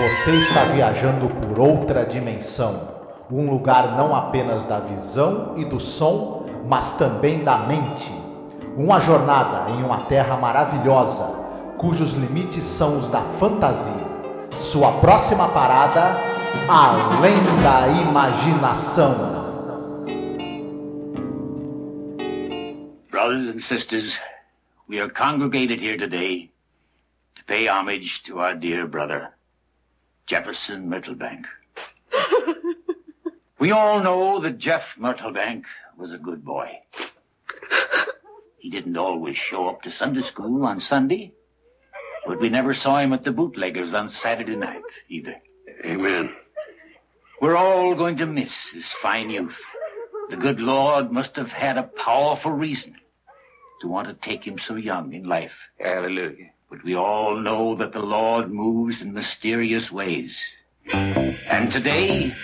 Você 0.00 0.30
está 0.36 0.64
viajando 0.64 1.28
por 1.28 1.58
outra 1.58 2.06
dimensão. 2.06 2.88
Um 3.30 3.50
lugar 3.50 3.98
não 3.98 4.14
apenas 4.14 4.64
da 4.64 4.80
visão 4.80 5.52
e 5.58 5.64
do 5.66 5.78
som, 5.78 6.46
mas 6.66 6.94
também 6.94 7.44
da 7.44 7.58
mente. 7.66 8.10
Uma 8.78 8.98
jornada 8.98 9.70
em 9.72 9.84
uma 9.84 10.04
terra 10.04 10.38
maravilhosa, 10.38 11.26
cujos 11.76 12.14
limites 12.14 12.64
são 12.64 12.98
os 12.98 13.10
da 13.10 13.20
fantasia. 13.38 13.92
Sua 14.56 14.90
próxima 15.00 15.48
parada, 15.48 16.16
além 16.66 17.36
da 17.62 17.88
imaginação. 18.00 19.12
Brothers 23.10 23.54
and 23.54 23.60
sisters, 23.60 24.18
we 24.88 24.98
are 24.98 25.10
congregated 25.10 25.78
here 25.78 25.98
today 25.98 26.50
to 27.34 27.44
pay 27.44 27.68
homage 27.68 28.22
to 28.22 28.38
our 28.38 28.54
dear 28.54 28.86
brother, 28.86 29.28
Jefferson 30.30 30.88
Myrtlebank. 30.88 31.46
we 33.58 33.72
all 33.72 34.00
know 34.00 34.38
that 34.38 34.58
Jeff 34.58 34.94
Myrtlebank 34.96 35.64
was 35.96 36.12
a 36.12 36.18
good 36.18 36.44
boy. 36.44 36.70
He 38.60 38.70
didn't 38.70 38.96
always 38.96 39.36
show 39.36 39.68
up 39.68 39.82
to 39.82 39.90
Sunday 39.90 40.20
school 40.20 40.64
on 40.64 40.78
Sunday, 40.78 41.32
but 42.24 42.38
we 42.38 42.48
never 42.48 42.74
saw 42.74 43.00
him 43.00 43.12
at 43.12 43.24
the 43.24 43.32
bootleggers 43.32 43.92
on 43.92 44.08
Saturday 44.08 44.54
night 44.54 44.84
either. 45.08 45.34
Amen. 45.84 46.32
We're 47.40 47.56
all 47.56 47.96
going 47.96 48.18
to 48.18 48.26
miss 48.26 48.70
his 48.70 48.92
fine 48.92 49.30
youth. 49.30 49.60
The 50.28 50.36
good 50.36 50.60
Lord 50.60 51.10
must 51.10 51.34
have 51.34 51.50
had 51.50 51.76
a 51.76 51.82
powerful 51.82 52.52
reason 52.52 52.94
to 53.80 53.88
want 53.88 54.06
to 54.06 54.14
take 54.14 54.46
him 54.46 54.58
so 54.58 54.76
young 54.76 55.12
in 55.12 55.24
life. 55.24 55.68
Hallelujah. 55.76 56.52
But 56.70 56.84
we 56.84 56.94
all 56.94 57.36
know 57.36 57.74
that 57.74 57.92
the 57.92 57.98
Lord 57.98 58.50
moves 58.52 59.02
in 59.02 59.12
mysterious 59.12 59.90
ways. 59.90 60.40
And 60.92 61.70
today, 61.70 62.36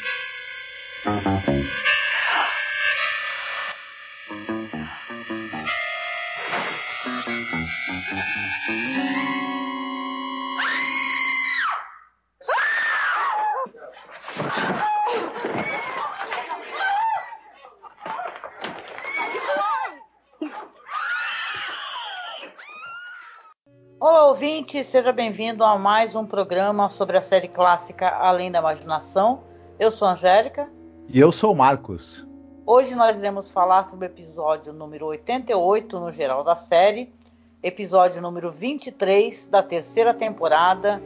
Olá, 24.27 24.33
ouvinte, 24.33 24.83
seja 24.83 25.13
bem-vindo 25.13 25.63
a 25.63 25.79
mais 25.79 26.17
um 26.17 26.27
programa 26.27 26.91
sobre 26.91 27.17
a 27.17 27.23
série 27.23 27.47
clássica 27.47 28.09
Além 28.09 28.51
da 28.51 28.59
Imaginação. 28.59 29.45
Eu 29.79 29.93
sou 29.93 30.09
a 30.09 30.15
Angélica. 30.15 30.69
E 31.09 31.21
eu 31.21 31.31
sou 31.31 31.53
o 31.53 31.57
Marcos. 31.57 32.27
Hoje 32.67 32.97
nós 32.97 33.17
iremos 33.17 33.53
falar 33.53 33.85
sobre 33.85 34.07
o 34.07 34.11
episódio 34.11 34.73
número 34.73 35.07
88 35.07 36.01
no 36.01 36.11
geral 36.11 36.43
da 36.43 36.57
série, 36.57 37.15
episódio 37.63 38.21
número 38.21 38.51
23 38.51 39.47
da 39.47 39.63
terceira 39.63 40.13
temporada, 40.13 41.01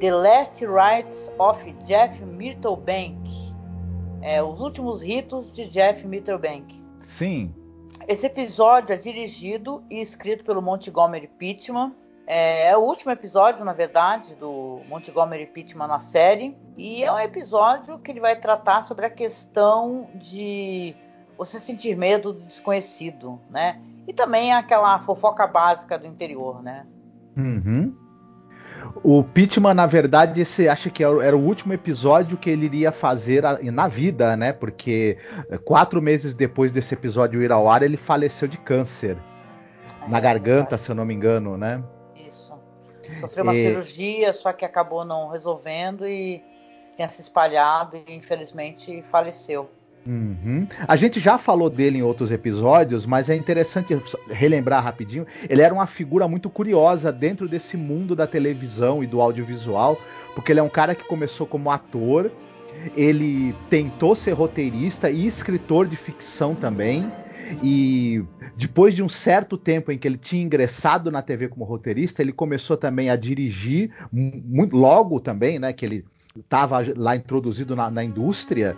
The 0.00 0.10
Last 0.10 0.64
Rites 0.64 1.30
of 1.38 1.70
Jeff 1.84 2.24
Myrtlebank. 2.24 3.20
É, 4.22 4.42
os 4.42 4.62
últimos 4.62 5.02
ritos 5.02 5.52
de 5.52 5.66
Jeff 5.66 6.06
Myrtlebank. 6.06 6.82
Sim. 7.00 7.54
Esse 8.08 8.26
episódio 8.26 8.94
é 8.94 8.96
dirigido 8.96 9.84
e 9.90 10.00
escrito 10.00 10.42
pelo 10.42 10.62
Montgomery 10.62 11.28
Pittman. 11.38 11.92
É, 12.26 12.68
é 12.68 12.76
o 12.76 12.80
último 12.80 13.10
episódio, 13.10 13.64
na 13.64 13.72
verdade, 13.72 14.34
do 14.34 14.80
Montgomery 14.88 15.46
Pittman 15.46 15.88
na 15.88 16.00
série. 16.00 16.56
E 16.76 17.02
é 17.02 17.12
um 17.12 17.18
episódio 17.18 17.98
que 17.98 18.10
ele 18.10 18.20
vai 18.20 18.36
tratar 18.36 18.82
sobre 18.82 19.06
a 19.06 19.10
questão 19.10 20.08
de 20.14 20.94
você 21.36 21.58
sentir 21.58 21.96
medo 21.96 22.32
do 22.32 22.44
desconhecido, 22.44 23.40
né? 23.50 23.80
E 24.06 24.12
também 24.12 24.52
aquela 24.52 24.98
fofoca 25.00 25.46
básica 25.46 25.98
do 25.98 26.06
interior, 26.06 26.62
né? 26.62 26.86
Uhum. 27.36 27.94
O 29.02 29.22
Pittman, 29.22 29.74
na 29.74 29.86
verdade, 29.86 30.44
você 30.44 30.68
acha 30.68 30.90
que 30.90 31.04
era 31.04 31.36
o 31.36 31.44
último 31.44 31.72
episódio 31.72 32.36
que 32.36 32.50
ele 32.50 32.66
iria 32.66 32.92
fazer 32.92 33.42
na 33.72 33.88
vida, 33.88 34.36
né? 34.36 34.52
Porque 34.52 35.18
eh, 35.48 35.58
quatro 35.58 36.02
meses 36.02 36.34
depois 36.34 36.72
desse 36.72 36.94
episódio 36.94 37.42
ir 37.42 37.52
ao 37.52 37.68
ar, 37.68 37.82
ele 37.82 37.96
faleceu 37.96 38.48
de 38.48 38.58
câncer. 38.58 39.16
É, 40.02 40.08
na 40.08 40.20
garganta, 40.20 40.76
se 40.76 40.90
eu 40.90 40.94
não 40.94 41.04
me 41.04 41.14
engano, 41.14 41.56
né? 41.56 41.82
Sofreu 43.20 43.44
uma 43.44 43.54
E- 43.54 43.68
cirurgia, 43.68 44.32
só 44.32 44.52
que 44.52 44.64
acabou 44.64 45.04
não 45.04 45.28
resolvendo 45.28 46.06
e 46.06 46.42
tinha 46.94 47.08
se 47.08 47.22
espalhado 47.22 47.96
e 47.96 48.14
infelizmente 48.14 49.02
faleceu. 49.10 49.68
Uhum. 50.06 50.66
A 50.88 50.96
gente 50.96 51.20
já 51.20 51.38
falou 51.38 51.70
dele 51.70 51.98
em 51.98 52.02
outros 52.02 52.32
episódios, 52.32 53.06
mas 53.06 53.30
é 53.30 53.36
interessante 53.36 53.96
relembrar 54.28 54.82
rapidinho. 54.82 55.26
Ele 55.48 55.62
era 55.62 55.72
uma 55.72 55.86
figura 55.86 56.26
muito 56.26 56.50
curiosa 56.50 57.12
dentro 57.12 57.48
desse 57.48 57.76
mundo 57.76 58.16
da 58.16 58.26
televisão 58.26 59.02
e 59.02 59.06
do 59.06 59.20
audiovisual, 59.20 59.96
porque 60.34 60.52
ele 60.52 60.58
é 60.60 60.62
um 60.62 60.68
cara 60.68 60.94
que 60.94 61.04
começou 61.04 61.46
como 61.46 61.70
ator, 61.70 62.32
ele 62.96 63.54
tentou 63.70 64.14
ser 64.14 64.32
roteirista 64.32 65.10
e 65.10 65.26
escritor 65.26 65.86
de 65.86 65.96
ficção 65.96 66.54
também. 66.54 67.10
E 67.62 68.22
depois 68.56 68.94
de 68.94 69.02
um 69.02 69.08
certo 69.08 69.58
tempo 69.58 69.90
em 69.92 69.98
que 69.98 70.06
ele 70.06 70.16
tinha 70.16 70.42
ingressado 70.42 71.10
na 71.10 71.20
TV 71.20 71.48
como 71.48 71.64
roteirista, 71.64 72.22
ele 72.22 72.32
começou 72.32 72.76
também 72.76 73.10
a 73.10 73.16
dirigir, 73.16 73.90
mu- 74.12 74.42
muito 74.44 74.76
logo 74.76 75.20
também, 75.20 75.58
né? 75.58 75.72
Que 75.72 75.84
ele 75.84 76.04
estava 76.38 76.82
lá 76.96 77.14
introduzido 77.16 77.76
na, 77.76 77.90
na 77.90 78.02
indústria. 78.02 78.76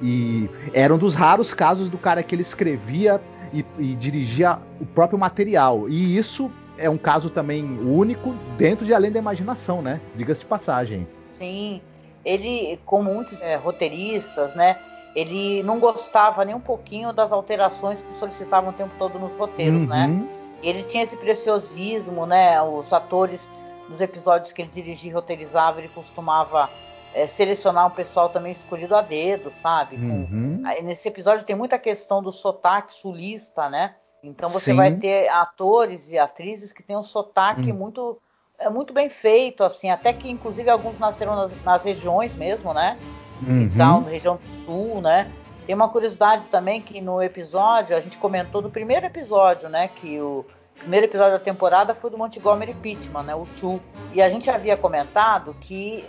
E 0.00 0.48
era 0.72 0.94
um 0.94 0.98
dos 0.98 1.14
raros 1.14 1.52
casos 1.52 1.88
do 1.90 1.98
cara 1.98 2.22
que 2.22 2.34
ele 2.34 2.42
escrevia 2.42 3.20
e, 3.52 3.64
e 3.78 3.94
dirigia 3.96 4.58
o 4.80 4.86
próprio 4.86 5.18
material. 5.18 5.88
E 5.88 6.16
isso 6.16 6.50
é 6.78 6.88
um 6.88 6.98
caso 6.98 7.28
também 7.28 7.64
único 7.80 8.34
dentro 8.56 8.86
de 8.86 8.94
Além 8.94 9.10
da 9.10 9.18
Imaginação, 9.18 9.82
né? 9.82 10.00
Diga-se 10.14 10.40
de 10.40 10.46
passagem. 10.46 11.08
Sim, 11.38 11.80
ele, 12.24 12.78
como 12.86 13.12
muitos 13.12 13.40
é, 13.40 13.56
roteiristas, 13.56 14.54
né? 14.54 14.78
Ele 15.14 15.62
não 15.62 15.78
gostava 15.78 16.44
nem 16.44 16.54
um 16.54 16.60
pouquinho 16.60 17.12
das 17.12 17.32
alterações 17.32 18.02
que 18.02 18.14
solicitavam 18.14 18.70
o 18.70 18.72
tempo 18.72 18.94
todo 18.98 19.18
nos 19.18 19.32
roteiros, 19.34 19.86
né? 19.86 20.06
Uhum. 20.06 20.28
Ele 20.62 20.82
tinha 20.84 21.02
esse 21.02 21.16
preciosismo, 21.16 22.24
né? 22.24 22.60
Os 22.62 22.92
atores 22.92 23.50
nos 23.88 24.00
episódios 24.00 24.52
que 24.52 24.62
ele 24.62 24.70
dirigia 24.70 25.10
e 25.10 25.14
roteirizava, 25.14 25.80
ele 25.80 25.88
costumava 25.88 26.70
é, 27.14 27.26
selecionar 27.26 27.86
um 27.86 27.90
pessoal 27.90 28.30
também 28.30 28.52
escolhido 28.52 28.94
a 28.96 29.02
dedo, 29.02 29.50
sabe? 29.50 29.96
Com- 29.98 30.26
Uhum. 30.32 30.62
Aí, 30.64 30.82
Nesse 30.82 31.08
episódio 31.08 31.44
tem 31.44 31.56
muita 31.56 31.78
questão 31.78 32.22
do 32.22 32.32
sotaque 32.32 32.94
sulista, 32.94 33.68
né? 33.68 33.96
Então 34.22 34.48
você 34.48 34.70
Sim. 34.70 34.76
vai 34.76 34.92
ter 34.92 35.28
atores 35.28 36.10
e 36.10 36.18
atrizes 36.18 36.72
que 36.72 36.82
têm 36.82 36.96
um 36.96 37.02
sotaque 37.02 37.72
Hum. 37.72 37.76
muito 37.76 38.16
é 38.62 38.70
muito 38.70 38.92
bem 38.92 39.08
feito, 39.08 39.64
assim, 39.64 39.90
até 39.90 40.12
que 40.12 40.30
inclusive 40.30 40.70
alguns 40.70 40.98
nasceram 40.98 41.36
nas, 41.36 41.64
nas 41.64 41.84
regiões 41.84 42.36
mesmo, 42.36 42.72
né? 42.72 42.98
Uhum. 43.46 43.62
Então, 43.62 44.00
na 44.02 44.08
região 44.08 44.36
do 44.36 44.64
sul, 44.64 45.00
né? 45.00 45.30
Tem 45.66 45.74
uma 45.74 45.88
curiosidade 45.88 46.46
também 46.46 46.80
que 46.80 47.00
no 47.00 47.22
episódio, 47.22 47.96
a 47.96 48.00
gente 48.00 48.18
comentou 48.18 48.62
do 48.62 48.70
primeiro 48.70 49.06
episódio, 49.06 49.68
né? 49.68 49.88
Que 49.88 50.20
o 50.20 50.44
primeiro 50.78 51.06
episódio 51.06 51.32
da 51.32 51.38
temporada 51.38 51.94
foi 51.94 52.10
do 52.10 52.18
Montgomery 52.18 52.74
Pittman, 52.74 53.22
né? 53.22 53.34
O 53.34 53.46
Chu. 53.54 53.80
E 54.12 54.20
a 54.20 54.28
gente 54.28 54.50
havia 54.50 54.76
comentado 54.76 55.54
que 55.60 56.04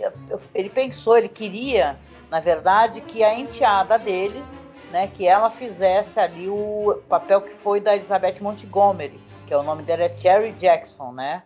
ele 0.54 0.68
pensou, 0.68 1.16
ele 1.16 1.28
queria, 1.28 1.96
na 2.30 2.40
verdade, 2.40 3.00
que 3.00 3.22
a 3.22 3.38
enteada 3.38 3.98
dele, 3.98 4.42
né? 4.90 5.08
Que 5.08 5.26
ela 5.26 5.50
fizesse 5.50 6.18
ali 6.18 6.48
o 6.48 7.00
papel 7.08 7.40
que 7.40 7.52
foi 7.54 7.80
da 7.80 7.94
Elizabeth 7.94 8.40
Montgomery, 8.40 9.20
que 9.46 9.54
é 9.54 9.56
o 9.56 9.62
nome 9.62 9.82
dela 9.82 10.02
é 10.02 10.16
Cherry 10.16 10.52
Jackson, 10.52 11.12
né? 11.12 11.42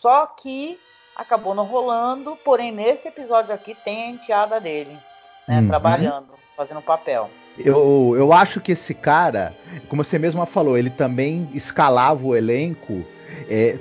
Só 0.00 0.26
que 0.26 0.78
acabou 1.14 1.54
não 1.54 1.66
rolando, 1.66 2.34
porém 2.42 2.72
nesse 2.72 3.08
episódio 3.08 3.54
aqui 3.54 3.76
tem 3.84 4.04
a 4.04 4.08
enteada 4.08 4.58
dele, 4.58 4.98
né, 5.46 5.60
Uhum. 5.60 5.68
trabalhando, 5.68 6.28
fazendo 6.56 6.78
o 6.78 6.82
papel. 6.82 7.28
Eu, 7.58 8.14
eu 8.16 8.32
acho 8.32 8.60
que 8.62 8.72
esse 8.72 8.94
cara, 8.94 9.54
como 9.90 10.02
você 10.02 10.18
mesma 10.18 10.46
falou, 10.46 10.78
ele 10.78 10.88
também 10.88 11.50
escalava 11.52 12.26
o 12.26 12.34
elenco. 12.34 13.04
é, 13.50 13.78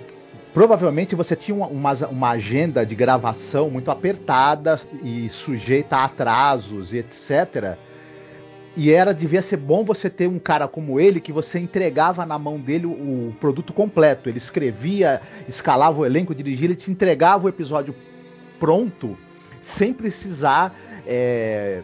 provavelmente 0.53 1.15
você 1.15 1.35
tinha 1.37 1.55
uma, 1.55 1.67
uma, 1.67 1.93
uma 2.07 2.29
agenda 2.31 2.85
de 2.85 2.95
gravação 2.95 3.69
muito 3.69 3.89
apertada 3.89 4.81
e 5.01 5.29
sujeita 5.29 5.95
a 5.97 6.03
atrasos 6.03 6.91
e 6.91 6.97
etc. 6.97 7.77
E 8.75 8.91
era 8.91 9.13
devia 9.13 9.41
ser 9.41 9.57
bom 9.57 9.83
você 9.83 10.09
ter 10.09 10.27
um 10.27 10.39
cara 10.39 10.67
como 10.67 10.99
ele 10.99 11.19
que 11.19 11.31
você 11.31 11.59
entregava 11.59 12.25
na 12.25 12.37
mão 12.37 12.59
dele 12.59 12.85
o, 12.85 12.91
o 12.91 13.35
produto 13.39 13.73
completo. 13.73 14.29
Ele 14.29 14.37
escrevia, 14.37 15.21
escalava 15.47 15.99
o 15.99 16.05
elenco, 16.05 16.35
dirigia, 16.35 16.67
ele 16.67 16.75
te 16.75 16.91
entregava 16.91 17.45
o 17.45 17.49
episódio 17.49 17.95
pronto, 18.59 19.17
sem 19.61 19.93
precisar 19.93 20.75
é, 21.07 21.81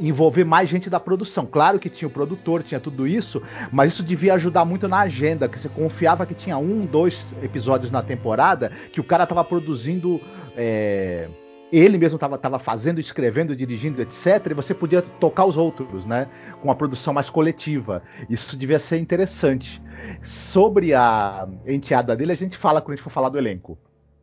envolver 0.00 0.44
mais 0.44 0.68
gente 0.68 0.90
da 0.90 1.00
produção. 1.00 1.46
Claro 1.46 1.78
que 1.78 1.88
tinha 1.88 2.08
o 2.08 2.10
produtor, 2.10 2.62
tinha 2.62 2.80
tudo 2.80 3.06
isso, 3.06 3.42
mas 3.70 3.92
isso 3.92 4.02
devia 4.02 4.34
ajudar 4.34 4.64
muito 4.64 4.88
na 4.88 5.00
agenda, 5.00 5.48
que 5.48 5.58
você 5.58 5.68
confiava 5.68 6.26
que 6.26 6.34
tinha 6.34 6.58
um, 6.58 6.84
dois 6.84 7.34
episódios 7.42 7.90
na 7.90 8.02
temporada, 8.02 8.70
que 8.92 9.00
o 9.00 9.04
cara 9.04 9.26
tava 9.26 9.44
produzindo 9.44 10.20
é, 10.56 11.28
ele 11.72 11.98
mesmo 11.98 12.16
estava 12.16 12.58
fazendo, 12.58 13.00
escrevendo, 13.00 13.56
dirigindo, 13.56 14.00
etc. 14.00 14.46
E 14.50 14.54
você 14.54 14.74
podia 14.74 15.02
tocar 15.02 15.44
os 15.44 15.56
outros, 15.56 16.04
né? 16.04 16.28
Com 16.60 16.68
uma 16.68 16.74
produção 16.74 17.12
mais 17.12 17.28
coletiva. 17.28 18.02
Isso 18.30 18.56
devia 18.56 18.78
ser 18.78 18.98
interessante. 18.98 19.82
Sobre 20.22 20.94
a 20.94 21.48
enteada 21.66 22.14
dele, 22.14 22.32
a 22.32 22.36
gente 22.36 22.56
fala 22.56 22.80
quando 22.80 22.92
a 22.92 22.96
gente 22.96 23.02
for 23.02 23.10
falar 23.10 23.28
do 23.28 23.38
elenco. 23.38 23.76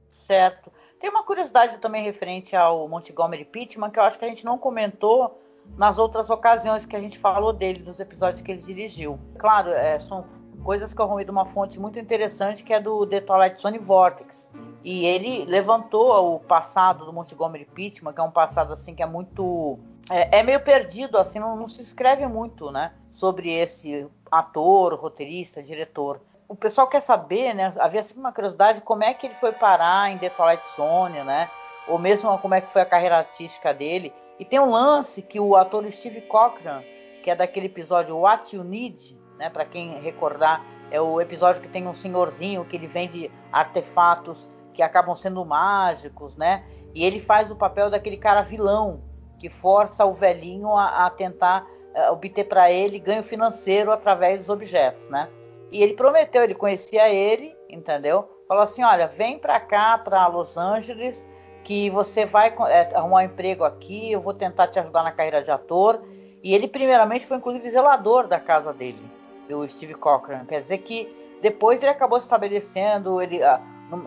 Certo. 0.09 0.71
Tem 0.99 1.09
uma 1.09 1.23
curiosidade 1.23 1.79
também 1.79 2.05
referente 2.05 2.55
ao 2.55 2.87
Montgomery 2.87 3.43
Pittman 3.43 3.89
que 3.89 3.99
eu 3.99 4.03
acho 4.03 4.17
que 4.17 4.23
a 4.23 4.27
gente 4.27 4.45
não 4.45 4.57
comentou 4.57 5.37
nas 5.77 5.97
outras 5.97 6.29
ocasiões 6.29 6.85
que 6.85 6.95
a 6.95 6.99
gente 6.99 7.17
falou 7.19 7.51
dele, 7.51 7.83
nos 7.83 7.99
episódios 7.99 8.41
que 8.41 8.51
ele 8.51 8.61
dirigiu. 8.61 9.19
Claro, 9.37 9.69
é, 9.69 9.99
são 9.99 10.25
coisas 10.63 10.93
que 10.93 11.01
eu 11.01 11.05
arrumei 11.05 11.25
de 11.25 11.31
uma 11.31 11.45
fonte 11.45 11.79
muito 11.79 11.99
interessante 11.99 12.63
que 12.63 12.73
é 12.73 12.79
do 12.79 13.05
The 13.05 13.21
Twilight 13.21 13.61
Zone 13.61 13.77
Vortex. 13.77 14.49
E 14.83 15.05
ele 15.05 15.45
levantou 15.45 16.35
o 16.35 16.39
passado 16.39 17.05
do 17.05 17.13
Montgomery 17.13 17.65
Pittman, 17.65 18.13
que 18.13 18.19
é 18.19 18.23
um 18.23 18.31
passado 18.31 18.73
assim 18.73 18.95
que 18.95 19.03
é 19.03 19.05
muito. 19.05 19.79
É, 20.09 20.39
é 20.39 20.43
meio 20.43 20.59
perdido, 20.59 21.17
assim, 21.17 21.39
não, 21.39 21.55
não, 21.55 21.67
se 21.67 21.81
escreve 21.81 22.25
muito, 22.27 22.71
né? 22.71 22.93
Sobre 23.13 23.49
esse 23.49 24.07
ator, 24.31 24.95
roteirista, 24.95 25.63
diretor. 25.63 26.19
O 26.47 26.55
pessoal 26.55 26.87
quer 26.87 27.01
saber, 27.01 27.53
né? 27.53 27.73
Havia 27.79 28.03
sempre 28.03 28.19
uma 28.19 28.33
curiosidade 28.33 28.81
como 28.81 29.03
é 29.03 29.13
que 29.13 29.27
ele 29.27 29.35
foi 29.35 29.53
parar 29.53 30.11
em 30.11 30.17
The 30.17 30.29
Twilight 30.29 30.67
Zone, 30.75 31.23
né? 31.23 31.49
Ou 31.87 31.97
mesmo 31.97 32.37
como 32.39 32.53
é 32.53 32.61
que 32.61 32.71
foi 32.71 32.81
a 32.81 32.85
carreira 32.85 33.17
artística 33.19 33.73
dele. 33.73 34.13
E 34.37 34.43
tem 34.43 34.59
um 34.59 34.69
lance 34.69 35.21
que 35.21 35.39
o 35.39 35.55
ator 35.55 35.89
Steve 35.91 36.21
Cochran, 36.21 36.81
que 37.23 37.29
é 37.29 37.35
daquele 37.35 37.67
episódio 37.67 38.17
What 38.17 38.53
You 38.55 38.63
Need, 38.63 39.17
né? 39.43 39.49
Para 39.49 39.65
quem 39.65 39.99
recordar, 39.99 40.65
é 40.89 41.01
o 41.01 41.19
episódio 41.19 41.61
que 41.61 41.67
tem 41.67 41.85
um 41.85 41.93
senhorzinho 41.93 42.63
que 42.63 42.77
ele 42.77 42.87
vende 42.87 43.29
artefatos 43.51 44.49
que 44.73 44.81
acabam 44.81 45.13
sendo 45.13 45.43
mágicos, 45.43 46.37
né? 46.37 46.63
E 46.95 47.03
ele 47.03 47.19
faz 47.19 47.51
o 47.51 47.55
papel 47.55 47.89
daquele 47.89 48.15
cara 48.15 48.41
vilão 48.41 49.01
que 49.37 49.49
força 49.49 50.05
o 50.05 50.13
velhinho 50.13 50.71
a, 50.71 51.05
a 51.05 51.09
tentar 51.09 51.67
uh, 51.93 52.13
obter 52.13 52.45
para 52.45 52.71
ele 52.71 52.99
ganho 52.99 53.21
financeiro 53.21 53.91
através 53.91 54.39
dos 54.39 54.49
objetos, 54.49 55.09
né? 55.09 55.27
E 55.69 55.83
ele 55.83 55.93
prometeu, 55.93 56.43
ele 56.43 56.55
conhecia 56.55 57.09
ele, 57.09 57.53
entendeu? 57.69 58.29
Falou 58.47 58.63
assim, 58.63 58.83
olha, 58.83 59.07
vem 59.07 59.37
para 59.37 59.59
cá, 59.59 59.97
para 59.97 60.27
Los 60.27 60.57
Angeles, 60.57 61.27
que 61.63 61.89
você 61.89 62.25
vai 62.25 62.55
é, 62.69 62.95
arrumar 62.95 63.17
um 63.17 63.21
emprego 63.21 63.65
aqui, 63.65 64.11
eu 64.11 64.21
vou 64.21 64.33
tentar 64.33 64.67
te 64.67 64.79
ajudar 64.79 65.03
na 65.03 65.11
carreira 65.11 65.43
de 65.43 65.51
ator. 65.51 66.01
E 66.41 66.53
ele 66.53 66.67
primeiramente 66.67 67.25
foi 67.25 67.37
inclusive 67.37 67.69
zelador 67.69 68.27
da 68.27 68.39
casa 68.39 68.71
dele, 68.71 69.01
do 69.47 69.67
Steve 69.67 69.93
Cochran. 69.93 70.45
Quer 70.45 70.61
dizer 70.61 70.79
que 70.79 71.07
depois 71.41 71.81
ele 71.81 71.91
acabou 71.91 72.19
se 72.19 72.25
estabelecendo, 72.25 73.21
ele 73.21 73.39
uh, 73.43 73.59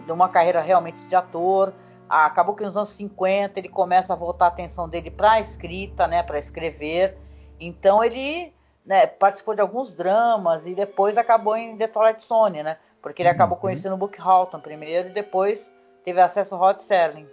numa 0.07 0.29
carreira 0.29 0.61
realmente 0.61 1.07
de 1.07 1.15
ator. 1.15 1.73
Acabou 2.09 2.55
que 2.55 2.65
nos 2.65 2.77
anos 2.77 2.91
50 2.91 3.59
ele 3.59 3.69
começa 3.69 4.13
a 4.13 4.17
voltar 4.17 4.47
a 4.47 4.49
atenção 4.49 4.89
dele 4.89 5.11
para 5.11 5.33
a 5.33 5.41
escrita, 5.41 6.07
né, 6.07 6.23
para 6.23 6.39
escrever. 6.39 7.19
Então 7.59 8.03
ele 8.03 8.55
né, 8.85 9.07
participou 9.07 9.55
de 9.55 9.61
alguns 9.61 9.93
dramas 9.93 10.67
e 10.67 10.75
depois 10.75 11.19
acabou 11.19 11.57
em 11.57 11.77
The 11.77 11.89
Twilight 11.89 12.25
Zone, 12.25 12.63
né? 12.63 12.79
Porque 13.03 13.23
ele 13.23 13.29
acabou 13.29 13.57
uhum. 13.57 13.63
conhecendo 13.63 13.95
o 13.95 13.99
Book 13.99 14.21
Halton 14.21 14.61
primeiro 14.61 15.09
e 15.09 15.13
depois 15.13 15.73
teve 16.05 16.21
acesso 16.21 16.55
ao 16.55 16.61
Rod 16.61 16.79
Serling. 16.79 17.27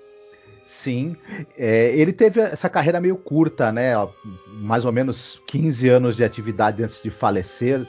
Sim, 0.66 1.16
é, 1.58 1.90
ele 1.96 2.14
teve 2.14 2.40
essa 2.40 2.70
carreira 2.70 3.02
meio 3.02 3.18
curta, 3.18 3.72
né? 3.72 3.94
Mais 4.48 4.86
ou 4.86 4.92
menos 4.92 5.42
15 5.46 5.90
anos 5.90 6.16
de 6.16 6.24
atividade 6.24 6.84
antes 6.84 7.02
de 7.02 7.10
falecer 7.10 7.86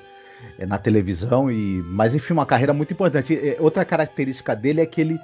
é, 0.58 0.66
na 0.66 0.76
televisão 0.76 1.50
e 1.50 1.82
mas 1.86 2.14
enfim 2.14 2.32
uma 2.32 2.46
carreira 2.46 2.72
muito 2.72 2.92
importante. 2.92 3.34
É, 3.36 3.56
outra 3.60 3.84
característica 3.84 4.56
dele 4.56 4.80
é 4.80 4.86
que 4.86 5.00
ele 5.00 5.20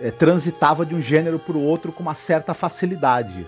é, 0.00 0.10
transitava 0.10 0.86
de 0.86 0.94
um 0.94 1.00
gênero 1.00 1.38
para 1.38 1.56
o 1.56 1.62
outro 1.62 1.92
com 1.92 2.02
uma 2.02 2.14
certa 2.14 2.54
facilidade. 2.54 3.46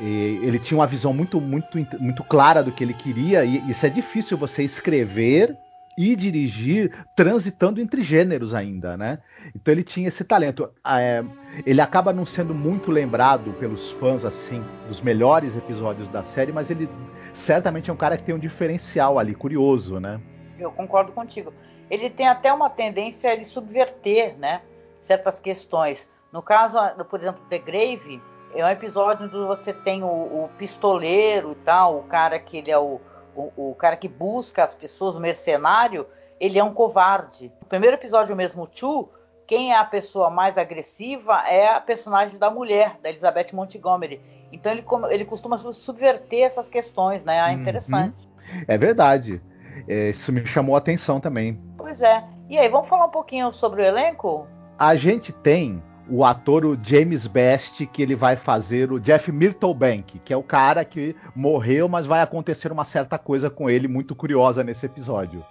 E 0.00 0.40
ele 0.42 0.58
tinha 0.58 0.78
uma 0.78 0.86
visão 0.86 1.12
muito 1.12 1.40
muito 1.40 1.78
muito 2.00 2.24
clara 2.24 2.62
do 2.62 2.72
que 2.72 2.82
ele 2.82 2.94
queria 2.94 3.44
e 3.44 3.70
isso 3.70 3.86
é 3.86 3.88
difícil 3.88 4.36
você 4.36 4.62
escrever 4.62 5.56
e 5.98 6.14
dirigir 6.14 6.92
transitando 7.16 7.80
entre 7.80 8.02
gêneros 8.02 8.54
ainda, 8.54 8.96
né? 8.96 9.18
Então 9.52 9.74
ele 9.74 9.82
tinha 9.82 10.06
esse 10.06 10.22
talento. 10.22 10.70
É, 10.86 11.24
ele 11.66 11.80
acaba 11.80 12.12
não 12.12 12.24
sendo 12.24 12.54
muito 12.54 12.92
lembrado 12.92 13.52
pelos 13.54 13.90
fãs 13.92 14.24
assim 14.24 14.64
dos 14.86 15.00
melhores 15.00 15.56
episódios 15.56 16.08
da 16.08 16.22
série, 16.22 16.52
mas 16.52 16.70
ele 16.70 16.88
certamente 17.34 17.90
é 17.90 17.92
um 17.92 17.96
cara 17.96 18.16
que 18.16 18.22
tem 18.22 18.32
um 18.32 18.38
diferencial 18.38 19.18
ali, 19.18 19.34
curioso, 19.34 19.98
né? 19.98 20.20
Eu 20.56 20.70
concordo 20.70 21.10
contigo. 21.10 21.52
Ele 21.90 22.08
tem 22.08 22.28
até 22.28 22.52
uma 22.52 22.70
tendência 22.70 23.36
de 23.36 23.44
subverter, 23.44 24.38
né, 24.38 24.60
certas 25.00 25.40
questões. 25.40 26.08
No 26.32 26.42
caso, 26.42 26.76
por 27.10 27.18
exemplo, 27.18 27.42
The 27.48 27.58
Grave, 27.58 28.22
é 28.54 28.64
um 28.64 28.68
episódio 28.68 29.26
onde 29.26 29.36
você 29.36 29.72
tem 29.72 30.04
o, 30.04 30.06
o 30.06 30.50
pistoleiro 30.58 31.52
e 31.52 31.64
tal, 31.64 31.98
o 31.98 32.02
cara 32.04 32.38
que 32.38 32.58
ele 32.58 32.70
é 32.70 32.78
o, 32.78 33.00
o, 33.38 33.70
o, 33.70 33.74
cara 33.74 33.96
que 33.96 34.08
busca 34.08 34.64
as 34.64 34.74
pessoas, 34.74 35.14
o 35.14 35.20
mercenário, 35.20 36.06
ele 36.40 36.58
é 36.58 36.64
um 36.64 36.74
covarde. 36.74 37.52
No 37.60 37.68
primeiro 37.68 37.96
episódio 37.96 38.34
mesmo, 38.34 38.64
o 38.64 38.68
Chu, 38.70 39.08
quem 39.46 39.72
é 39.72 39.76
a 39.76 39.84
pessoa 39.84 40.28
mais 40.28 40.58
agressiva 40.58 41.42
é 41.46 41.68
a 41.68 41.80
personagem 41.80 42.38
da 42.38 42.50
mulher, 42.50 42.98
da 43.02 43.08
Elizabeth 43.08 43.48
Montgomery. 43.52 44.20
Então 44.52 44.72
ele, 44.72 44.84
ele 45.10 45.24
costuma 45.24 45.58
subverter 45.58 46.42
essas 46.42 46.68
questões, 46.68 47.24
né? 47.24 47.38
É 47.38 47.52
interessante. 47.52 48.26
Uhum. 48.26 48.64
É 48.66 48.76
verdade. 48.76 49.42
É, 49.86 50.10
isso 50.10 50.32
me 50.32 50.44
chamou 50.44 50.74
a 50.74 50.78
atenção 50.78 51.20
também. 51.20 51.60
Pois 51.76 52.02
é. 52.02 52.24
E 52.48 52.58
aí, 52.58 52.68
vamos 52.68 52.88
falar 52.88 53.06
um 53.06 53.10
pouquinho 53.10 53.52
sobre 53.52 53.82
o 53.82 53.84
elenco? 53.84 54.46
A 54.78 54.96
gente 54.96 55.32
tem 55.32 55.82
o 56.08 56.24
ator 56.24 56.64
o 56.64 56.78
James 56.82 57.26
Best, 57.26 57.86
que 57.86 58.02
ele 58.02 58.14
vai 58.14 58.36
fazer 58.36 58.90
o 58.92 58.98
Jeff 58.98 59.30
Myrtlebank, 59.30 60.18
que 60.20 60.32
é 60.32 60.36
o 60.36 60.42
cara 60.42 60.84
que 60.84 61.14
morreu, 61.34 61.88
mas 61.88 62.06
vai 62.06 62.22
acontecer 62.22 62.72
uma 62.72 62.84
certa 62.84 63.18
coisa 63.18 63.50
com 63.50 63.68
ele 63.68 63.86
muito 63.86 64.14
curiosa 64.14 64.64
nesse 64.64 64.86
episódio. 64.86 65.44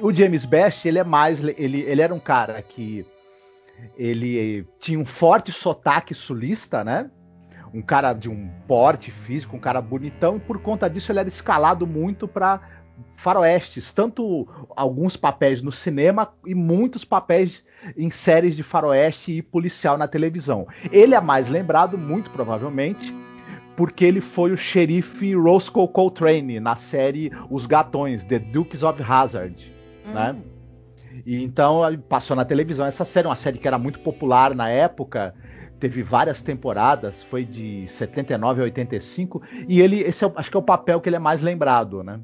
O 0.00 0.12
James 0.12 0.44
Best, 0.44 0.86
ele 0.86 0.98
é 0.98 1.04
mais. 1.04 1.42
Ele, 1.42 1.80
ele 1.82 2.02
era 2.02 2.14
um 2.14 2.20
cara 2.20 2.60
que. 2.62 3.06
Ele 3.96 4.66
tinha 4.78 4.98
um 4.98 5.04
forte 5.04 5.50
sotaque 5.50 6.14
sulista, 6.14 6.84
né? 6.84 7.10
um 7.74 7.80
cara 7.80 8.12
de 8.12 8.28
um 8.28 8.50
porte 8.68 9.10
físico, 9.10 9.56
um 9.56 9.60
cara 9.60 9.80
bonitão, 9.80 10.36
e 10.36 10.40
por 10.40 10.60
conta 10.60 10.90
disso 10.90 11.10
ele 11.10 11.20
era 11.20 11.28
escalado 11.28 11.86
muito 11.86 12.28
para 12.28 12.60
faroestes, 13.16 13.92
tanto 13.92 14.48
alguns 14.76 15.16
papéis 15.16 15.62
no 15.62 15.70
cinema 15.70 16.32
e 16.44 16.54
muitos 16.54 17.04
papéis 17.04 17.64
em 17.96 18.10
séries 18.10 18.56
de 18.56 18.62
faroeste 18.62 19.32
e 19.32 19.42
policial 19.42 19.96
na 19.96 20.08
televisão. 20.08 20.66
Ele 20.90 21.14
é 21.14 21.20
mais 21.20 21.48
lembrado, 21.48 21.96
muito 21.96 22.30
provavelmente, 22.30 23.14
porque 23.76 24.04
ele 24.04 24.20
foi 24.20 24.52
o 24.52 24.56
xerife 24.56 25.34
Roscoe 25.34 25.88
Coltrane 25.88 26.58
na 26.60 26.74
série 26.74 27.30
Os 27.48 27.64
Gatões, 27.64 28.24
The 28.24 28.38
Dukes 28.40 28.82
of 28.82 29.00
Hazzard, 29.02 29.72
hum. 30.04 30.12
né? 30.12 30.36
E 31.24 31.44
então 31.44 31.82
passou 32.08 32.34
na 32.34 32.44
televisão 32.44 32.86
essa 32.86 33.04
série, 33.04 33.28
uma 33.28 33.36
série 33.36 33.58
que 33.58 33.68
era 33.68 33.78
muito 33.78 34.00
popular 34.00 34.54
na 34.54 34.68
época, 34.68 35.34
teve 35.78 36.02
várias 36.02 36.42
temporadas, 36.42 37.22
foi 37.22 37.44
de 37.44 37.86
79 37.86 38.60
a 38.60 38.64
85, 38.64 39.42
e 39.68 39.80
ele, 39.80 40.00
esse 40.00 40.24
é, 40.24 40.32
acho 40.36 40.50
que 40.50 40.56
é 40.56 40.60
o 40.60 40.62
papel 40.62 41.00
que 41.00 41.08
ele 41.08 41.16
é 41.16 41.20
mais 41.20 41.42
lembrado, 41.42 42.02
né? 42.02 42.18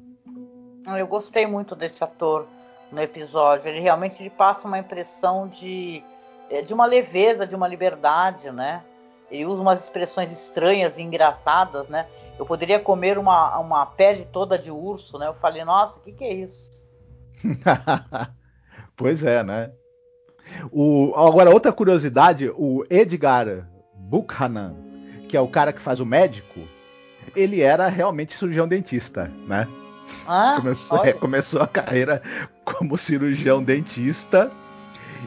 Eu 0.97 1.07
gostei 1.07 1.47
muito 1.47 1.75
desse 1.75 2.03
ator 2.03 2.47
no 2.91 3.01
episódio. 3.01 3.69
Ele 3.69 3.81
realmente 3.81 4.23
ele 4.23 4.31
passa 4.31 4.67
uma 4.67 4.79
impressão 4.79 5.49
de, 5.49 6.03
é, 6.51 6.63
de 6.63 6.73
uma 6.73 6.87
leveza, 6.87 7.47
de 7.47 7.55
uma 7.55 7.69
liberdade, 7.69 8.51
né? 8.51 8.83
Ele 9.31 9.45
usa 9.45 9.61
umas 9.61 9.83
expressões 9.83 10.33
estranhas 10.33 10.97
e 10.97 11.03
engraçadas, 11.03 11.89
né? 11.89 12.07
Eu 12.39 12.47
poderia 12.47 12.79
comer 12.79 13.19
uma, 13.19 13.59
uma 13.59 13.85
pele 13.85 14.27
toda 14.33 14.59
de 14.59 14.71
urso, 14.71 15.19
né? 15.19 15.27
Eu 15.27 15.35
falei, 15.35 15.65
nossa, 15.65 15.99
o 15.99 16.03
que, 16.03 16.13
que 16.13 16.25
é 16.25 16.33
isso? 16.33 16.71
pois 18.97 19.25
é, 19.25 19.43
né? 19.43 19.71
O, 20.73 21.13
agora, 21.15 21.51
outra 21.51 21.73
curiosidade: 21.73 22.51
o 22.57 22.85
Edgar 22.89 23.69
Buchanan, 23.95 24.75
que 25.29 25.37
é 25.37 25.41
o 25.41 25.49
cara 25.49 25.73
que 25.73 25.81
faz 25.81 26.01
o 26.01 26.07
médico, 26.07 26.61
ele 27.37 27.61
era 27.61 27.89
realmente 27.89 28.35
cirurgião 28.35 28.67
dentista, 28.67 29.31
né? 29.47 29.69
Ah, 30.27 30.57
começou, 30.57 31.05
é, 31.05 31.13
começou 31.13 31.63
a 31.63 31.67
carreira 31.67 32.23
como 32.65 32.97
cirurgião 32.97 33.63
dentista 33.63 34.51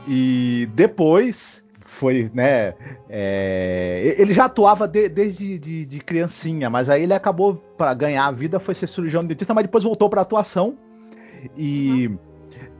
e 0.07 0.69
depois 0.73 1.63
foi, 1.85 2.31
né? 2.33 2.73
É, 3.09 4.15
ele 4.17 4.33
já 4.33 4.45
atuava 4.45 4.87
de, 4.87 5.07
desde 5.07 5.59
de, 5.59 5.85
de, 5.85 5.99
criancinha, 5.99 6.69
mas 6.69 6.89
aí 6.89 7.03
ele 7.03 7.13
acabou 7.13 7.55
para 7.77 7.93
ganhar 7.93 8.25
a 8.25 8.31
vida 8.31 8.59
foi 8.59 8.73
ser 8.73 8.87
cirurgião 8.87 9.23
dentista, 9.23 9.53
mas 9.53 9.65
depois 9.65 9.83
voltou 9.83 10.09
para 10.09 10.21
atuação 10.21 10.77
e 11.57 12.07
uhum. 12.07 12.17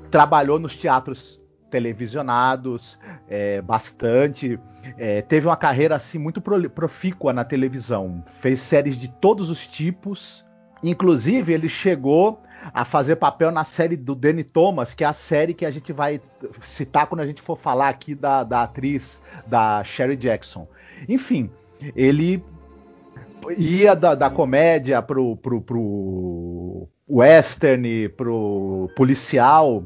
trabalhou 0.10 0.60
nos 0.60 0.76
teatros 0.76 1.42
televisionados 1.70 3.00
é, 3.28 3.62
bastante. 3.62 4.60
É, 4.98 5.22
teve 5.22 5.48
uma 5.48 5.56
carreira 5.56 5.96
assim 5.96 6.18
muito 6.18 6.42
profícua 6.42 7.34
na 7.34 7.44
televisão. 7.44 8.24
Fez 8.28 8.60
séries 8.60 8.98
de 8.98 9.08
todos 9.08 9.50
os 9.50 9.66
tipos. 9.66 10.46
Inclusive, 10.84 11.54
ele 11.54 11.70
chegou 11.70 12.42
a 12.74 12.86
fazer 12.86 13.16
papel 13.16 13.52
na 13.52 13.64
série 13.64 13.96
do 13.96 14.14
Danny 14.14 14.44
Thomas, 14.44 14.94
que 14.94 15.04
é 15.04 15.08
a 15.08 15.14
série 15.14 15.54
que 15.54 15.66
a 15.66 15.72
gente 15.72 15.92
vai 15.92 16.22
citar 16.62 17.08
quando 17.08 17.22
a 17.22 17.26
gente 17.26 17.42
for 17.42 17.58
falar 17.58 17.90
aqui 17.90 18.14
da, 18.14 18.44
da 18.44 18.64
atriz 18.64 19.22
da 19.48 19.84
Sherry 19.84 20.16
Jackson. 20.16 20.68
Enfim, 21.10 21.50
ele 21.96 22.44
ia 23.58 23.96
da, 23.96 24.14
da 24.14 24.30
comédia 24.30 25.02
pro, 25.02 25.36
pro, 25.38 25.62
pro 25.62 26.88
western, 27.10 28.10
pro 28.10 28.90
policial, 28.96 29.84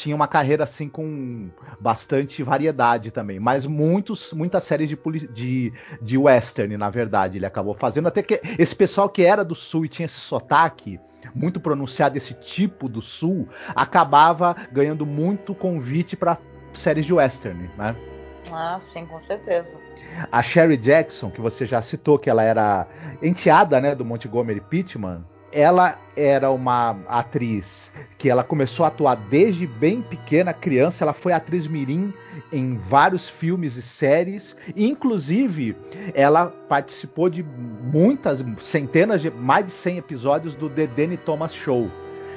tinha 0.00 0.16
uma 0.16 0.26
carreira 0.26 0.64
assim 0.64 0.88
com 0.88 1.50
bastante 1.78 2.42
variedade 2.42 3.10
também, 3.10 3.38
mas 3.38 3.66
muitos, 3.66 4.32
muitas 4.32 4.64
séries 4.64 4.88
de, 4.88 4.98
de, 5.28 5.72
de 6.00 6.16
western, 6.16 6.74
na 6.78 6.88
verdade, 6.88 7.36
ele 7.36 7.44
acabou 7.44 7.74
fazendo, 7.74 8.08
até 8.08 8.22
que 8.22 8.40
esse 8.58 8.74
pessoal 8.74 9.10
que 9.10 9.22
era 9.22 9.44
do 9.44 9.54
sul 9.54 9.84
e 9.84 9.88
tinha 9.88 10.06
esse 10.06 10.18
sotaque 10.18 10.98
muito 11.34 11.60
pronunciado, 11.60 12.16
esse 12.16 12.32
tipo 12.32 12.88
do 12.88 13.02
sul, 13.02 13.46
acabava 13.76 14.56
ganhando 14.72 15.04
muito 15.04 15.54
convite 15.54 16.16
para 16.16 16.38
séries 16.72 17.04
de 17.04 17.12
western, 17.12 17.70
né? 17.76 17.94
Ah, 18.50 18.78
sim, 18.80 19.04
com 19.04 19.20
certeza. 19.20 19.68
A 20.32 20.42
Sherry 20.42 20.78
Jackson, 20.78 21.30
que 21.30 21.42
você 21.42 21.66
já 21.66 21.82
citou, 21.82 22.18
que 22.18 22.30
ela 22.30 22.42
era 22.42 22.88
enteada, 23.22 23.78
né, 23.82 23.94
do 23.94 24.02
Montgomery 24.02 24.62
Pittman, 24.62 25.22
ela 25.52 25.98
era 26.16 26.50
uma 26.50 26.96
atriz 27.08 27.90
que 28.18 28.28
ela 28.28 28.44
começou 28.44 28.84
a 28.84 28.88
atuar 28.88 29.16
desde 29.16 29.66
bem 29.66 30.02
pequena, 30.02 30.52
criança. 30.52 31.04
Ela 31.04 31.12
foi 31.12 31.32
atriz 31.32 31.66
mirim 31.66 32.12
em 32.52 32.76
vários 32.76 33.28
filmes 33.28 33.76
e 33.76 33.82
séries. 33.82 34.56
Inclusive, 34.76 35.76
ela 36.14 36.48
participou 36.68 37.28
de 37.28 37.42
muitas, 37.42 38.44
centenas 38.58 39.22
de, 39.22 39.30
mais 39.30 39.66
de 39.66 39.72
100 39.72 39.98
episódios 39.98 40.54
do 40.54 40.68
The 40.68 40.86
Danny 40.86 41.16
Thomas 41.16 41.54
Show. 41.54 41.90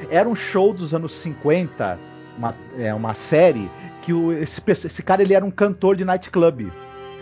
Era 0.09 0.27
um 0.27 0.35
show 0.35 0.73
dos 0.73 0.93
anos 0.93 1.13
50, 1.13 1.99
uma, 2.37 2.55
é, 2.77 2.93
uma 2.93 3.13
série 3.13 3.69
que 4.01 4.13
o, 4.13 4.31
esse, 4.31 4.61
esse 4.67 5.03
cara 5.03 5.21
ele 5.21 5.33
era 5.33 5.45
um 5.45 5.51
cantor 5.51 5.95
de 5.95 6.03
nightclub. 6.03 6.71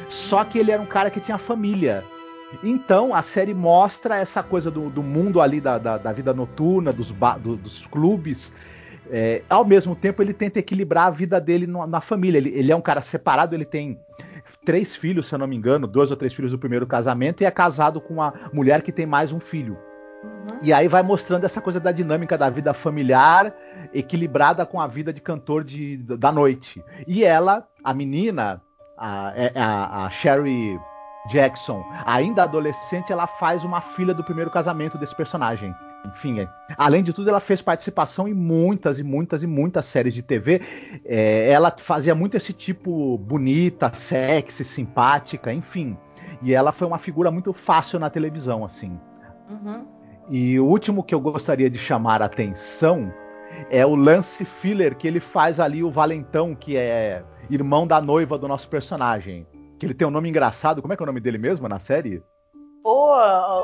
Só 0.07 0.43
que 0.43 0.59
ele 0.59 0.71
era 0.71 0.81
um 0.81 0.85
cara 0.85 1.09
que 1.09 1.19
tinha 1.19 1.37
família. 1.37 2.03
Então 2.63 3.13
a 3.13 3.21
série 3.21 3.53
mostra 3.53 4.17
essa 4.17 4.43
coisa 4.43 4.69
do, 4.69 4.89
do 4.89 5.01
mundo 5.01 5.41
ali 5.41 5.61
da, 5.61 5.77
da, 5.77 5.97
da, 5.97 6.11
vida 6.11 6.33
noturna, 6.33 6.91
dos, 6.91 7.11
do, 7.41 7.55
dos 7.55 7.85
clubes. 7.87 8.51
É, 9.09 9.41
ao 9.49 9.65
mesmo 9.65 9.95
tempo, 9.95 10.21
ele 10.21 10.33
tenta 10.33 10.59
equilibrar 10.59 11.07
a 11.07 11.09
vida 11.09 11.39
dele 11.39 11.67
no, 11.67 11.85
na 11.85 12.01
família. 12.01 12.37
Ele, 12.37 12.49
ele, 12.49 12.71
é 12.71 12.75
um 12.75 12.81
cara 12.81 13.01
separado, 13.01 13.55
ele 13.55 13.65
tem 13.65 13.99
três 14.65 14.95
filhos, 14.95 15.25
se 15.25 15.35
eu 15.35 15.39
não 15.39 15.47
me 15.47 15.55
engano, 15.55 15.87
dois 15.87 16.11
ou 16.11 16.17
três 16.17 16.33
filhos 16.33 16.51
do 16.51 16.59
primeiro 16.59 16.85
casamento, 16.85 17.41
e 17.41 17.45
é 17.45 17.51
casado 17.51 17.99
com 17.99 18.15
uma 18.15 18.33
mulher 18.53 18.81
que 18.81 18.91
tem 18.91 19.05
mais 19.05 19.31
um 19.31 19.39
filho. 19.39 19.77
Uhum. 20.23 20.59
E 20.61 20.71
aí 20.71 20.87
vai 20.87 21.01
mostrando 21.01 21.45
essa 21.45 21.59
coisa 21.59 21.79
da 21.79 21.91
dinâmica 21.91 22.37
da 22.37 22.49
vida 22.49 22.73
familiar 22.73 23.53
equilibrada 23.93 24.65
com 24.65 24.79
a 24.79 24.87
vida 24.87 25.11
de 25.11 25.19
cantor 25.19 25.63
de, 25.63 25.97
da 25.97 26.31
noite. 26.31 26.83
E 27.07 27.23
ela, 27.23 27.67
a 27.83 27.93
menina, 27.93 28.61
a, 28.97 29.33
é, 29.35 29.51
a, 29.55 30.05
a 30.05 30.09
Sherry 30.09 30.79
Jackson, 31.27 31.83
ainda 32.05 32.43
adolescente, 32.43 33.11
ela 33.11 33.27
faz 33.27 33.63
uma 33.63 33.81
filha 33.81 34.13
do 34.13 34.23
primeiro 34.23 34.49
casamento 34.49 34.97
desse 34.97 35.15
personagem. 35.15 35.73
Enfim, 36.05 36.39
é. 36.39 36.49
além 36.77 37.03
de 37.03 37.13
tudo, 37.13 37.29
ela 37.29 37.39
fez 37.39 37.61
participação 37.61 38.27
em 38.27 38.33
muitas 38.33 38.97
e 38.97 39.03
muitas 39.03 39.43
e 39.43 39.47
muitas 39.47 39.85
séries 39.85 40.13
de 40.13 40.23
TV. 40.23 40.61
É, 41.05 41.51
ela 41.51 41.73
fazia 41.77 42.15
muito 42.15 42.35
esse 42.35 42.53
tipo 42.53 43.17
bonita, 43.19 43.91
sexy, 43.93 44.65
simpática, 44.65 45.53
enfim. 45.53 45.95
E 46.41 46.53
ela 46.53 46.71
foi 46.71 46.87
uma 46.87 46.97
figura 46.97 47.29
muito 47.29 47.53
fácil 47.53 47.99
na 47.99 48.09
televisão, 48.09 48.65
assim. 48.65 48.99
Uhum. 49.49 49.85
E 50.29 50.59
o 50.59 50.65
último 50.65 51.03
que 51.03 51.13
eu 51.13 51.19
gostaria 51.19 51.69
de 51.69 51.77
chamar 51.77 52.21
a 52.21 52.25
atenção 52.25 53.13
é 53.69 53.85
o 53.85 53.95
Lance 53.95 54.43
Filler, 54.43 54.95
que 54.95 55.07
ele 55.07 55.19
faz 55.19 55.59
ali 55.59 55.83
o 55.83 55.91
Valentão, 55.91 56.55
que 56.55 56.77
é 56.77 57.23
irmão 57.49 57.85
da 57.85 58.01
noiva 58.01 58.37
do 58.37 58.47
nosso 58.47 58.69
personagem 58.69 59.45
que 59.81 59.87
ele 59.87 59.95
tem 59.95 60.07
um 60.07 60.11
nome 60.11 60.29
engraçado. 60.29 60.79
Como 60.79 60.93
é 60.93 60.95
que 60.95 61.01
é 61.01 61.05
o 61.05 61.07
nome 61.07 61.19
dele 61.19 61.39
mesmo 61.39 61.67
na 61.67 61.79
série? 61.79 62.21
Pô, 62.83 63.15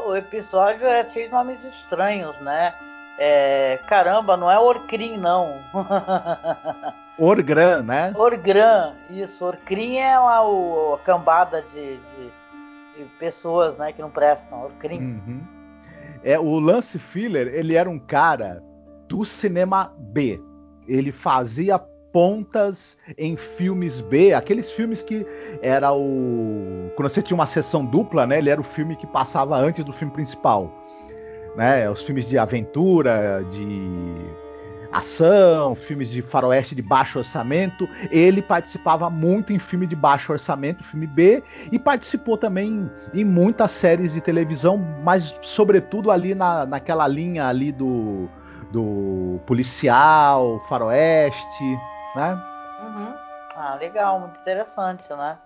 o 0.08 0.16
episódio 0.16 0.88
é 0.88 1.08
cheio 1.08 1.28
de 1.28 1.32
nomes 1.32 1.64
estranhos, 1.64 2.36
né? 2.40 2.74
É, 3.20 3.80
caramba, 3.88 4.36
não 4.36 4.50
é 4.50 4.58
Orcrim, 4.58 5.16
não. 5.16 5.62
Orgran, 7.20 7.84
né? 7.84 8.14
Orgran, 8.16 8.96
isso. 9.12 9.46
Orcrim 9.46 9.98
é 9.98 10.18
lá 10.18 10.44
o, 10.44 10.96
a 10.96 11.00
cambada 11.06 11.62
de, 11.62 11.98
de, 11.98 12.32
de, 12.96 13.06
pessoas 13.20 13.78
né, 13.78 13.94
que 13.94 14.02
não 14.02 14.10
prestam. 14.10 14.64
Orcrim. 14.64 15.00
Uhum. 15.00 15.44
É, 16.24 16.40
o 16.40 16.60
Lance 16.60 16.98
Filler, 16.98 17.48
ele 17.54 17.76
era 17.76 17.88
um 17.88 18.00
cara 18.00 18.64
do 19.08 19.24
cinema 19.24 19.94
B. 20.00 20.42
Ele 20.88 21.12
fazia 21.12 21.78
pontas 22.12 22.98
em 23.18 23.36
filmes 23.36 24.02
B, 24.02 24.34
aqueles 24.34 24.72
filmes 24.72 25.02
que 25.02 25.26
era 25.62 25.94
o. 25.94 26.92
Quando 26.96 27.10
você 27.10 27.22
tinha 27.22 27.36
uma 27.36 27.48
sessão 27.48 27.86
dupla, 27.86 28.26
né? 28.26 28.38
Ele 28.38 28.50
era 28.50 28.62
o 28.62 28.64
filme 28.64 28.96
que 28.96 29.08
passava 29.08 29.58
antes 29.58 29.84
do 29.84 29.94
filme 29.94 30.14
principal. 30.14 30.72
Né? 31.56 31.90
Os 31.90 32.02
filmes 32.02 32.28
de 32.28 32.38
aventura, 32.38 33.44
de 33.50 34.16
ação, 34.92 35.76
filmes 35.76 36.10
de 36.10 36.22
faroeste 36.22 36.76
de 36.76 36.82
baixo 36.82 37.20
orçamento. 37.20 37.88
Ele 38.12 38.42
participava 38.42 39.10
muito 39.10 39.54
em 39.54 39.60
filme 39.60 39.88
de 39.88 39.96
baixo 39.96 40.32
orçamento, 40.32 40.84
filme 40.84 41.08
B, 41.08 41.44
e 41.72 41.80
participou 41.80 42.38
também 42.38 42.90
em 43.14 43.24
muitas 43.24 43.72
séries 43.72 44.14
de 44.14 44.22
televisão, 44.22 44.78
mas 45.04 45.36
sobretudo 45.42 46.12
ali 46.12 46.34
na, 46.34 46.66
naquela 46.66 47.08
linha 47.08 47.48
ali 47.48 47.72
do, 47.72 48.30
do 48.72 49.40
policial, 49.46 50.64
faroeste 50.68 51.78
né? 52.18 52.44
Uhum. 52.82 53.14
Ah, 53.56 53.76
legal, 53.76 54.20
muito 54.20 54.40
interessante, 54.40 55.08
né? 55.14 55.38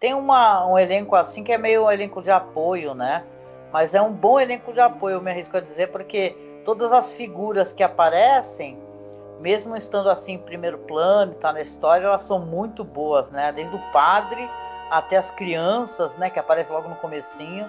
Tem 0.00 0.12
uma, 0.12 0.66
um 0.66 0.78
elenco 0.78 1.14
assim 1.14 1.42
que 1.42 1.52
é 1.52 1.58
meio 1.58 1.84
um 1.84 1.90
elenco 1.90 2.20
de 2.20 2.30
apoio, 2.30 2.94
né? 2.94 3.24
Mas 3.72 3.94
é 3.94 4.02
um 4.02 4.12
bom 4.12 4.38
elenco 4.38 4.72
de 4.72 4.80
apoio, 4.80 5.14
eu 5.16 5.22
me 5.22 5.30
arrisco 5.30 5.56
a 5.56 5.60
dizer, 5.60 5.88
porque 5.88 6.36
todas 6.64 6.92
as 6.92 7.12
figuras 7.12 7.72
que 7.72 7.82
aparecem, 7.82 8.78
mesmo 9.40 9.76
estando 9.76 10.10
assim 10.10 10.32
em 10.32 10.38
primeiro 10.38 10.78
plano, 10.78 11.34
tá 11.34 11.52
na 11.52 11.60
história, 11.60 12.04
elas 12.04 12.22
são 12.22 12.40
muito 12.40 12.84
boas, 12.84 13.30
né? 13.30 13.52
Desde 13.52 13.74
o 13.74 13.92
padre 13.92 14.48
até 14.90 15.16
as 15.16 15.30
crianças, 15.30 16.12
né? 16.18 16.28
Que 16.28 16.38
aparecem 16.38 16.72
logo 16.72 16.88
no 16.88 16.96
comecinho. 16.96 17.66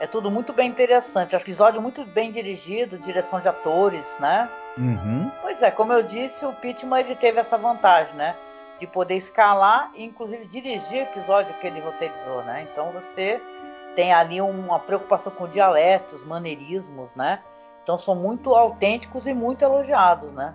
É 0.00 0.06
tudo 0.06 0.30
muito 0.30 0.52
bem 0.52 0.68
interessante. 0.68 1.36
Episódio 1.36 1.80
muito 1.80 2.04
bem 2.04 2.32
dirigido, 2.32 2.98
direção 2.98 3.40
de 3.40 3.48
atores, 3.48 4.18
né? 4.18 4.48
Uhum. 4.78 5.30
Pois 5.42 5.62
é, 5.62 5.70
como 5.70 5.92
eu 5.92 6.02
disse, 6.02 6.44
o 6.44 6.52
Pittman 6.52 7.00
ele 7.00 7.16
teve 7.16 7.38
essa 7.38 7.58
vantagem, 7.58 8.14
né? 8.16 8.36
De 8.78 8.86
poder 8.86 9.14
escalar 9.14 9.90
e 9.94 10.04
inclusive 10.04 10.46
dirigir 10.46 11.00
o 11.00 11.02
episódio 11.02 11.54
que 11.54 11.66
ele 11.66 11.80
roteirizou, 11.80 12.42
né? 12.44 12.66
Então 12.70 12.90
você 12.92 13.40
tem 13.94 14.12
ali 14.12 14.40
uma 14.40 14.78
preocupação 14.78 15.32
com 15.32 15.48
dialetos, 15.48 16.24
maneirismos, 16.24 17.14
né? 17.14 17.40
Então 17.82 17.98
são 17.98 18.14
muito 18.14 18.54
autênticos 18.54 19.26
e 19.26 19.34
muito 19.34 19.62
elogiados, 19.62 20.32
né? 20.32 20.54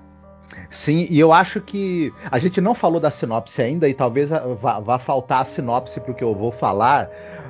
Sim, 0.70 1.08
e 1.10 1.20
eu 1.20 1.34
acho 1.34 1.60
que 1.60 2.14
a 2.32 2.40
gente 2.40 2.62
não 2.62 2.76
falou 2.76 3.00
da 3.00 3.12
sinopse 3.12 3.62
ainda 3.62 3.90
e 3.90 3.94
talvez 3.94 4.30
vá, 4.30 4.80
vá 4.80 5.00
faltar 5.00 5.42
a 5.42 5.46
sinopse 5.46 6.00
para 6.00 6.12
o 6.12 6.16
que 6.16 6.24
eu 6.24 6.34
vou 6.36 6.52
falar, 6.52 7.10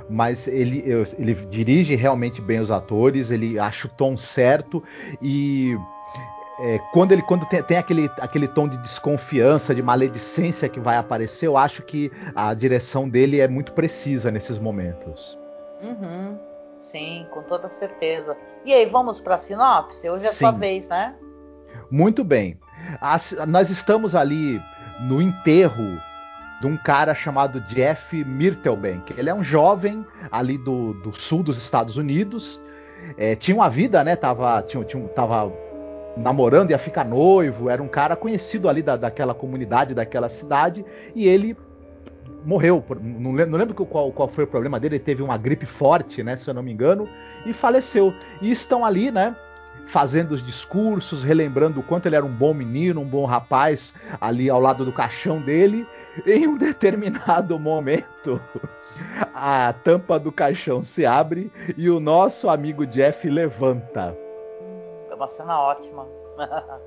mas 0.10 0.48
ele, 0.48 0.84
ele 1.18 1.34
dirige 1.34 1.96
realmente 1.96 2.42
bem 2.42 2.60
os 2.60 2.72
atores, 2.72 3.32
ele 3.32 3.60
acha 3.60 3.88
o 3.88 3.92
tom 3.92 4.16
certo 4.16 4.84
e 5.22 5.78
é, 6.60 6.80
quando 6.94 7.12
ele 7.12 7.22
quando 7.22 7.46
tem, 7.48 7.62
tem, 7.64 7.78
aquele, 7.78 8.10
aquele 8.20 8.48
tom 8.48 8.68
de 8.68 8.78
desconfiança, 8.78 9.76
de 9.76 9.82
maledicência 9.82 10.70
que 10.70 10.80
vai 10.80 10.98
aparecer, 10.98 11.48
eu 11.48 11.58
acho 11.58 11.82
que 11.84 12.12
a 12.36 12.54
direção 12.54 13.10
dele 13.10 13.40
é 13.40 13.48
muito 13.48 13.74
precisa 13.74 14.32
nesses 14.32 14.58
momentos. 14.58 15.38
Uhum. 15.82 16.38
Sim, 16.80 17.28
com 17.32 17.44
toda 17.44 17.68
certeza. 17.68 18.38
E 18.64 18.74
aí, 18.74 18.86
vamos 18.86 19.20
para 19.20 19.36
a 19.36 19.38
sinopse? 19.38 20.10
Hoje 20.10 20.26
é 20.26 20.30
a 20.30 20.34
sua 20.34 20.52
vez, 20.52 20.88
né? 20.88 21.16
Muito 21.92 22.24
bem. 22.24 22.60
As, 23.02 23.32
nós 23.48 23.70
estamos 23.70 24.16
ali 24.16 24.62
no 25.02 25.22
enterro 25.22 26.00
de 26.62 26.68
um 26.68 26.78
cara 26.78 27.14
chamado 27.14 27.60
Jeff 27.62 28.24
Myrtlebank. 28.24 29.14
Ele 29.18 29.30
é 29.30 29.34
um 29.34 29.44
jovem 29.44 30.06
ali 30.32 30.58
do, 30.58 30.94
do 30.94 31.12
sul 31.14 31.44
dos 31.44 31.58
Estados 31.58 31.98
Unidos. 31.98 32.62
É, 33.18 33.36
tinha 33.36 33.56
uma 33.56 33.70
vida, 33.70 34.04
né? 34.04 34.16
Tava, 34.16 34.62
tinha, 34.62 34.84
tinha, 34.84 35.06
tava 35.10 35.52
namorando, 36.16 36.72
ia 36.72 36.78
ficar 36.78 37.04
noivo. 37.04 37.70
Era 37.70 37.82
um 37.82 37.88
cara 37.88 38.16
conhecido 38.16 38.70
ali 38.70 38.82
da, 38.82 38.96
daquela 38.96 39.34
comunidade, 39.34 39.94
daquela 39.94 40.30
cidade. 40.30 40.86
E 41.16 41.28
ele 41.28 41.58
morreu. 42.46 42.84
Não 43.02 43.32
lembro, 43.32 43.74
qual, 43.86 44.12
qual 44.12 44.28
foi 44.28 44.44
o 44.44 44.48
problema 44.48 44.80
dele. 44.80 44.96
Ele 44.96 45.04
teve 45.04 45.22
uma 45.22 45.38
gripe 45.38 45.66
forte, 45.66 46.24
né? 46.24 46.36
Se 46.36 46.50
eu 46.50 46.54
não 46.54 46.64
me 46.64 46.72
engano. 46.72 47.08
E 47.46 47.54
faleceu. 47.54 48.14
E 48.42 48.52
estão 48.52 48.86
ali, 48.86 49.12
né? 49.12 49.36
fazendo 49.88 50.32
os 50.32 50.44
discursos, 50.44 51.24
relembrando 51.24 51.80
o 51.80 51.84
quanto 51.84 52.08
ele 52.08 52.16
era 52.16 52.26
um 52.26 52.34
bom 52.34 52.54
menino, 52.54 53.02
um 53.02 53.08
bom 53.08 53.26
rapaz, 53.26 53.94
ali 54.20 54.50
ao 54.50 54.60
lado 54.60 54.84
do 54.84 54.92
caixão 54.92 55.42
dele. 55.42 55.88
Em 56.26 56.48
um 56.48 56.58
determinado 56.58 57.58
momento, 57.60 58.42
a 59.34 59.74
tampa 59.84 60.18
do 60.18 60.32
caixão 60.32 60.82
se 60.82 61.06
abre 61.06 61.52
e 61.78 61.90
o 61.90 62.00
nosso 62.00 62.50
amigo 62.50 62.86
Jeff 62.86 63.30
levanta. 63.30 64.25
É 65.16 65.18
uma 65.18 65.28
cena 65.28 65.60
ótima. 65.60 66.08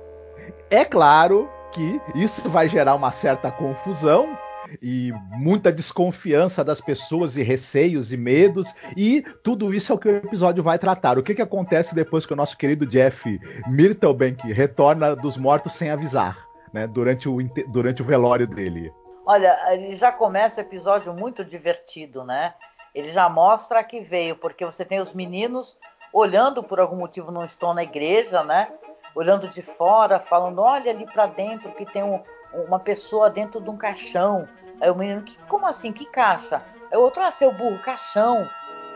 é 0.69 0.85
claro 0.85 1.49
que 1.71 2.01
isso 2.15 2.47
vai 2.49 2.69
gerar 2.69 2.95
uma 2.95 3.11
certa 3.11 3.51
confusão, 3.51 4.37
e 4.81 5.11
muita 5.31 5.71
desconfiança 5.71 6.63
das 6.63 6.79
pessoas 6.79 7.35
e 7.35 7.41
receios 7.41 8.11
e 8.11 8.17
medos 8.17 8.73
e 8.95 9.23
tudo 9.43 9.73
isso 9.73 9.91
é 9.91 9.95
o 9.95 9.97
que 9.97 10.07
o 10.07 10.17
episódio 10.17 10.61
vai 10.61 10.77
tratar. 10.77 11.17
O 11.17 11.23
que, 11.23 11.33
que 11.33 11.41
acontece 11.41 11.95
depois 11.95 12.25
que 12.25 12.33
o 12.33 12.35
nosso 12.35 12.57
querido 12.57 12.85
Jeff 12.85 13.39
Myrtlebank 13.67 14.51
retorna 14.53 15.15
dos 15.15 15.37
mortos 15.37 15.73
sem 15.73 15.89
avisar, 15.89 16.47
né? 16.71 16.85
Durante 16.85 17.27
o, 17.27 17.37
durante 17.67 18.01
o 18.01 18.05
velório 18.05 18.47
dele. 18.47 18.93
Olha, 19.25 19.57
ele 19.73 19.95
já 19.95 20.11
começa 20.11 20.61
o 20.61 20.63
episódio 20.63 21.13
muito 21.13 21.43
divertido, 21.43 22.23
né? 22.23 22.53
Ele 22.93 23.09
já 23.09 23.29
mostra 23.29 23.83
que 23.83 24.01
veio, 24.01 24.35
porque 24.35 24.65
você 24.65 24.83
tem 24.83 24.99
os 24.99 25.13
meninos 25.13 25.77
olhando 26.13 26.63
por 26.63 26.79
algum 26.79 26.95
motivo 26.95 27.31
não 27.31 27.43
estão 27.43 27.73
na 27.73 27.83
igreja, 27.83 28.43
né? 28.43 28.71
Olhando 29.15 29.47
de 29.47 29.61
fora, 29.61 30.19
falando, 30.19 30.61
olha 30.61 30.91
ali 30.91 31.05
para 31.05 31.25
dentro 31.25 31.71
que 31.71 31.85
tem 31.85 32.03
um, 32.03 32.21
uma 32.53 32.79
pessoa 32.79 33.29
dentro 33.29 33.59
de 33.59 33.69
um 33.69 33.77
caixão. 33.77 34.47
Aí 34.81 34.89
o 34.89 34.95
menino, 34.95 35.23
que, 35.23 35.37
como 35.43 35.65
assim? 35.67 35.91
Que 35.91 36.05
caixa? 36.05 36.63
Aí 36.91 36.97
o 36.97 37.01
outro, 37.01 37.21
ah, 37.21 37.31
seu 37.31 37.51
burro, 37.51 37.79
caixão, 37.79 38.47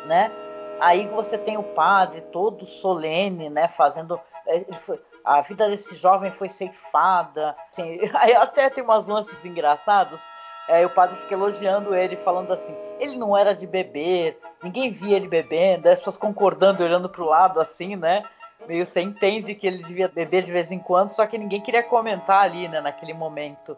né? 0.05 0.32
Aí 0.79 1.08
você 1.08 1.38
tem 1.38 1.58
o 1.58 1.63
padre 1.63 2.22
todo 2.22 2.65
solene, 2.65 3.50
né? 3.50 3.67
Fazendo. 3.67 4.20
É, 4.48 4.63
foi, 4.74 5.01
a 5.24 5.41
vida 5.41 5.70
desse 5.70 5.96
jovem 5.96 6.32
foi 6.32 6.50
ceifada. 6.50 7.55
Assim, 7.70 8.00
aí 8.15 8.34
até 8.34 8.70
tem 8.70 8.84
umas 8.84 9.08
lances 9.08 9.43
engraçados. 9.46 10.24
Aí 10.67 10.86
o 10.86 10.89
padre 10.89 11.15
fica 11.17 11.34
elogiando 11.34 11.96
ele, 11.96 12.15
falando 12.17 12.53
assim: 12.53 12.75
ele 13.00 13.17
não 13.17 13.36
era 13.36 13.53
de 13.53 13.67
beber, 13.67 14.39
ninguém 14.63 14.91
via 14.91 15.15
ele 15.15 15.27
bebendo, 15.27 15.89
as 15.89 16.00
pessoas 16.00 16.17
concordando, 16.17 16.84
olhando 16.84 17.10
pro 17.10 17.25
lado 17.25 17.60
assim, 17.60 17.96
né? 17.96 18.24
Meio 18.67 18.86
você 18.86 19.01
entende 19.01 19.53
que 19.55 19.67
ele 19.67 19.84
devia 19.84 20.08
beber 20.08 20.43
de 20.43 20.51
vez 20.51 20.72
em 20.72 20.79
quando, 20.79 21.12
só 21.12 21.25
que 21.27 21.38
ninguém 21.38 21.62
queria 21.62 21.84
comentar 21.84 22.43
ali, 22.43 22.67
né, 22.67 22.79
naquele 22.79 23.13
momento. 23.13 23.77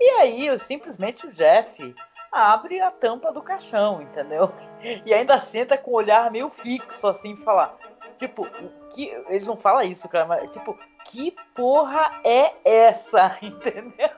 E 0.00 0.08
aí, 0.20 0.58
simplesmente 0.58 1.26
o 1.26 1.32
Jeff 1.32 1.94
abre 2.32 2.80
a 2.80 2.90
tampa 2.90 3.32
do 3.32 3.42
caixão, 3.42 4.02
entendeu? 4.02 4.52
E 5.04 5.12
ainda 5.12 5.38
senta 5.42 5.76
com 5.76 5.90
o 5.90 5.96
olhar 5.96 6.30
meio 6.30 6.48
fixo, 6.48 7.06
assim, 7.06 7.36
falar. 7.36 7.76
Tipo, 8.16 8.46
que. 8.94 9.08
Eles 9.28 9.46
não 9.46 9.54
falam 9.54 9.82
isso, 9.82 10.08
cara, 10.08 10.24
mas 10.24 10.50
tipo, 10.50 10.78
que 11.10 11.34
porra 11.54 12.10
é 12.24 12.54
essa? 12.64 13.36
Entendeu? 13.42 14.10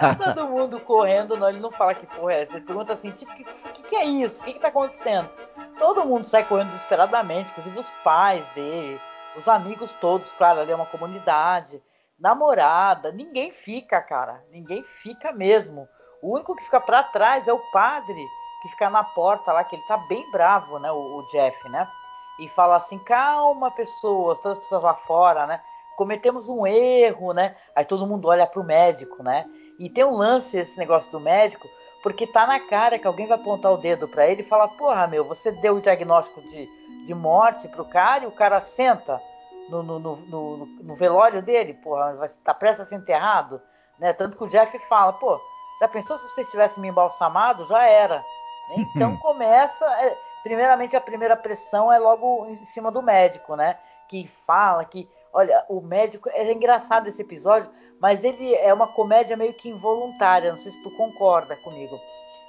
Aí 0.00 0.16
todo 0.16 0.48
mundo 0.48 0.80
correndo, 0.80 1.36
não, 1.36 1.48
ele 1.48 1.60
não 1.60 1.70
fala 1.70 1.94
que 1.94 2.06
porra 2.06 2.32
é 2.32 2.42
essa. 2.42 2.56
Ele 2.56 2.64
pergunta 2.64 2.92
assim, 2.92 3.10
tipo, 3.10 3.32
o 3.32 3.34
que, 3.34 3.82
que, 3.82 3.96
é 3.96 4.04
isso? 4.04 4.42
O 4.42 4.44
que, 4.44 4.54
que 4.54 4.60
tá 4.60 4.68
acontecendo? 4.68 5.28
Todo 5.78 6.04
mundo 6.04 6.24
sai 6.24 6.44
correndo 6.44 6.70
desesperadamente, 6.70 7.50
inclusive 7.52 7.78
os 7.78 7.90
pais 8.02 8.48
dele, 8.50 9.00
os 9.36 9.48
amigos 9.48 9.92
todos, 9.94 10.32
claro, 10.32 10.60
ali 10.60 10.72
é 10.72 10.76
uma 10.76 10.86
comunidade 10.86 11.82
namorada, 12.18 13.12
ninguém 13.12 13.52
fica, 13.52 14.00
cara. 14.00 14.42
Ninguém 14.50 14.82
fica 14.82 15.32
mesmo. 15.32 15.88
O 16.22 16.34
único 16.34 16.54
que 16.54 16.64
fica 16.64 16.80
para 16.80 17.02
trás 17.02 17.46
é 17.46 17.52
o 17.52 17.58
padre, 17.70 18.26
que 18.62 18.68
fica 18.68 18.88
na 18.88 19.04
porta 19.04 19.52
lá, 19.52 19.62
que 19.62 19.76
ele 19.76 19.84
tá 19.84 19.96
bem 19.96 20.30
bravo, 20.30 20.78
né? 20.78 20.90
O, 20.90 21.18
o 21.18 21.26
Jeff, 21.26 21.68
né? 21.68 21.86
E 22.38 22.48
fala 22.48 22.76
assim: 22.76 22.98
calma, 22.98 23.70
pessoas, 23.70 24.40
todas 24.40 24.58
as 24.58 24.64
pessoas 24.64 24.84
lá 24.84 24.94
fora, 24.94 25.46
né? 25.46 25.60
Cometemos 25.96 26.48
um 26.48 26.66
erro, 26.66 27.32
né? 27.32 27.56
Aí 27.74 27.84
todo 27.84 28.06
mundo 28.06 28.28
olha 28.28 28.46
pro 28.46 28.64
médico, 28.64 29.22
né? 29.22 29.46
E 29.78 29.88
tem 29.88 30.04
um 30.04 30.16
lance 30.16 30.56
esse 30.56 30.78
negócio 30.78 31.10
do 31.10 31.20
médico, 31.20 31.68
porque 32.02 32.26
tá 32.26 32.46
na 32.46 32.60
cara 32.60 32.98
que 32.98 33.06
alguém 33.06 33.26
vai 33.26 33.38
apontar 33.38 33.72
o 33.72 33.78
dedo 33.78 34.08
para 34.08 34.26
ele 34.26 34.42
e 34.42 34.46
falar: 34.46 34.68
porra, 34.68 35.06
meu, 35.06 35.24
você 35.24 35.50
deu 35.52 35.76
o 35.76 35.80
diagnóstico 35.80 36.40
de, 36.42 36.68
de 37.04 37.14
morte 37.14 37.68
pro 37.68 37.84
cara 37.84 38.24
e 38.24 38.26
o 38.26 38.32
cara 38.32 38.60
senta 38.60 39.20
no, 39.68 39.82
no, 39.82 39.98
no, 39.98 40.66
no, 40.66 40.94
velório 40.94 41.42
dele, 41.42 41.74
porra, 41.74 42.14
vai 42.14 42.28
tá 42.44 42.52
prestes 42.52 42.86
a 42.86 42.88
ser 42.88 42.96
enterrado, 42.96 43.60
né? 43.98 44.12
Tanto 44.12 44.36
que 44.36 44.44
o 44.44 44.48
Jeff 44.48 44.78
fala, 44.80 45.12
pô, 45.14 45.40
já 45.80 45.88
pensou 45.88 46.18
se 46.18 46.28
você 46.28 46.44
tivesse 46.44 46.80
me 46.80 46.88
embalsamado? 46.88 47.64
Já 47.66 47.84
era. 47.84 48.24
Então 48.94 49.16
começa, 49.18 49.84
é, 50.02 50.16
primeiramente 50.42 50.96
a 50.96 51.00
primeira 51.00 51.36
pressão 51.36 51.92
é 51.92 51.98
logo 51.98 52.46
em 52.46 52.64
cima 52.64 52.90
do 52.90 53.02
médico, 53.02 53.56
né? 53.56 53.78
Que 54.08 54.26
fala 54.46 54.84
que, 54.86 55.06
olha, 55.34 55.64
o 55.68 55.80
médico, 55.80 56.30
é 56.30 56.50
engraçado 56.50 57.08
esse 57.08 57.20
episódio, 57.20 57.70
mas 58.00 58.24
ele 58.24 58.54
é 58.54 58.72
uma 58.72 58.88
comédia 58.88 59.36
meio 59.36 59.52
que 59.52 59.68
involuntária, 59.68 60.52
não 60.52 60.58
sei 60.58 60.72
se 60.72 60.82
tu 60.82 60.90
concorda 60.96 61.56
comigo. 61.56 61.98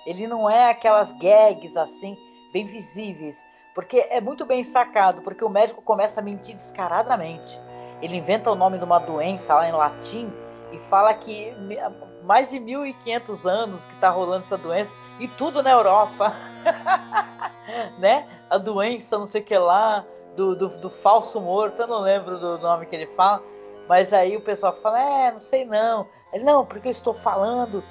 Ele 0.06 0.28
não 0.28 0.50
é 0.50 0.69
aquelas 0.69 1.12
gags 1.13 1.76
assim, 1.76 2.17
bem 2.54 2.65
visíveis 2.65 3.43
porque 3.76 4.08
é 4.10 4.21
muito 4.21 4.45
bem 4.45 4.63
sacado, 4.63 5.21
porque 5.21 5.43
o 5.43 5.50
médico 5.50 5.82
começa 5.82 6.21
a 6.21 6.24
mentir 6.24 6.56
descaradamente. 6.56 7.62
Ele 8.02 8.15
inventa 8.15 8.50
o 8.50 8.56
nome 8.56 8.78
de 8.78 8.86
uma 8.86 9.00
doença 9.00 9.54
lá 9.54 9.67
em 9.67 9.74
latim 9.74 10.32
e 10.71 10.80
fala 10.89 11.13
que 11.13 11.54
mais 12.24 12.50
de 12.50 12.58
1500 12.58 13.45
anos 13.45 13.86
que 13.86 13.93
está 13.93 14.10
rolando 14.10 14.45
essa 14.45 14.58
doença 14.58 14.91
e 15.19 15.28
tudo 15.28 15.62
na 15.62 15.71
Europa. 15.71 16.34
né? 18.00 18.26
A 18.50 18.58
doença, 18.58 19.17
não 19.17 19.28
sei 19.28 19.41
o 19.41 19.43
que 19.43 19.58
lá, 19.58 20.06
do, 20.36 20.56
do, 20.56 20.69
do, 20.69 20.89
falso 20.89 21.39
morto, 21.39 21.82
eu 21.82 21.88
não 21.88 22.02
lembro 22.02 22.39
do 22.39 22.58
nome 22.58 22.86
que 22.86 22.95
ele 22.95 23.08
fala, 23.15 23.43
mas 23.88 24.12
aí 24.12 24.36
o 24.36 24.41
pessoal 24.41 24.76
fala, 24.82 25.00
é, 25.00 25.32
não 25.32 25.41
sei 25.41 25.65
não. 25.65 26.08
Ele, 26.34 26.43
não, 26.43 26.65
porque 26.65 26.88
eu 26.88 26.91
estou 26.91 27.13
falando, 27.13 27.84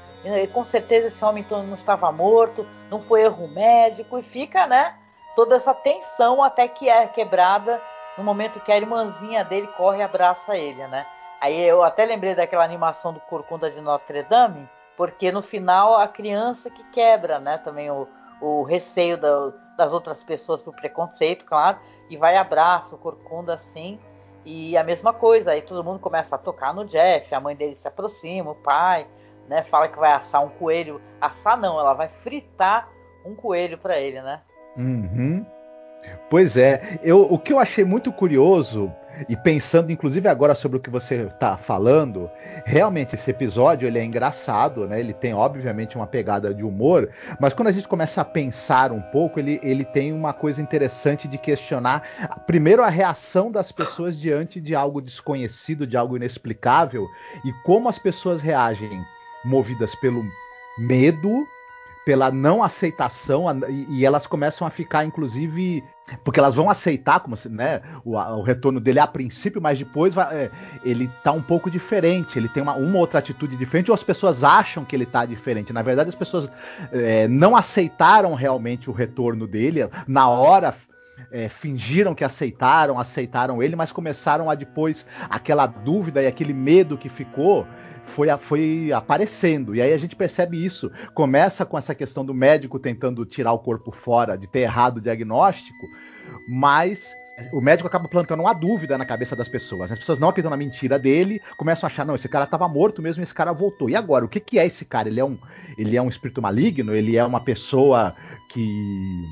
com 0.53 0.65
certeza 0.65 1.07
esse 1.09 1.25
homem 1.25 1.43
então 1.43 1.63
não 1.63 1.75
estava 1.75 2.11
morto, 2.13 2.67
não 2.91 3.03
foi 3.03 3.23
erro 3.23 3.49
médico, 3.49 4.19
e 4.19 4.23
fica, 4.23 4.67
né? 4.67 4.97
toda 5.35 5.57
essa 5.57 5.75
tensão 5.75 6.43
até 6.43 6.69
que 6.69 6.89
é 6.89 7.07
quebrada 7.07 7.81
no 8.17 8.25
momento 8.25 8.61
que 8.61 8.73
a 8.73 8.77
irmãzinha 8.77 9.45
dele 9.45 9.67
corre 9.77 9.99
e 9.99 10.03
abraça 10.03 10.57
ele, 10.57 10.87
né? 10.87 11.07
Aí 11.41 11.61
eu 11.61 11.83
até 11.83 12.05
lembrei 12.05 12.35
daquela 12.35 12.65
animação 12.65 13.13
do 13.13 13.21
Corcunda 13.21 13.71
de 13.71 13.81
Notre 13.81 14.23
Dame, 14.23 14.69
porque 14.97 15.33
no 15.33 15.43
final 15.43 15.97
a 15.97 16.07
criança 16.07 16.71
que 16.71 16.85
quebra, 16.91 17.39
né? 17.39 17.59
Também 17.59 17.91
o, 17.91 18.09
o 18.41 18.63
receio 18.63 19.19
da, 19.19 19.53
das 19.77 19.93
outras 19.93 20.23
pessoas 20.23 20.63
por 20.63 20.75
preconceito, 20.75 21.45
claro, 21.45 21.79
e 22.09 22.17
vai 22.17 22.37
abraça 22.37 22.95
o 22.95 22.99
Corcunda 22.99 23.55
assim. 23.55 23.99
E 24.45 24.77
a 24.77 24.85
mesma 24.85 25.13
coisa, 25.13 25.53
aí 25.53 25.63
todo 25.63 25.83
mundo 25.83 25.99
começa 25.99 26.37
a 26.37 26.39
tocar 26.39 26.75
no 26.75 26.85
Jeff, 26.85 27.35
a 27.35 27.41
mãe 27.41 27.57
dele 27.57 27.75
se 27.75 27.89
aproxima, 27.89 28.51
o 28.51 28.55
pai, 28.55 29.07
né? 29.49 29.63
Fala 29.65 29.89
que 29.89 29.99
vai 29.99 30.13
assar 30.13 30.45
um 30.45 30.51
coelho. 30.51 31.01
Assar 31.21 31.59
não, 31.59 31.79
ela 31.81 31.95
vai 31.95 32.09
fritar 32.09 32.89
um 33.25 33.35
coelho 33.35 33.79
para 33.79 33.99
ele, 33.99 34.21
né? 34.21 34.43
Uhum. 34.77 35.47
Pois 36.31 36.57
é, 36.57 36.99
eu, 37.03 37.23
o 37.23 37.39
que 37.39 37.53
eu 37.53 37.59
achei 37.59 37.85
muito 37.85 38.13
curioso, 38.13 38.93
e 39.29 39.37
pensando 39.37 39.93
inclusive 39.93 40.29
agora 40.29 40.55
sobre 40.55 40.79
o 40.79 40.81
que 40.81 40.91
você 40.91 41.23
está 41.23 41.57
falando, 41.57 42.31
realmente 42.65 43.15
esse 43.15 43.31
episódio 43.31 43.87
ele 43.87 43.99
é 43.99 44.05
engraçado, 44.05 44.87
né? 44.87 44.99
Ele 44.99 45.13
tem 45.13 45.33
obviamente 45.35 45.97
uma 45.97 46.07
pegada 46.07 46.53
de 46.53 46.65
humor, 46.65 47.11
mas 47.39 47.55
quando 47.55 47.69
a 47.69 47.73
gente 47.73 47.87
começa 47.87 48.21
a 48.21 48.25
pensar 48.25 48.91
um 48.91 49.01
pouco, 49.01 49.39
ele, 49.39 49.61
ele 49.63 49.85
tem 49.85 50.13
uma 50.13 50.33
coisa 50.33 50.61
interessante 50.61 51.29
de 51.29 51.39
questionar, 51.39 52.03
primeiro 52.47 52.83
a 52.83 52.89
reação 52.89 53.51
das 53.51 53.71
pessoas 53.71 54.19
diante 54.19 54.61
de 54.61 54.75
algo 54.75 55.01
desconhecido, 55.01 55.87
de 55.87 55.97
algo 55.97 56.17
inexplicável, 56.17 57.07
e 57.45 57.53
como 57.65 57.89
as 57.89 57.99
pessoas 57.99 58.41
reagem 58.41 59.05
movidas 59.45 59.95
pelo 59.97 60.25
medo 60.79 61.47
pela 62.05 62.31
não 62.31 62.63
aceitação 62.63 63.47
e, 63.89 64.05
elas 64.05 64.27
começam 64.27 64.67
a 64.67 64.71
ficar, 64.71 65.05
inclusive, 65.05 65.83
porque 66.23 66.39
elas 66.39 66.55
vão 66.55 66.69
aceitar 66.69 67.21
como 67.21 67.35
né, 67.49 67.81
o, 68.05 68.17
o 68.17 68.43
retorno 68.43 68.79
dele 68.79 68.99
a 68.99 69.07
princípio, 69.07 69.61
mas 69.61 69.79
depois 69.79 70.13
vai, 70.13 70.37
é, 70.37 70.51
ele 70.85 71.09
tá 71.23 71.33
um 71.33 71.43
pouco 71.43 71.71
diferente, 71.71 72.39
ele 72.39 72.49
tem 72.49 72.63
uma, 72.63 72.75
uma 72.75 72.99
outra 72.99 73.19
atitude 73.19 73.57
diferente, 73.57 73.91
ou 73.91 73.95
as 73.95 74.03
pessoas 74.03 74.45
acham 74.45 74.85
que 74.85 74.95
ele 74.95 75.07
tá 75.07 75.25
diferente. 75.25 75.73
Na 75.73 75.83
verdade, 75.83 76.11
as 76.11 76.15
pessoas 76.15 76.51
é, 76.93 77.27
não 77.27 77.57
aceitaram 77.57 78.35
realmente 78.35 78.91
o 78.91 78.93
retorno 78.93 79.47
dele 79.47 79.89
na 80.07 80.29
hora. 80.29 80.75
É, 81.31 81.49
fingiram 81.49 82.13
que 82.13 82.25
aceitaram, 82.25 82.99
aceitaram 82.99 83.63
ele, 83.63 83.77
mas 83.77 83.93
começaram 83.93 84.51
a 84.51 84.55
depois 84.55 85.07
aquela 85.31 85.65
dúvida 85.65 86.21
e 86.21 86.27
aquele 86.27 86.53
medo 86.53 86.99
que 86.99 87.09
ficou 87.09 87.67
foi, 88.07 88.29
foi 88.39 88.93
aparecendo. 88.93 89.75
E 89.75 89.83
aí 89.83 89.93
a 89.93 89.99
gente 89.99 90.17
percebe 90.17 90.65
isso. 90.65 90.91
Começa 91.15 91.65
com 91.65 91.77
essa 91.77 91.95
questão 91.95 92.25
do 92.25 92.35
médico 92.35 92.79
tentando 92.79 93.25
tirar 93.25 93.53
o 93.53 93.59
corpo 93.59 93.91
fora, 93.91 94.37
de 94.37 94.47
ter 94.47 94.61
errado 94.61 94.99
o 94.99 95.01
diagnóstico, 95.01 95.87
mas 96.49 97.15
o 97.53 97.61
médico 97.61 97.87
acaba 97.87 98.09
plantando 98.09 98.41
uma 98.41 98.53
dúvida 98.53 98.97
na 98.97 99.05
cabeça 99.05 99.35
das 99.35 99.49
pessoas. 99.49 99.91
As 99.91 99.99
pessoas 99.99 100.19
não 100.19 100.29
acreditam 100.29 100.51
na 100.51 100.57
mentira 100.57 100.99
dele, 100.99 101.41
começam 101.57 101.87
a 101.87 101.91
achar, 101.91 102.07
não, 102.07 102.15
esse 102.15 102.29
cara 102.29 102.45
estava 102.45 102.69
morto 102.69 103.03
mesmo, 103.03 103.23
esse 103.23 103.35
cara 103.35 103.53
voltou. 103.53 103.91
E 103.91 103.97
agora, 103.97 104.25
o 104.25 104.29
que, 104.29 104.41
que 104.41 104.59
é 104.59 104.67
esse 104.67 104.85
cara? 104.85 105.09
Ele 105.09 105.21
é 105.21 105.25
um, 105.25 105.37
ele 105.77 105.97
é 105.97 106.03
um 106.03 106.09
espírito 106.09 106.41
maligno? 106.41 106.95
Ele 106.95 107.17
é 107.17 107.25
uma 107.25 107.41
pessoa 107.41 108.15
que 108.49 109.25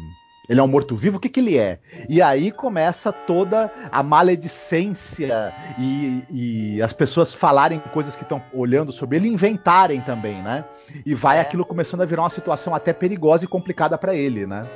ele 0.49 0.61
é 0.61 0.63
um 0.63 0.69
morto-vivo? 0.69 1.17
O 1.17 1.21
que, 1.21 1.29
que 1.29 1.41
ele 1.41 1.59
é? 1.59 1.79
E 2.09 2.21
aí 2.21 2.51
começa 2.51 3.13
toda 3.13 3.73
a 3.91 4.03
maledicência 4.03 5.55
e, 5.79 6.25
e 6.31 6.83
as 6.83 6.93
pessoas 6.93 7.33
falarem 7.33 7.79
coisas 7.93 8.17
que 8.17 8.23
estão 8.23 8.43
olhando 8.53 8.93
sobre 8.93 9.17
ele, 9.17 9.29
inventarem 9.29 10.01
também, 10.01 10.43
né? 10.43 10.65
E 11.07 11.15
vai 11.15 11.39
é. 11.39 11.41
aquilo 11.41 11.65
começando 11.65 12.03
a 12.03 12.07
virar 12.07 12.23
uma 12.23 12.31
situação 12.31 12.75
até 12.75 12.93
perigosa 12.93 13.45
e 13.45 13.49
complicada 13.49 13.97
para 13.97 14.15
ele, 14.15 14.47
né? 14.47 14.67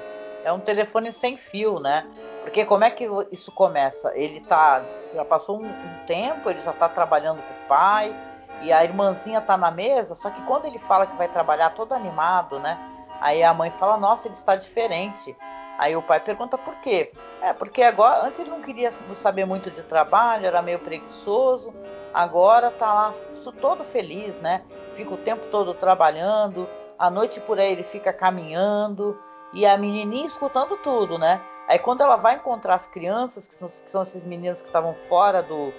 é 0.46 0.52
um 0.52 0.60
telefone 0.60 1.12
sem 1.12 1.36
fio, 1.36 1.80
né? 1.80 2.06
Porque 2.42 2.64
como 2.64 2.84
é 2.84 2.90
que 2.90 3.04
isso 3.32 3.50
começa? 3.50 4.12
Ele 4.14 4.40
tá. 4.42 4.80
Já 5.12 5.24
passou 5.24 5.60
um, 5.60 5.66
um 5.66 6.06
tempo, 6.06 6.48
ele 6.48 6.62
já 6.62 6.72
tá 6.72 6.88
trabalhando 6.88 7.42
com 7.42 7.52
o 7.52 7.68
pai, 7.68 8.14
e 8.62 8.72
a 8.72 8.84
irmãzinha 8.84 9.40
tá 9.40 9.56
na 9.56 9.72
mesa, 9.72 10.14
só 10.14 10.30
que 10.30 10.40
quando 10.42 10.66
ele 10.66 10.78
fala 10.78 11.04
que 11.04 11.16
vai 11.16 11.28
trabalhar 11.28 11.70
todo 11.70 11.92
animado, 11.92 12.60
né? 12.60 12.78
Aí 13.20 13.42
a 13.42 13.54
mãe 13.54 13.70
fala, 13.70 13.96
nossa, 13.96 14.28
ele 14.28 14.34
está 14.34 14.56
diferente. 14.56 15.36
Aí 15.78 15.94
o 15.94 16.02
pai 16.02 16.20
pergunta 16.20 16.56
por 16.56 16.74
quê? 16.76 17.12
É, 17.42 17.52
porque 17.52 17.82
agora, 17.82 18.26
antes 18.26 18.38
ele 18.38 18.50
não 18.50 18.62
queria 18.62 18.90
saber 19.14 19.44
muito 19.44 19.70
de 19.70 19.82
trabalho, 19.82 20.46
era 20.46 20.62
meio 20.62 20.78
preguiçoso, 20.78 21.72
agora 22.14 22.70
tá 22.70 22.92
lá 22.92 23.14
todo 23.60 23.84
feliz, 23.84 24.40
né? 24.40 24.62
Fica 24.94 25.12
o 25.12 25.18
tempo 25.18 25.46
todo 25.50 25.74
trabalhando, 25.74 26.68
à 26.98 27.10
noite 27.10 27.40
por 27.40 27.58
aí 27.58 27.72
ele 27.72 27.84
fica 27.84 28.12
caminhando, 28.12 29.18
e 29.52 29.66
a 29.66 29.76
menininha 29.76 30.26
escutando 30.26 30.76
tudo, 30.78 31.18
né? 31.18 31.42
Aí 31.68 31.78
quando 31.78 32.00
ela 32.00 32.16
vai 32.16 32.36
encontrar 32.36 32.74
as 32.74 32.86
crianças, 32.86 33.46
que 33.46 33.54
são, 33.54 33.68
que 33.68 33.90
são 33.90 34.02
esses 34.02 34.24
meninos 34.24 34.62
que 34.62 34.68
estavam 34.68 34.94
fora 35.08 35.42
do, 35.42 35.72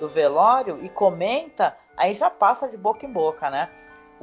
do 0.00 0.08
velório, 0.08 0.78
e 0.82 0.88
comenta, 0.88 1.76
aí 1.96 2.14
já 2.14 2.30
passa 2.30 2.68
de 2.68 2.76
boca 2.76 3.04
em 3.04 3.12
boca, 3.12 3.50
né? 3.50 3.68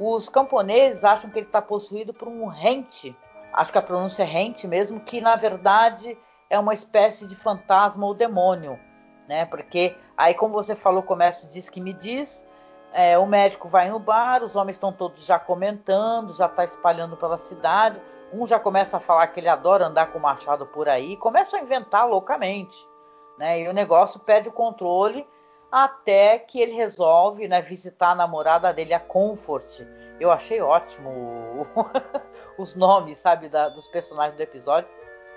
Os 0.02 0.30
camponeses 0.30 1.04
acham 1.04 1.28
que 1.28 1.38
ele 1.38 1.46
está 1.46 1.60
possuído 1.60 2.14
por 2.14 2.26
um 2.26 2.46
rente, 2.46 3.14
acho 3.52 3.70
que 3.70 3.76
a 3.76 3.82
pronúncia 3.82 4.22
é 4.22 4.26
rente 4.26 4.66
mesmo, 4.66 4.98
que 5.00 5.20
na 5.20 5.36
verdade 5.36 6.16
é 6.48 6.58
uma 6.58 6.72
espécie 6.72 7.28
de 7.28 7.36
fantasma 7.36 8.06
ou 8.06 8.14
demônio, 8.14 8.80
né? 9.28 9.44
Porque 9.44 9.94
aí, 10.16 10.32
como 10.32 10.54
você 10.54 10.74
falou, 10.74 11.02
começa 11.02 11.46
diz 11.48 11.68
que 11.68 11.82
me 11.82 11.92
diz, 11.92 12.42
é, 12.94 13.18
o 13.18 13.26
médico 13.26 13.68
vai 13.68 13.90
no 13.90 13.98
bar, 13.98 14.42
os 14.42 14.56
homens 14.56 14.76
estão 14.76 14.90
todos 14.90 15.22
já 15.26 15.38
comentando, 15.38 16.34
já 16.34 16.46
está 16.46 16.64
espalhando 16.64 17.14
pela 17.18 17.36
cidade. 17.36 18.00
Um 18.32 18.46
já 18.46 18.58
começa 18.58 18.96
a 18.96 19.00
falar 19.00 19.26
que 19.26 19.38
ele 19.38 19.48
adora 19.48 19.86
andar 19.86 20.12
com 20.12 20.18
o 20.18 20.22
machado 20.22 20.64
por 20.64 20.88
aí, 20.88 21.14
começa 21.18 21.58
a 21.58 21.60
inventar 21.60 22.08
loucamente. 22.08 22.88
Né? 23.36 23.60
E 23.60 23.68
o 23.68 23.72
negócio 23.74 24.18
perde 24.18 24.48
o 24.48 24.52
controle 24.52 25.28
até 25.70 26.38
que 26.38 26.60
ele 26.60 26.72
resolve 26.72 27.46
né, 27.46 27.62
visitar 27.62 28.10
a 28.10 28.14
namorada 28.14 28.72
dele, 28.72 28.92
a 28.92 29.00
Comfort. 29.00 29.86
Eu 30.18 30.30
achei 30.30 30.60
ótimo 30.60 31.62
os 32.58 32.74
nomes, 32.74 33.18
sabe, 33.18 33.48
da, 33.48 33.68
dos 33.68 33.88
personagens 33.88 34.36
do 34.36 34.42
episódio. 34.42 34.90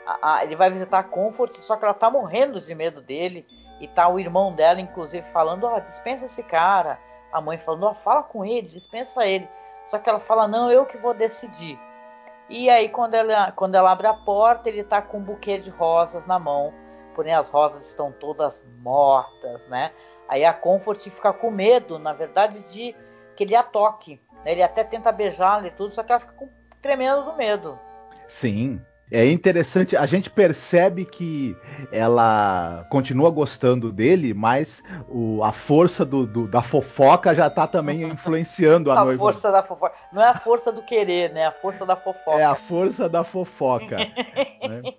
A, 0.05 0.35
a, 0.35 0.43
ele 0.43 0.55
vai 0.55 0.69
visitar 0.69 0.99
a 0.99 1.03
Comfort, 1.03 1.53
só 1.53 1.77
que 1.77 1.85
ela 1.85 1.93
tá 1.93 2.09
morrendo 2.09 2.59
de 2.59 2.73
medo 2.73 3.01
dele. 3.01 3.45
E 3.79 3.87
tá 3.87 4.07
o 4.07 4.19
irmão 4.19 4.53
dela, 4.53 4.79
inclusive, 4.79 5.25
falando: 5.31 5.65
Ó, 5.65 5.75
oh, 5.75 5.79
dispensa 5.79 6.25
esse 6.25 6.43
cara. 6.43 6.99
A 7.31 7.41
mãe 7.41 7.57
falando: 7.57 7.83
Ó, 7.83 7.93
fala 7.93 8.23
com 8.23 8.45
ele, 8.45 8.67
dispensa 8.67 9.25
ele. 9.25 9.47
Só 9.87 9.97
que 9.97 10.09
ela 10.09 10.19
fala: 10.19 10.47
Não, 10.47 10.71
eu 10.71 10.85
que 10.85 10.97
vou 10.97 11.13
decidir. 11.13 11.79
E 12.49 12.69
aí, 12.69 12.89
quando 12.89 13.13
ela, 13.15 13.51
quando 13.51 13.75
ela 13.75 13.91
abre 13.91 14.07
a 14.07 14.13
porta, 14.13 14.69
ele 14.69 14.81
está 14.81 15.01
com 15.01 15.17
um 15.17 15.23
buquê 15.23 15.57
de 15.57 15.69
rosas 15.69 16.25
na 16.27 16.37
mão. 16.37 16.73
Porém, 17.15 17.33
as 17.33 17.49
rosas 17.49 17.87
estão 17.87 18.11
todas 18.11 18.63
mortas, 18.81 19.67
né? 19.67 19.91
Aí 20.27 20.45
a 20.45 20.53
Comfort 20.53 21.01
fica 21.09 21.33
com 21.33 21.51
medo, 21.51 21.99
na 21.99 22.13
verdade, 22.13 22.61
de 22.61 22.95
que 23.35 23.43
ele 23.43 23.55
a 23.55 23.63
toque. 23.63 24.19
Né? 24.45 24.53
Ele 24.53 24.63
até 24.63 24.83
tenta 24.83 25.11
beijá-la 25.11 25.67
e 25.67 25.71
tudo, 25.71 25.93
só 25.93 26.03
que 26.03 26.11
ela 26.11 26.21
fica 26.21 26.33
com, 26.33 26.49
tremendo 26.81 27.23
do 27.23 27.35
medo. 27.35 27.79
Sim, 28.27 28.81
é 29.11 29.29
interessante, 29.29 29.95
a 29.95 30.07
gente 30.07 30.29
percebe 30.29 31.05
que 31.05 31.55
ela 31.91 32.83
continua 32.89 33.29
gostando 33.29 33.91
dele, 33.91 34.33
mas 34.33 34.81
o, 35.07 35.43
a 35.43 35.51
força 35.51 36.03
do, 36.03 36.25
do, 36.25 36.47
da 36.47 36.63
fofoca 36.63 37.35
já 37.35 37.47
tá 37.47 37.67
também 37.67 38.01
influenciando 38.09 38.89
a, 38.89 38.99
a 38.99 39.05
noiva. 39.05 39.21
A 39.21 39.31
força 39.33 39.51
da 39.51 39.61
fofoca. 39.61 39.93
Não 40.11 40.21
é 40.21 40.29
a 40.29 40.39
força 40.39 40.71
do 40.71 40.81
querer, 40.81 41.31
né? 41.31 41.45
A 41.45 41.51
força 41.51 41.85
da 41.85 41.95
fofoca. 41.95 42.39
É 42.39 42.43
a 42.43 42.55
força 42.55 43.07
da 43.07 43.23
fofoca. 43.23 43.97
né? 44.67 44.93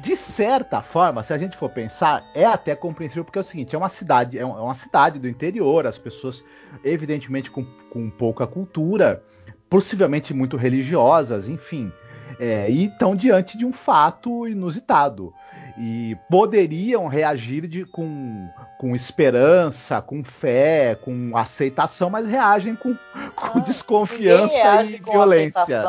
De 0.00 0.16
certa 0.16 0.82
forma, 0.82 1.22
se 1.22 1.32
a 1.32 1.38
gente 1.38 1.56
for 1.56 1.70
pensar, 1.70 2.24
é 2.34 2.44
até 2.44 2.74
compreensível, 2.74 3.24
porque 3.24 3.38
é 3.38 3.40
o 3.40 3.44
seguinte: 3.44 3.74
é 3.74 3.78
uma 3.78 3.88
cidade, 3.88 4.38
é 4.38 4.44
uma 4.44 4.74
cidade 4.74 5.18
do 5.18 5.28
interior, 5.28 5.86
as 5.86 5.98
pessoas, 5.98 6.44
evidentemente, 6.84 7.50
com, 7.50 7.64
com 7.90 8.10
pouca 8.10 8.46
cultura, 8.46 9.22
possivelmente 9.68 10.34
muito 10.34 10.56
religiosas, 10.56 11.48
enfim. 11.48 11.92
É, 12.38 12.68
e 12.68 12.86
estão 12.86 13.14
diante 13.14 13.56
de 13.56 13.64
um 13.64 13.72
fato 13.72 14.46
inusitado. 14.46 15.32
E 15.76 16.16
poderiam 16.30 17.08
reagir 17.08 17.66
de, 17.66 17.84
com, 17.84 18.48
com 18.78 18.94
esperança, 18.94 20.00
com 20.00 20.22
fé, 20.22 20.94
com 20.94 21.36
aceitação, 21.36 22.08
mas 22.08 22.28
reagem 22.28 22.76
com, 22.76 22.94
com 22.94 23.58
ah, 23.58 23.60
desconfiança 23.60 24.84
e 24.84 24.98
violência. 24.98 25.84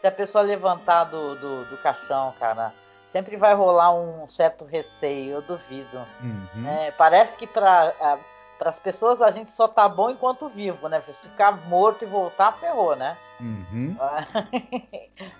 Se 0.00 0.06
a 0.06 0.12
pessoa 0.12 0.42
levantar 0.42 1.04
do, 1.04 1.34
do, 1.36 1.64
do 1.66 1.76
caixão, 1.78 2.34
cara, 2.38 2.74
sempre 3.12 3.36
vai 3.36 3.54
rolar 3.54 3.94
um 3.94 4.26
certo 4.26 4.64
receio, 4.64 5.34
eu 5.34 5.42
duvido. 5.42 5.98
Uhum. 6.20 6.66
É, 6.66 6.90
parece 6.92 7.36
que 7.36 7.46
para 7.46 8.18
as 8.60 8.78
pessoas 8.78 9.20
a 9.20 9.30
gente 9.30 9.52
só 9.52 9.68
tá 9.68 9.88
bom 9.88 10.10
enquanto 10.10 10.48
vivo, 10.48 10.88
né? 10.88 11.00
Se 11.02 11.12
ficar 11.28 11.52
morto 11.68 12.04
e 12.04 12.08
voltar, 12.08 12.52
ferrou, 12.58 12.96
né? 12.96 13.16
Uhum. 13.38 13.96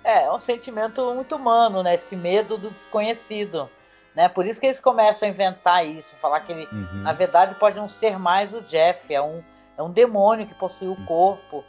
É, 0.05 0.25
é 0.25 0.33
um 0.33 0.41
sentimento 0.41 1.15
muito 1.15 1.37
humano, 1.37 1.83
né? 1.83 1.95
Esse 1.95 2.15
medo 2.15 2.59
do 2.59 2.71
desconhecido. 2.71 3.71
Né? 4.15 4.29
Por 4.29 4.47
isso 4.47 4.61
que 4.61 4.67
eles 4.67 4.81
começam 4.81 5.27
a 5.27 5.31
inventar 5.31 5.87
isso, 5.87 6.15
falar 6.17 6.41
que 6.41 6.53
ele, 6.53 6.69
uhum. 6.71 7.03
na 7.03 7.13
verdade, 7.13 7.55
pode 7.55 7.77
não 7.77 7.89
ser 7.89 8.19
mais 8.19 8.53
o 8.53 8.61
Jeff, 8.61 9.13
é 9.13 9.23
um, 9.23 9.43
é 9.77 9.83
um 9.83 9.91
demônio 9.91 10.47
que 10.47 10.55
possui 10.55 10.89
o 10.89 11.07
corpo. 11.07 11.65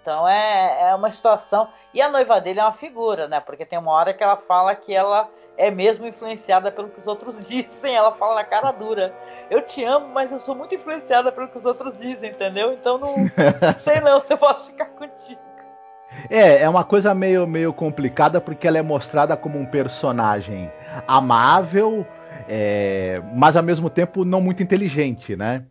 Então 0.00 0.26
é, 0.26 0.90
é 0.90 0.94
uma 0.94 1.10
situação. 1.10 1.68
E 1.92 2.00
a 2.00 2.08
noiva 2.08 2.40
dele 2.40 2.60
é 2.60 2.64
uma 2.64 2.72
figura, 2.72 3.28
né? 3.28 3.40
Porque 3.40 3.64
tem 3.64 3.78
uma 3.78 3.92
hora 3.92 4.14
que 4.14 4.22
ela 4.22 4.36
fala 4.36 4.74
que 4.74 4.92
ela 4.92 5.28
é 5.56 5.70
mesmo 5.70 6.06
influenciada 6.06 6.70
pelo 6.70 6.88
que 6.88 7.00
os 7.00 7.06
outros 7.06 7.38
dizem. 7.46 7.94
Ela 7.94 8.12
fala 8.12 8.36
na 8.36 8.44
cara 8.44 8.72
dura. 8.72 9.14
Eu 9.50 9.62
te 9.62 9.84
amo, 9.84 10.08
mas 10.08 10.32
eu 10.32 10.38
sou 10.38 10.54
muito 10.54 10.74
influenciada 10.74 11.30
pelo 11.30 11.48
que 11.48 11.58
os 11.58 11.64
outros 11.64 11.96
dizem, 11.98 12.30
entendeu? 12.30 12.72
Então 12.72 12.98
não 12.98 13.14
sei 13.78 14.00
não 14.00 14.20
se 14.20 14.32
eu 14.32 14.38
posso 14.38 14.70
ficar 14.70 14.86
contigo. 14.86 15.40
É, 16.28 16.62
é 16.62 16.68
uma 16.68 16.84
coisa 16.84 17.14
meio, 17.14 17.46
meio 17.46 17.72
complicada 17.72 18.40
porque 18.40 18.68
ela 18.68 18.78
é 18.78 18.82
mostrada 18.82 19.34
como 19.36 19.58
um 19.58 19.64
personagem 19.64 20.70
amável, 21.08 22.06
é, 22.46 23.22
mas 23.34 23.56
ao 23.56 23.62
mesmo 23.62 23.88
tempo 23.88 24.24
não 24.24 24.40
muito 24.40 24.62
inteligente, 24.62 25.34
né? 25.34 25.64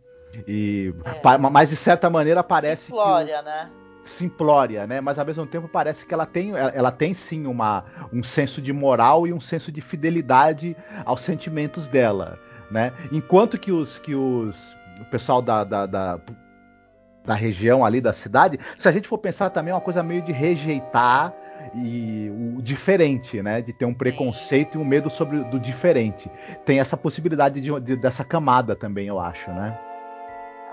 E, 0.48 0.92
é. 1.04 1.38
Mas 1.38 1.68
de 1.68 1.76
certa 1.76 2.10
maneira 2.10 2.42
parece 2.42 2.90
Glória, 2.90 3.38
que. 3.38 3.44
né? 3.44 3.70
Simplória, 4.04 4.86
né? 4.86 5.00
Mas 5.00 5.18
ao 5.18 5.24
mesmo 5.24 5.46
tempo 5.46 5.68
parece 5.68 6.04
que 6.04 6.12
ela 6.12 6.26
tem, 6.26 6.52
ela 6.56 6.90
tem 6.90 7.14
sim 7.14 7.46
uma, 7.46 7.84
um 8.12 8.22
senso 8.22 8.60
de 8.60 8.72
moral 8.72 9.26
e 9.26 9.32
um 9.32 9.40
senso 9.40 9.70
de 9.70 9.80
fidelidade 9.80 10.76
aos 11.04 11.20
sentimentos 11.20 11.88
dela, 11.88 12.38
né? 12.70 12.92
Enquanto 13.10 13.58
que 13.58 13.70
os 13.70 13.98
que 13.98 14.14
os 14.14 14.76
o 15.00 15.04
pessoal 15.06 15.42
da, 15.42 15.64
da, 15.64 15.86
da, 15.86 16.20
da 17.24 17.34
região 17.34 17.84
ali 17.84 18.00
da 18.00 18.12
cidade, 18.12 18.58
se 18.76 18.88
a 18.88 18.92
gente 18.92 19.08
for 19.08 19.18
pensar 19.18 19.50
também 19.50 19.72
é 19.72 19.74
uma 19.74 19.80
coisa 19.80 20.02
meio 20.02 20.22
de 20.22 20.32
rejeitar 20.32 21.32
e 21.74 22.30
o 22.56 22.62
diferente, 22.62 23.40
né? 23.42 23.60
De 23.60 23.72
ter 23.72 23.84
um 23.84 23.94
preconceito 23.94 24.76
e 24.76 24.80
um 24.80 24.84
medo 24.84 25.08
sobre 25.08 25.44
do 25.44 25.60
diferente. 25.60 26.30
Tem 26.64 26.80
essa 26.80 26.96
possibilidade 26.96 27.60
de, 27.60 27.80
de 27.80 27.96
dessa 27.96 28.24
camada 28.24 28.74
também, 28.74 29.06
eu 29.06 29.20
acho, 29.20 29.50
né? 29.50 29.78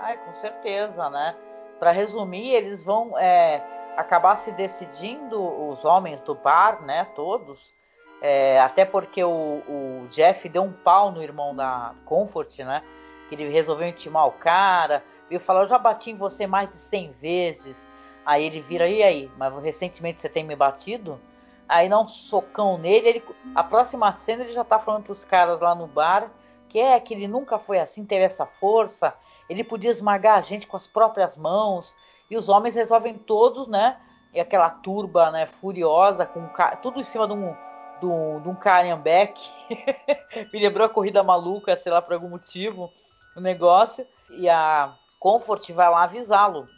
Ai, 0.00 0.16
com 0.16 0.34
certeza, 0.34 1.10
né? 1.10 1.34
Para 1.80 1.92
resumir, 1.92 2.52
eles 2.52 2.82
vão 2.82 3.18
é, 3.18 3.64
acabar 3.96 4.36
se 4.36 4.52
decidindo, 4.52 5.40
os 5.70 5.82
homens 5.82 6.22
do 6.22 6.34
bar, 6.34 6.82
né, 6.82 7.06
todos, 7.16 7.72
é, 8.20 8.60
até 8.60 8.84
porque 8.84 9.24
o, 9.24 9.62
o, 9.66 10.06
Jeff 10.10 10.46
deu 10.46 10.62
um 10.62 10.72
pau 10.72 11.10
no 11.10 11.22
irmão 11.22 11.56
da 11.56 11.94
Comfort, 12.04 12.58
né, 12.58 12.82
que 13.28 13.34
ele 13.34 13.48
resolveu 13.48 13.88
intimar 13.88 14.26
o 14.26 14.32
cara, 14.32 15.02
viu 15.30 15.40
falar, 15.40 15.62
eu 15.62 15.66
já 15.66 15.78
bati 15.78 16.10
em 16.10 16.16
você 16.16 16.46
mais 16.46 16.70
de 16.70 16.76
100 16.76 17.12
vezes, 17.12 17.88
aí 18.26 18.44
ele 18.44 18.60
vira, 18.60 18.86
e 18.86 19.02
aí, 19.02 19.30
mas 19.38 19.54
recentemente 19.62 20.20
você 20.20 20.28
tem 20.28 20.44
me 20.44 20.54
batido? 20.54 21.18
Aí 21.66 21.88
dá 21.88 21.98
um 21.98 22.08
socão 22.08 22.76
nele, 22.76 23.08
ele, 23.08 23.24
a 23.54 23.64
próxima 23.64 24.14
cena 24.18 24.42
ele 24.42 24.52
já 24.52 24.64
tá 24.64 24.78
falando 24.78 25.04
pros 25.04 25.24
caras 25.24 25.58
lá 25.60 25.74
no 25.74 25.86
bar, 25.86 26.30
que 26.68 26.78
é 26.78 27.00
que 27.00 27.14
ele 27.14 27.26
nunca 27.26 27.58
foi 27.58 27.78
assim, 27.80 28.04
teve 28.04 28.24
essa 28.24 28.44
força, 28.44 29.14
ele 29.50 29.64
podia 29.64 29.90
esmagar 29.90 30.38
a 30.38 30.40
gente 30.40 30.64
com 30.64 30.76
as 30.76 30.86
próprias 30.86 31.36
mãos. 31.36 31.96
E 32.30 32.36
os 32.36 32.48
homens 32.48 32.76
resolvem 32.76 33.18
todos, 33.18 33.66
né? 33.66 33.96
E 34.32 34.38
aquela 34.38 34.70
turba, 34.70 35.32
né, 35.32 35.46
furiosa, 35.60 36.24
com 36.24 36.48
tudo 36.80 37.00
em 37.00 37.02
cima 37.02 37.26
de 37.26 37.32
um, 37.32 37.52
de 37.98 38.06
um, 38.06 38.40
de 38.40 38.48
um. 38.48 38.56
Me 40.52 40.60
lembrou 40.60 40.86
a 40.86 40.88
corrida 40.88 41.24
maluca, 41.24 41.76
sei 41.76 41.90
lá, 41.90 42.00
por 42.00 42.14
algum 42.14 42.28
motivo, 42.28 42.92
o 43.36 43.40
negócio. 43.40 44.06
E 44.30 44.48
a 44.48 44.94
Comfort 45.18 45.68
vai 45.72 45.90
lá 45.90 46.04
avisá-lo. 46.04 46.68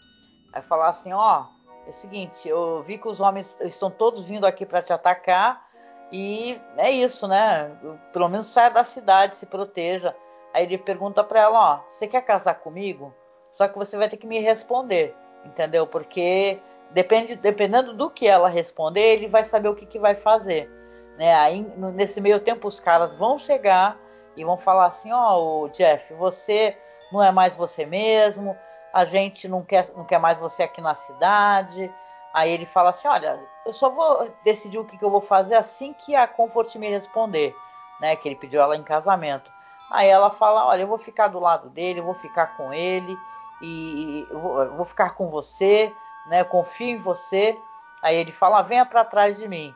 Vai 0.50 0.62
falar 0.62 0.88
assim: 0.88 1.12
ó, 1.12 1.44
é 1.86 1.90
o 1.90 1.92
seguinte, 1.92 2.48
eu 2.48 2.82
vi 2.84 2.96
que 2.96 3.06
os 3.06 3.20
homens 3.20 3.54
estão 3.60 3.90
todos 3.90 4.24
vindo 4.24 4.46
aqui 4.46 4.64
para 4.64 4.80
te 4.80 4.94
atacar. 4.94 5.62
E 6.10 6.58
é 6.78 6.90
isso, 6.90 7.28
né? 7.28 7.70
Pelo 8.14 8.30
menos 8.30 8.46
saia 8.46 8.70
da 8.70 8.82
cidade, 8.82 9.36
se 9.36 9.44
proteja. 9.44 10.16
Aí 10.54 10.64
ele 10.64 10.78
pergunta 10.78 11.24
para 11.24 11.40
ela, 11.40 11.74
ó, 11.74 11.80
você 11.90 12.06
quer 12.06 12.22
casar 12.22 12.54
comigo? 12.56 13.14
Só 13.52 13.68
que 13.68 13.78
você 13.78 13.96
vai 13.96 14.08
ter 14.08 14.16
que 14.16 14.26
me 14.26 14.38
responder, 14.40 15.14
entendeu? 15.44 15.86
Porque 15.86 16.60
depende, 16.90 17.36
dependendo 17.36 17.92
do 17.94 18.10
que 18.10 18.26
ela 18.28 18.48
responder, 18.48 19.00
ele 19.14 19.28
vai 19.28 19.44
saber 19.44 19.68
o 19.68 19.74
que, 19.74 19.86
que 19.86 19.98
vai 19.98 20.14
fazer. 20.14 20.68
né? 21.16 21.34
Aí 21.34 21.60
nesse 21.94 22.20
meio 22.20 22.40
tempo 22.40 22.68
os 22.68 22.80
caras 22.80 23.14
vão 23.14 23.38
chegar 23.38 23.98
e 24.36 24.44
vão 24.44 24.56
falar 24.58 24.86
assim, 24.86 25.12
ó, 25.12 25.68
Jeff, 25.68 26.12
você 26.14 26.76
não 27.10 27.22
é 27.22 27.30
mais 27.30 27.54
você 27.56 27.84
mesmo, 27.84 28.56
a 28.92 29.04
gente 29.04 29.48
não 29.48 29.62
quer, 29.64 29.90
não 29.96 30.04
quer 30.04 30.18
mais 30.18 30.38
você 30.38 30.62
aqui 30.62 30.80
na 30.80 30.94
cidade. 30.94 31.92
Aí 32.32 32.50
ele 32.50 32.64
fala 32.66 32.90
assim, 32.90 33.08
olha, 33.08 33.38
eu 33.66 33.72
só 33.74 33.90
vou 33.90 34.30
decidir 34.42 34.78
o 34.78 34.84
que, 34.86 34.96
que 34.96 35.04
eu 35.04 35.10
vou 35.10 35.20
fazer 35.20 35.54
assim 35.54 35.92
que 35.92 36.14
a 36.16 36.26
Comfort 36.26 36.74
me 36.76 36.88
responder, 36.88 37.54
né? 38.00 38.16
Que 38.16 38.28
ele 38.28 38.36
pediu 38.36 38.60
ela 38.62 38.76
em 38.76 38.82
casamento. 38.82 39.50
Aí 39.92 40.08
ela 40.08 40.30
fala, 40.30 40.66
olha, 40.66 40.80
eu 40.80 40.86
vou 40.86 40.96
ficar 40.96 41.28
do 41.28 41.38
lado 41.38 41.68
dele, 41.68 42.00
eu 42.00 42.04
vou 42.04 42.14
ficar 42.14 42.56
com 42.56 42.72
ele 42.72 43.14
e 43.60 44.26
vou, 44.32 44.68
vou 44.70 44.86
ficar 44.86 45.10
com 45.10 45.28
você, 45.28 45.92
né? 46.26 46.42
Confio 46.44 46.88
em 46.88 46.96
você. 46.96 47.54
Aí 48.00 48.16
ele 48.16 48.32
fala, 48.32 48.62
venha 48.62 48.86
para 48.86 49.04
trás 49.04 49.36
de 49.36 49.46
mim. 49.46 49.74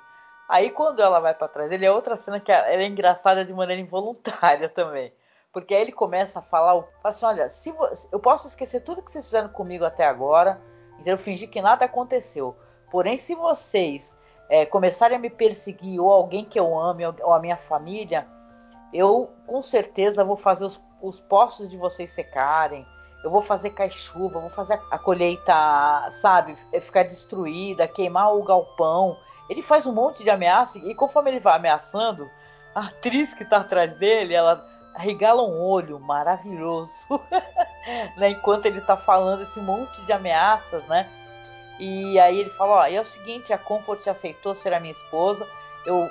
Aí 0.48 0.70
quando 0.70 1.02
ela 1.02 1.20
vai 1.20 1.35
para 1.35 1.48
trás 1.48 1.68
dele, 1.68 1.85
é 1.85 1.92
outra 1.92 2.16
cena 2.16 2.40
que 2.40 2.50
é, 2.50 2.76
é 2.76 2.87
engraçada 2.87 3.44
de 3.44 3.52
maneira 3.52 3.83
involuntária 3.83 4.68
também. 4.74 5.12
Porque 5.52 5.74
aí 5.74 5.83
ele 5.83 5.92
começa 5.92 6.38
a 6.38 6.42
falar, 6.42 6.83
fala 6.83 6.94
assim, 7.05 7.26
olha, 7.26 7.50
se 7.50 7.74
eu 8.11 8.18
posso 8.18 8.46
esquecer 8.46 8.81
tudo 8.81 9.02
que 9.02 9.12
vocês 9.12 9.26
fizeram 9.26 9.50
comigo 9.50 9.85
até 9.85 10.07
agora, 10.07 10.59
então 10.98 11.12
eu 11.12 11.18
fingir 11.18 11.50
que 11.50 11.61
nada 11.61 11.85
aconteceu. 11.85 12.57
Porém, 12.90 13.18
se 13.18 13.35
vocês 13.35 14.16
é, 14.48 14.64
começarem 14.64 15.18
a 15.18 15.20
me 15.20 15.29
perseguir, 15.29 16.00
ou 16.00 16.11
alguém 16.11 16.44
que 16.46 16.59
eu 16.59 16.79
ame, 16.79 17.05
ou 17.05 17.35
a 17.35 17.38
minha 17.38 17.57
família, 17.57 18.26
eu 18.92 19.31
com 19.46 19.62
certeza 19.62 20.25
vou 20.25 20.37
fazer 20.37 20.64
os, 20.64 20.81
os 21.01 21.20
poços 21.20 21.68
de 21.68 21.77
vocês 21.77 22.11
secarem, 22.11 22.87
eu 23.25 23.31
vou 23.31 23.42
fazer 23.42 23.70
cair 23.70 23.90
chuva, 23.90 24.40
vou 24.40 24.51
fazer 24.51 24.81
a 24.90 24.99
colheita, 24.99 25.53
sabe, 26.20 26.57
ficar 26.81 27.03
destruída, 27.03 27.88
queimar 27.88 28.35
o 28.35 28.44
galpão. 28.44 29.16
Ele 29.51 29.62
faz 29.62 29.87
um 29.87 29.92
monte 29.92 30.22
de 30.22 30.31
ameaça 30.31 30.79
e 30.79 30.94
conforme 30.94 31.31
ele 31.31 31.40
vai 31.40 31.57
ameaçando, 31.57 32.31
a 32.75 32.87
atriz 32.87 33.35
que 33.35 33.44
tá 33.44 33.59
atrás 33.59 33.96
dele, 33.99 34.35
ela 34.35 34.64
regala 34.94 35.42
um 35.42 35.61
olho 35.61 35.99
maravilhoso, 35.99 37.09
né? 38.16 38.31
Enquanto 38.31 38.66
ele 38.66 38.81
tá 38.81 38.96
falando 38.96 39.42
esse 39.42 39.61
monte 39.61 40.01
de 40.05 40.12
ameaças, 40.12 40.87
né? 40.87 41.09
E 41.79 42.18
aí 42.18 42.38
ele 42.38 42.51
fala, 42.51 42.77
ó, 42.77 42.87
é 42.87 43.01
o 43.01 43.05
seguinte, 43.05 43.53
a 43.53 43.59
Comfort 43.59 44.07
aceitou 44.07 44.55
ser 44.55 44.72
a 44.72 44.81
minha 44.81 44.94
esposa, 44.94 45.46
eu 45.85 46.09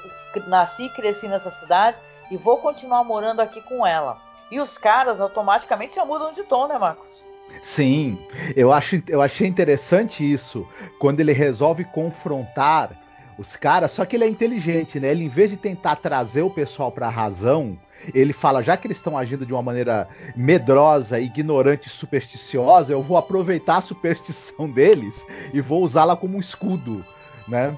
nasci 0.47 0.85
e 0.85 0.89
cresci 0.89 1.27
nessa 1.27 1.49
cidade 1.49 1.97
e 2.29 2.37
vou 2.37 2.57
continuar 2.57 3.03
morando 3.03 3.41
aqui 3.41 3.61
com 3.61 3.85
ela. 3.85 4.17
E 4.51 4.59
os 4.59 4.77
caras 4.77 5.19
automaticamente 5.19 5.95
já 5.95 6.05
mudam 6.05 6.31
de 6.31 6.43
tom, 6.43 6.67
né, 6.67 6.77
Marcos? 6.77 7.23
Sim, 7.63 8.19
eu, 8.55 8.71
acho, 8.71 9.01
eu 9.07 9.21
achei 9.21 9.47
interessante 9.47 10.29
isso, 10.29 10.67
quando 10.99 11.19
ele 11.19 11.31
resolve 11.31 11.83
confrontar 11.85 12.91
os 13.37 13.55
caras, 13.55 13.91
só 13.91 14.05
que 14.05 14.15
ele 14.15 14.23
é 14.23 14.27
inteligente, 14.27 14.99
né? 14.99 15.09
Ele, 15.09 15.25
em 15.25 15.29
vez 15.29 15.49
de 15.51 15.57
tentar 15.57 15.95
trazer 15.97 16.41
o 16.41 16.49
pessoal 16.49 16.91
para 16.91 17.07
a 17.07 17.11
razão, 17.11 17.77
ele 18.13 18.33
fala: 18.33 18.63
já 18.63 18.77
que 18.77 18.87
eles 18.87 18.97
estão 18.97 19.17
agindo 19.17 19.45
de 19.45 19.53
uma 19.53 19.61
maneira 19.61 20.07
medrosa, 20.35 21.19
ignorante, 21.19 21.89
supersticiosa, 21.89 22.93
eu 22.93 23.01
vou 23.01 23.17
aproveitar 23.17 23.77
a 23.77 23.81
superstição 23.81 24.69
deles 24.71 25.25
e 25.53 25.59
vou 25.59 25.83
usá-la 25.83 26.15
como 26.15 26.37
um 26.37 26.41
escudo, 26.41 27.03
né? 27.47 27.75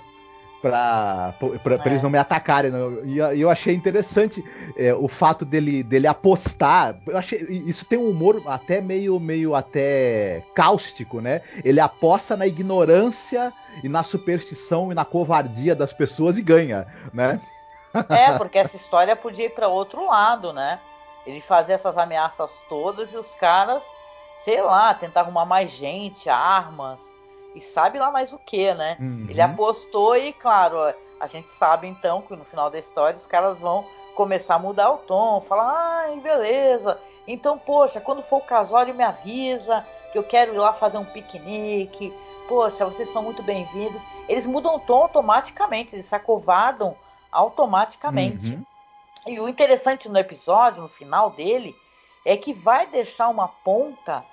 Pra, 0.70 1.34
pra, 1.40 1.78
pra 1.78 1.86
é. 1.86 1.88
eles 1.90 2.04
não 2.04 2.10
me 2.10 2.18
atacarem. 2.18 2.72
Né? 2.72 2.80
E 3.06 3.42
eu 3.42 3.50
achei 3.50 3.74
interessante 3.74 4.44
é, 4.78 4.94
o 4.94 5.08
fato 5.08 5.46
dele, 5.46 5.84
dele 5.84 6.08
apostar. 6.08 6.96
Eu 7.06 7.18
achei, 7.18 7.40
isso 7.66 7.86
tem 7.86 7.98
um 7.98 8.10
humor 8.10 8.42
até 8.46 8.82
meio, 8.82 9.20
meio 9.20 9.56
até 9.56 10.44
cáustico, 10.56 11.22
né? 11.22 11.42
Ele 11.64 11.80
aposta 11.80 12.38
na 12.38 12.48
ignorância 12.48 13.52
e 13.84 13.90
na 13.90 14.04
superstição 14.04 14.92
e 14.92 14.96
na 14.96 15.06
covardia 15.06 15.76
das 15.76 15.94
pessoas 15.94 16.38
e 16.38 16.42
ganha, 16.42 16.88
né? 17.14 17.40
É, 18.10 18.36
porque 18.38 18.58
essa 18.58 18.76
história 18.76 19.16
podia 19.16 19.46
ir 19.46 19.52
para 19.52 19.68
outro 19.68 20.06
lado, 20.06 20.54
né? 20.54 20.80
Ele 21.26 21.42
fazia 21.42 21.76
essas 21.76 21.98
ameaças 21.98 22.52
todas 22.70 23.12
e 23.12 23.18
os 23.18 23.36
caras, 23.36 23.84
sei 24.44 24.62
lá, 24.62 24.94
tentar 24.94 25.22
arrumar 25.22 25.46
mais 25.46 25.72
gente, 25.72 26.30
armas 26.30 27.17
e 27.58 27.62
sabe 27.62 27.98
lá 27.98 28.12
mais 28.12 28.32
o 28.32 28.38
que, 28.38 28.74
né? 28.74 28.98
Uhum. 29.00 29.26
Ele 29.30 29.42
apostou 29.42 30.16
e, 30.16 30.32
claro, 30.32 30.78
a 31.20 31.28
gente 31.28 31.50
sabe 31.50 31.88
então 31.88 32.22
que 32.22 32.36
no 32.36 32.46
final 32.46 32.70
da 32.70 32.78
história 32.78 33.18
os 33.18 33.26
caras 33.26 33.58
vão 33.58 33.84
começar 34.16 34.56
a 34.56 34.60
mudar 34.60 34.92
o 34.92 34.98
tom, 35.00 35.42
falar, 35.42 36.06
ai, 36.06 36.20
beleza. 36.20 37.00
Então, 37.28 37.58
poxa, 37.58 38.00
quando 38.00 38.22
for 38.24 38.38
o 38.38 38.46
casório 38.46 38.94
me 38.94 39.04
avisa 39.04 39.86
que 40.12 40.18
eu 40.18 40.24
quero 40.24 40.54
ir 40.54 40.58
lá 40.58 40.74
fazer 40.74 40.98
um 40.98 41.06
piquenique. 41.06 42.14
Poxa, 42.48 42.86
vocês 42.86 43.10
são 43.10 43.22
muito 43.22 43.44
bem-vindos. 43.44 44.02
Eles 44.30 44.48
mudam 44.48 44.76
o 44.76 44.80
tom 44.80 45.04
automaticamente, 45.04 45.96
eles 45.96 46.06
se 46.06 46.16
acovardam 46.16 46.96
automaticamente. 47.32 48.54
Uhum. 48.54 48.64
E 49.28 49.40
o 49.40 49.50
interessante 49.50 50.08
no 50.08 50.18
episódio, 50.18 50.82
no 50.82 50.88
final 50.88 51.32
dele, 51.32 51.76
é 52.26 52.38
que 52.38 52.54
vai 52.54 52.88
deixar 52.88 53.28
uma 53.28 53.48
ponta 53.48 54.24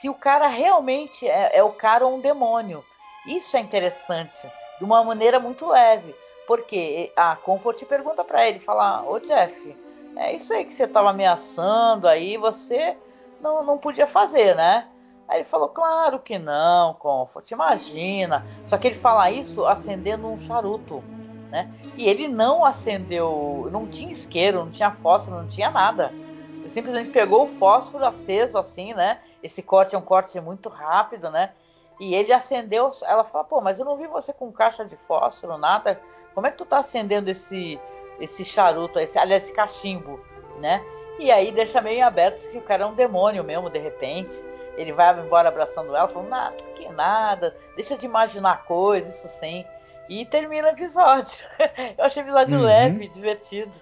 se 0.00 0.08
o 0.08 0.14
cara 0.14 0.46
realmente 0.46 1.28
é, 1.28 1.58
é 1.58 1.62
o 1.62 1.72
cara 1.72 2.06
ou 2.06 2.16
um 2.16 2.20
demônio. 2.20 2.84
Isso 3.26 3.56
é 3.56 3.60
interessante, 3.60 4.46
de 4.78 4.84
uma 4.84 5.04
maneira 5.04 5.38
muito 5.38 5.66
leve. 5.66 6.14
Porque 6.46 7.12
a 7.14 7.36
Comfort 7.36 7.84
pergunta 7.84 8.24
para 8.24 8.48
ele, 8.48 8.58
fala, 8.60 9.04
ô 9.06 9.20
Jeff, 9.20 9.76
é 10.16 10.34
isso 10.34 10.52
aí 10.52 10.64
que 10.64 10.72
você 10.72 10.84
estava 10.84 11.10
ameaçando 11.10 12.08
aí, 12.08 12.36
você 12.36 12.96
não, 13.40 13.62
não 13.62 13.78
podia 13.78 14.06
fazer, 14.06 14.56
né? 14.56 14.88
Aí 15.28 15.40
ele 15.40 15.48
falou, 15.48 15.68
claro 15.68 16.18
que 16.18 16.38
não, 16.38 16.94
Comfort, 16.94 17.50
imagina. 17.50 18.44
Só 18.66 18.78
que 18.78 18.88
ele 18.88 18.96
fala 18.96 19.30
isso 19.30 19.64
acendendo 19.66 20.26
um 20.26 20.40
charuto 20.40 21.04
né? 21.50 21.68
E 21.96 22.08
ele 22.08 22.28
não 22.28 22.64
acendeu, 22.64 23.68
não 23.72 23.86
tinha 23.86 24.12
isqueiro, 24.12 24.64
não 24.64 24.70
tinha 24.70 24.90
fósforo, 24.90 25.38
não 25.38 25.48
tinha 25.48 25.70
nada. 25.70 26.12
Ele 26.60 26.70
simplesmente 26.70 27.10
pegou 27.10 27.44
o 27.44 27.58
fósforo 27.58 28.04
aceso 28.04 28.56
assim, 28.56 28.94
né? 28.94 29.18
Esse 29.42 29.62
corte 29.62 29.94
é 29.94 29.98
um 29.98 30.02
corte 30.02 30.38
muito 30.40 30.68
rápido, 30.68 31.30
né? 31.30 31.52
E 31.98 32.14
ele 32.14 32.32
acendeu, 32.32 32.90
ela 33.02 33.24
falou, 33.24 33.46
pô, 33.46 33.60
mas 33.60 33.78
eu 33.78 33.84
não 33.84 33.96
vi 33.96 34.06
você 34.06 34.32
com 34.32 34.50
caixa 34.50 34.84
de 34.84 34.96
fósforo, 35.06 35.58
nada. 35.58 36.00
Como 36.34 36.46
é 36.46 36.50
que 36.50 36.58
tu 36.58 36.64
tá 36.64 36.78
acendendo 36.78 37.30
esse 37.30 37.78
esse 38.20 38.44
charuto, 38.44 38.98
esse, 38.98 39.18
aliás, 39.18 39.44
esse 39.44 39.52
cachimbo, 39.52 40.20
né? 40.58 40.84
E 41.18 41.30
aí 41.30 41.50
deixa 41.50 41.80
meio 41.80 42.06
aberto 42.06 42.38
se 42.38 42.56
o 42.56 42.62
cara 42.62 42.84
é 42.84 42.86
um 42.86 42.94
demônio 42.94 43.42
mesmo, 43.42 43.70
de 43.70 43.78
repente. 43.78 44.32
Ele 44.76 44.92
vai 44.92 45.18
embora 45.18 45.48
abraçando 45.48 45.94
ela, 45.94 46.08
falando, 46.08 46.28
nada, 46.28 46.56
que 46.76 46.88
nada, 46.90 47.56
deixa 47.74 47.96
de 47.96 48.06
imaginar 48.06 48.64
coisas, 48.64 49.16
isso 49.16 49.28
sim. 49.40 49.64
E 50.08 50.24
termina 50.24 50.68
o 50.68 50.70
episódio. 50.70 51.44
Eu 51.98 52.04
achei 52.04 52.22
o 52.22 52.26
episódio 52.26 52.58
uhum. 52.58 52.64
leve, 52.64 53.08
divertido. 53.08 53.72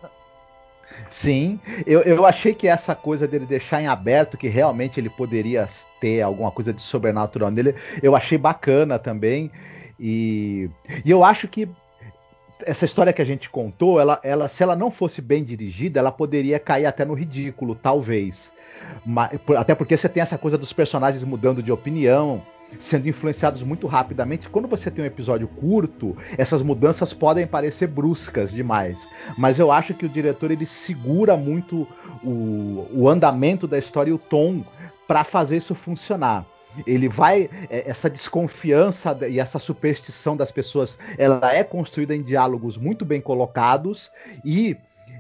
Sim, 1.11 1.59
eu, 1.87 2.03
eu 2.03 2.27
achei 2.27 2.53
que 2.53 2.69
essa 2.69 2.95
coisa 2.95 3.27
dele 3.27 3.47
deixar 3.47 3.81
em 3.81 3.87
aberto, 3.87 4.37
que 4.37 4.49
realmente 4.49 5.01
ele 5.01 5.09
poderia 5.09 5.67
ter 6.01 6.21
alguma 6.21 6.51
coisa 6.51 6.73
de 6.73 6.83
sobrenatural 6.83 7.51
nele, 7.51 7.75
eu 8.03 8.15
achei 8.15 8.37
bacana 8.37 8.99
também. 8.99 9.51
E, 9.99 10.69
e 11.05 11.11
eu 11.11 11.25
acho 11.25 11.49
que 11.49 11.69
essa 12.65 12.85
história 12.85 13.13
que 13.13 13.23
a 13.23 13.25
gente 13.25 13.49
contou, 13.49 14.01
ela, 14.01 14.21
ela, 14.23 14.49
se 14.49 14.63
ela 14.63 14.77
não 14.77 14.91
fosse 14.91 15.23
bem 15.23 15.45
dirigida, 15.45 16.01
ela 16.01 16.13
poderia 16.13 16.59
cair 16.59 16.87
até 16.87 17.05
no 17.05 17.15
ridículo, 17.15 17.75
talvez. 17.75 18.51
Mas, 19.05 19.31
até 19.57 19.75
porque 19.75 19.97
você 19.97 20.09
tem 20.09 20.23
essa 20.23 20.39
coisa 20.39 20.59
dos 20.59 20.73
personagens 20.73 21.23
mudando 21.25 21.63
de 21.63 21.73
opinião 21.73 22.43
sendo 22.79 23.09
influenciados 23.09 23.63
muito 23.63 23.87
rapidamente. 23.87 24.49
Quando 24.49 24.69
você 24.69 24.91
tem 24.91 25.05
um 25.05 25.07
episódio 25.07 25.49
curto, 25.49 26.17
essas 26.37 26.63
mudanças 26.63 27.13
podem 27.13 27.47
parecer 27.47 27.87
bruscas 27.87 28.51
demais. 28.51 29.09
Mas 29.37 29.59
eu 29.59 29.73
acho 29.73 29.95
que 29.95 30.07
o 30.07 30.09
diretor 30.09 30.51
ele 30.51 30.67
segura 30.67 31.37
muito 31.37 31.87
o, 32.23 32.87
o 32.93 33.09
andamento 33.09 33.67
da 33.67 33.79
história 33.79 34.11
e 34.11 34.15
o 34.15 34.19
tom 34.19 34.65
para 35.07 35.25
fazer 35.25 35.57
isso 35.57 35.75
funcionar. 35.75 36.45
Ele 36.87 37.09
vai. 37.09 37.49
É, 37.71 37.89
essa 37.89 38.11
desconfiança 38.11 39.17
e 39.29 39.41
essa 39.41 39.59
superstição 39.59 40.37
das 40.37 40.53
pessoas, 40.53 40.99
ela 41.17 41.55
é 41.55 41.65
construída 41.65 42.15
em 42.15 42.23
diálogos 42.23 42.77
muito 42.77 43.05
bem 43.05 43.21
colocados 43.21 44.13
e 44.45 44.77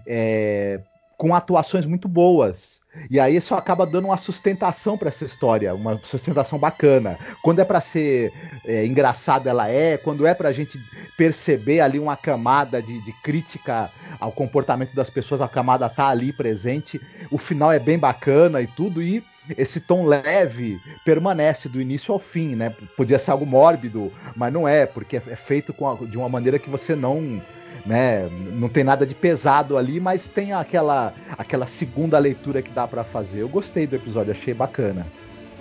é, 0.07 0.81
com 1.19 1.35
atuações 1.35 1.85
muito 1.85 2.09
boas. 2.09 2.81
E 3.11 3.19
aí 3.19 3.37
isso 3.37 3.55
acaba 3.55 3.85
dando 3.85 4.07
uma 4.07 4.17
sustentação 4.17 4.97
para 4.97 5.09
essa 5.09 5.25
história, 5.25 5.75
uma 5.75 6.01
sustentação 6.03 6.59
bacana. 6.59 7.19
Quando 7.43 7.61
é 7.61 7.65
para 7.65 7.81
ser 7.81 8.33
é, 8.65 8.87
engraçada, 8.87 9.51
ela 9.51 9.69
é. 9.69 9.97
Quando 9.99 10.27
é 10.27 10.33
para 10.33 10.49
a 10.49 10.53
gente 10.53 10.81
perceber 11.17 11.81
ali 11.81 11.99
uma 11.99 12.17
camada 12.17 12.81
de, 12.81 13.05
de, 13.05 13.13
crítica 13.23 13.91
ao 14.19 14.33
comportamento 14.33 14.95
das 14.95 15.11
pessoas, 15.11 15.41
a 15.41 15.49
camada 15.49 15.89
tá 15.89 16.09
ali 16.09 16.33
presente. 16.33 17.01
O 17.31 17.39
final 17.39 17.73
é 17.73 17.79
bem 17.81 17.99
bacana 17.99 18.63
e 18.63 18.67
tudo. 18.69 19.03
E 19.03 19.23
esse 19.57 19.81
tom 19.81 20.07
leve 20.07 20.81
permanece 21.05 21.69
do 21.69 21.81
início 21.81 22.15
ao 22.15 22.21
fim, 22.21 22.55
né? 22.55 22.75
Podia 22.97 23.19
ser 23.19 23.33
algo 23.33 23.47
mórbido, 23.47 24.13
mas 24.37 24.53
não 24.53 24.69
é, 24.69 24.87
porque 24.87 25.17
é, 25.17 25.23
é 25.29 25.37
feito 25.37 25.75
a, 25.85 26.07
de 26.07 26.17
uma 26.17 26.29
maneira 26.29 26.59
que 26.59 26.71
você 26.71 26.95
não 26.95 27.43
né? 27.85 28.29
Não 28.53 28.69
tem 28.69 28.85
nada 28.85 29.07
de 29.07 29.15
pesado 29.15 29.77
ali, 29.77 30.01
mas 30.01 30.29
tem 30.29 30.53
aquela 30.53 31.15
aquela 31.37 31.67
segunda 31.67 32.19
leitura 32.19 32.63
que 32.63 32.71
dá 32.71 32.87
para 32.87 33.05
fazer. 33.05 33.41
Eu 33.41 33.49
gostei 33.49 33.87
do 33.87 33.97
episódio, 33.97 34.33
achei 34.33 34.55
bacana. 34.55 35.07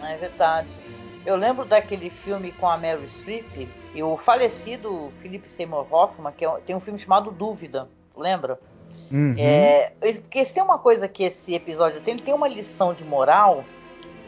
É 0.02 0.16
verdade. 0.18 0.70
Eu 1.26 1.36
lembro 1.36 1.66
daquele 1.66 2.10
filme 2.10 2.52
com 2.54 2.68
a 2.68 2.78
Meryl 2.78 3.10
Streep 3.10 3.68
e 3.94 4.04
o 4.04 4.16
falecido 4.16 5.12
Philip 5.22 5.50
Seymour 5.50 5.86
Hoffman, 5.92 6.32
que 6.32 6.46
é 6.46 6.50
tem 6.66 6.76
um 6.76 6.80
filme 6.80 6.98
chamado 6.98 7.32
Dúvida. 7.32 7.88
lembra? 8.16 8.60
Uhum. 9.12 9.36
É, 9.38 9.92
porque 10.00 10.46
se 10.46 10.54
tem 10.54 10.64
uma 10.64 10.80
coisa 10.80 11.08
que 11.08 11.24
esse 11.24 11.54
episódio 11.54 12.02
tem, 12.02 12.14
ele 12.14 12.24
tem 12.24 12.34
uma 12.34 12.48
lição 12.48 12.94
de 12.94 13.04
moral, 13.04 13.64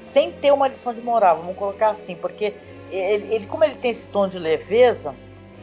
sem 0.04 0.32
ter 0.32 0.52
uma 0.52 0.67
lição 0.67 0.93
de 0.93 1.02
moral, 1.02 1.38
vamos 1.38 1.56
colocar 1.56 1.91
assim, 1.91 2.15
porque 2.15 2.54
ele, 2.91 3.34
ele 3.34 3.45
como 3.45 3.63
ele 3.63 3.75
tem 3.75 3.91
esse 3.91 4.08
tom 4.08 4.28
de 4.28 4.39
leveza, 4.39 5.13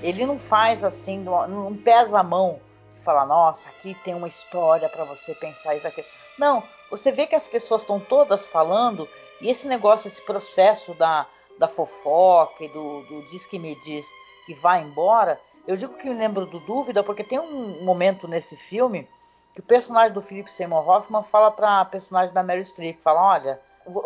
ele 0.08 0.24
não 0.24 0.38
faz 0.38 0.84
assim, 0.84 1.18
não, 1.18 1.76
pesa 1.76 2.20
a 2.20 2.22
mão, 2.22 2.60
falar, 3.04 3.26
nossa, 3.26 3.68
aqui 3.68 3.94
tem 4.04 4.14
uma 4.14 4.28
história 4.28 4.88
para 4.88 5.04
você 5.04 5.34
pensar 5.34 5.74
isso 5.74 5.86
aqui. 5.86 6.04
Não, 6.38 6.62
você 6.90 7.10
vê 7.10 7.26
que 7.26 7.34
as 7.34 7.48
pessoas 7.48 7.82
estão 7.82 7.98
todas 7.98 8.46
falando 8.46 9.08
e 9.40 9.50
esse 9.50 9.66
negócio, 9.66 10.06
esse 10.06 10.22
processo 10.22 10.94
da, 10.94 11.26
da 11.58 11.66
fofoca 11.66 12.64
e 12.64 12.68
do, 12.68 13.02
do 13.02 13.22
diz 13.30 13.44
que 13.46 13.58
me 13.58 13.74
diz 13.82 14.06
que 14.46 14.54
vai 14.54 14.80
embora, 14.80 15.40
eu 15.66 15.76
digo 15.76 15.94
que 15.94 16.08
me 16.08 16.14
lembro 16.14 16.46
do 16.46 16.60
Dúvida 16.60 17.02
porque 17.02 17.24
tem 17.24 17.40
um 17.40 17.84
momento 17.84 18.28
nesse 18.28 18.56
filme 18.56 19.08
que 19.54 19.60
o 19.60 19.64
personagem 19.64 20.12
do 20.12 20.22
Philip 20.22 20.52
Seymour 20.52 20.88
Hoffman 20.88 21.24
fala 21.24 21.50
para 21.50 21.80
a 21.80 21.84
personagem 21.84 22.32
da 22.32 22.44
Mary 22.44 22.64
Streep, 22.64 23.00
fala, 23.02 23.22
olha, 23.22 23.60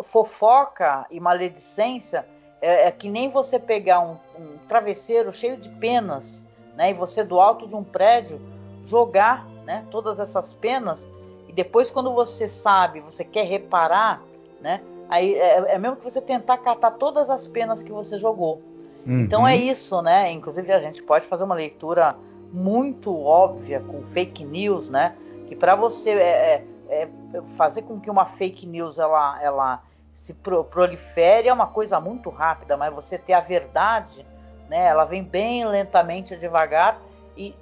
fofoca 0.05 1.05
e 1.11 1.19
maledicência 1.19 2.25
é, 2.61 2.87
é 2.87 2.91
que 2.91 3.09
nem 3.09 3.29
você 3.29 3.59
pegar 3.59 3.99
um, 4.01 4.17
um, 4.39 4.57
travesseiro 4.67 5.33
cheio 5.33 5.57
de 5.57 5.69
penas, 5.69 6.45
né, 6.75 6.91
e 6.91 6.93
você 6.93 7.23
do 7.23 7.39
alto 7.39 7.67
de 7.67 7.75
um 7.75 7.83
prédio 7.83 8.39
jogar, 8.83 9.45
né, 9.65 9.85
todas 9.91 10.19
essas 10.19 10.53
penas 10.53 11.09
e 11.47 11.53
depois 11.53 11.91
quando 11.91 12.13
você 12.13 12.47
sabe, 12.47 13.01
você 13.01 13.25
quer 13.25 13.45
reparar, 13.45 14.21
né, 14.61 14.81
aí 15.09 15.33
é, 15.33 15.73
é 15.73 15.77
mesmo 15.77 15.97
que 15.97 16.03
você 16.03 16.21
tentar 16.21 16.57
catar 16.59 16.91
todas 16.91 17.29
as 17.29 17.47
penas 17.47 17.83
que 17.83 17.91
você 17.91 18.17
jogou. 18.17 18.61
Uhum. 19.05 19.21
Então 19.21 19.47
é 19.47 19.55
isso, 19.55 20.01
né? 20.01 20.31
Inclusive 20.31 20.71
a 20.71 20.79
gente 20.79 21.01
pode 21.01 21.25
fazer 21.25 21.43
uma 21.43 21.55
leitura 21.55 22.15
muito 22.51 23.17
óbvia 23.19 23.79
com 23.79 24.03
fake 24.07 24.43
news, 24.43 24.89
né? 24.89 25.15
Que 25.47 25.55
para 25.55 25.75
você 25.75 26.11
é, 26.11 26.63
é, 26.87 27.01
é, 27.01 27.09
fazer 27.57 27.81
com 27.83 27.99
que 27.99 28.09
uma 28.09 28.25
fake 28.25 28.65
news 28.65 28.99
ela, 28.99 29.41
ela 29.41 29.83
se 30.21 30.35
pro, 30.35 30.63
prolifere 30.63 31.47
é 31.47 31.53
uma 31.53 31.65
coisa 31.65 31.99
muito 31.99 32.29
rápida, 32.29 32.77
mas 32.77 32.93
você 32.93 33.17
ter 33.17 33.33
a 33.33 33.39
verdade, 33.39 34.23
né? 34.69 34.85
Ela 34.85 35.03
vem 35.03 35.23
bem 35.23 35.65
lentamente, 35.65 36.37
devagar 36.37 37.01
e 37.35 37.55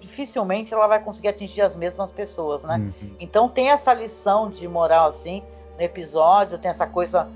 dificilmente 0.00 0.72
ela 0.72 0.86
vai 0.86 1.02
conseguir 1.02 1.28
atingir 1.28 1.62
as 1.62 1.74
mesmas 1.74 2.12
pessoas, 2.12 2.62
né? 2.62 2.76
Uhum. 2.76 3.16
Então 3.18 3.48
tem 3.48 3.70
essa 3.70 3.92
lição 3.92 4.48
de 4.48 4.66
moral 4.68 5.08
assim 5.08 5.42
no 5.76 5.82
episódio, 5.82 6.56
tem 6.56 6.70
essa 6.70 6.86
coisa 6.86 7.28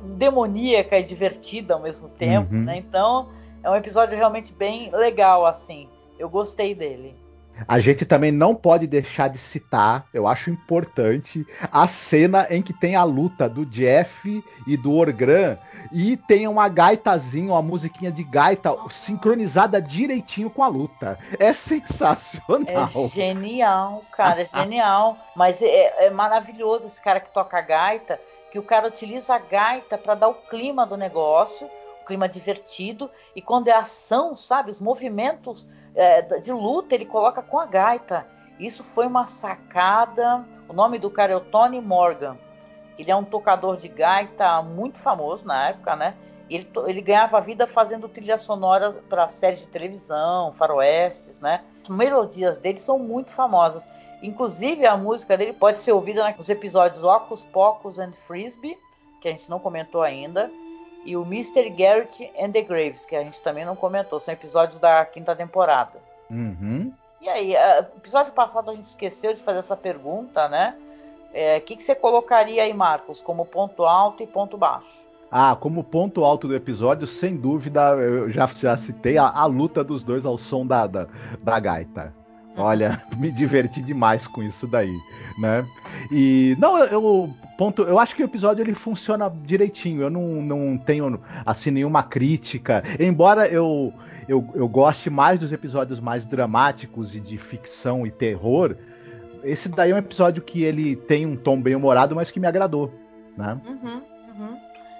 demoníaca 0.00 0.98
e 0.98 1.02
divertida 1.02 1.74
ao 1.74 1.80
mesmo 1.80 2.08
tempo, 2.08 2.54
uhum. 2.54 2.64
né? 2.64 2.78
Então 2.78 3.28
é 3.62 3.68
um 3.68 3.76
episódio 3.76 4.16
realmente 4.16 4.50
bem 4.50 4.90
legal, 4.90 5.44
assim. 5.44 5.86
Eu 6.18 6.30
gostei 6.30 6.74
dele. 6.74 7.14
A 7.66 7.78
gente 7.78 8.04
também 8.04 8.32
não 8.32 8.54
pode 8.54 8.86
deixar 8.86 9.28
de 9.28 9.38
citar, 9.38 10.06
eu 10.12 10.26
acho 10.26 10.50
importante, 10.50 11.46
a 11.70 11.86
cena 11.86 12.46
em 12.50 12.62
que 12.62 12.72
tem 12.72 12.96
a 12.96 13.04
luta 13.04 13.48
do 13.48 13.64
Jeff 13.64 14.44
e 14.66 14.76
do 14.76 14.94
Orgran 14.94 15.56
e 15.92 16.16
tem 16.16 16.48
uma 16.48 16.68
gaitazinha, 16.68 17.52
uma 17.52 17.62
musiquinha 17.62 18.10
de 18.10 18.24
gaita 18.24 18.76
sincronizada 18.90 19.80
direitinho 19.80 20.50
com 20.50 20.62
a 20.62 20.68
luta. 20.68 21.18
É 21.38 21.52
sensacional. 21.52 22.88
É 23.04 23.08
genial, 23.08 24.04
cara, 24.12 24.42
é 24.42 24.46
genial. 24.46 25.16
Mas 25.36 25.60
é, 25.62 26.06
é 26.06 26.10
maravilhoso 26.10 26.86
esse 26.86 27.00
cara 27.00 27.20
que 27.20 27.32
toca 27.32 27.60
gaita 27.60 28.18
que 28.52 28.58
o 28.58 28.62
cara 28.62 28.86
utiliza 28.86 29.34
a 29.34 29.38
gaita 29.38 29.96
para 29.96 30.14
dar 30.14 30.28
o 30.28 30.34
clima 30.34 30.84
do 30.84 30.94
negócio, 30.94 31.66
o 32.02 32.04
clima 32.04 32.28
divertido, 32.28 33.10
e 33.34 33.40
quando 33.40 33.68
é 33.68 33.72
ação, 33.72 34.36
sabe, 34.36 34.70
os 34.70 34.78
movimentos 34.78 35.66
é, 35.94 36.22
de 36.38 36.52
luta 36.52 36.94
ele 36.94 37.06
coloca 37.06 37.42
com 37.42 37.58
a 37.58 37.66
gaita. 37.66 38.26
Isso 38.58 38.82
foi 38.82 39.06
uma 39.06 39.26
sacada. 39.26 40.44
O 40.68 40.72
nome 40.72 40.98
do 40.98 41.10
cara 41.10 41.32
é 41.32 41.36
o 41.36 41.40
Tony 41.40 41.80
Morgan. 41.80 42.36
Ele 42.98 43.10
é 43.10 43.16
um 43.16 43.24
tocador 43.24 43.76
de 43.76 43.88
gaita 43.88 44.62
muito 44.62 44.98
famoso 44.98 45.46
na 45.46 45.68
época, 45.68 45.96
né? 45.96 46.14
Ele, 46.48 46.68
ele 46.86 47.00
ganhava 47.00 47.40
vida 47.40 47.66
fazendo 47.66 48.08
trilha 48.08 48.36
sonora 48.36 48.92
para 49.08 49.28
séries 49.28 49.60
de 49.60 49.66
televisão, 49.68 50.52
faroestes, 50.52 51.40
né? 51.40 51.62
As 51.82 51.88
melodias 51.88 52.58
dele 52.58 52.78
são 52.78 52.98
muito 52.98 53.32
famosas. 53.32 53.86
Inclusive, 54.22 54.86
a 54.86 54.96
música 54.96 55.36
dele 55.36 55.52
pode 55.52 55.80
ser 55.80 55.92
ouvida 55.92 56.32
nos 56.36 56.48
episódios 56.48 57.02
Ocus 57.02 57.42
Pocus 57.44 57.98
and 57.98 58.12
Frisbee, 58.26 58.78
que 59.20 59.28
a 59.28 59.30
gente 59.32 59.50
não 59.50 59.58
comentou 59.58 60.02
ainda, 60.02 60.50
e 61.04 61.16
o 61.16 61.22
Mr. 61.22 61.68
Garrett 61.70 62.30
and 62.38 62.52
the 62.52 62.62
Graves, 62.62 63.04
que 63.04 63.16
a 63.16 63.22
gente 63.22 63.40
também 63.40 63.64
não 63.64 63.74
comentou. 63.74 64.20
São 64.20 64.32
episódios 64.32 64.78
da 64.78 65.04
quinta 65.04 65.34
temporada. 65.34 65.98
Uhum. 66.30 66.92
E 67.20 67.28
aí, 67.28 67.54
episódio 67.96 68.32
passado 68.32 68.70
a 68.70 68.74
gente 68.74 68.86
esqueceu 68.86 69.32
de 69.32 69.40
fazer 69.40 69.60
essa 69.60 69.76
pergunta, 69.76 70.48
né? 70.48 70.74
O 70.78 71.34
é, 71.34 71.60
que, 71.60 71.76
que 71.76 71.82
você 71.82 71.94
colocaria 71.94 72.62
aí, 72.62 72.74
Marcos, 72.74 73.22
como 73.22 73.46
ponto 73.46 73.84
alto 73.84 74.22
e 74.22 74.26
ponto 74.26 74.56
baixo? 74.56 75.02
Ah, 75.30 75.56
como 75.58 75.82
ponto 75.82 76.24
alto 76.24 76.46
do 76.46 76.54
episódio, 76.54 77.06
sem 77.06 77.36
dúvida, 77.36 77.92
eu 77.92 78.30
já, 78.30 78.46
já 78.46 78.76
citei 78.76 79.16
a, 79.16 79.28
a 79.28 79.46
luta 79.46 79.82
dos 79.82 80.04
dois 80.04 80.26
ao 80.26 80.36
som 80.36 80.66
da, 80.66 80.86
da, 80.86 81.06
da 81.40 81.58
gaita. 81.58 82.12
Olha, 82.56 83.02
me 83.16 83.32
diverti 83.32 83.80
demais 83.80 84.26
com 84.26 84.42
isso 84.42 84.66
daí, 84.66 84.94
né? 85.38 85.64
E 86.10 86.54
não, 86.58 86.76
eu 86.78 87.32
ponto, 87.62 87.82
eu 87.82 87.96
acho 87.96 88.16
que 88.16 88.22
o 88.22 88.24
episódio 88.24 88.60
ele 88.60 88.74
funciona 88.74 89.32
direitinho. 89.44 90.02
Eu 90.02 90.10
não, 90.10 90.42
não 90.42 90.76
tenho 90.76 91.22
assim 91.46 91.70
nenhuma 91.70 92.02
crítica, 92.02 92.82
embora 92.98 93.46
eu, 93.46 93.94
eu 94.28 94.44
eu 94.52 94.66
goste 94.66 95.08
mais 95.08 95.38
dos 95.38 95.52
episódios 95.52 96.00
mais 96.00 96.24
dramáticos 96.24 97.14
e 97.14 97.20
de 97.20 97.38
ficção 97.38 98.04
e 98.04 98.10
terror. 98.10 98.74
Esse 99.44 99.68
daí 99.68 99.92
é 99.92 99.94
um 99.94 99.98
episódio 99.98 100.42
que 100.42 100.64
ele 100.64 100.96
tem 100.96 101.24
um 101.24 101.36
tom 101.36 101.60
bem 101.62 101.76
humorado, 101.76 102.16
mas 102.16 102.32
que 102.32 102.40
me 102.40 102.48
agradou, 102.48 102.92
né? 103.36 103.56
Uhum, 103.64 104.02
uhum. 104.28 104.58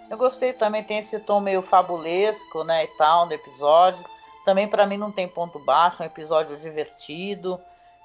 Eu 0.09 0.17
gostei 0.17 0.53
também, 0.53 0.85
tem 0.85 0.99
esse 0.99 1.19
tom 1.19 1.41
meio 1.41 1.63
fabulesco, 1.63 2.63
né, 2.63 2.85
e 2.85 2.89
tal, 2.97 3.27
no 3.27 3.33
episódio. 3.33 4.05
Também 4.45 4.69
para 4.69 4.87
mim 4.87 4.97
não 4.97 5.11
tem 5.11 5.27
ponto 5.27 5.59
baixo, 5.59 6.01
é 6.01 6.05
um 6.05 6.07
episódio 6.07 6.57
divertido, 6.59 7.59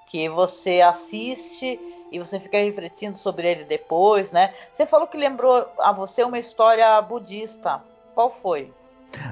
que 0.08 0.28
você 0.28 0.82
assiste 0.82 1.80
e 2.12 2.20
você 2.20 2.40
fica 2.40 2.58
refletindo 2.58 3.18
sobre 3.18 3.50
ele 3.50 3.64
depois, 3.64 4.32
né? 4.32 4.54
Você 4.74 4.86
falou 4.86 5.08
que 5.08 5.18
lembrou 5.18 5.68
a 5.80 5.92
você 5.92 6.24
uma 6.24 6.40
história 6.40 7.02
budista. 7.02 7.82
Qual 8.14 8.36
foi? 8.42 8.72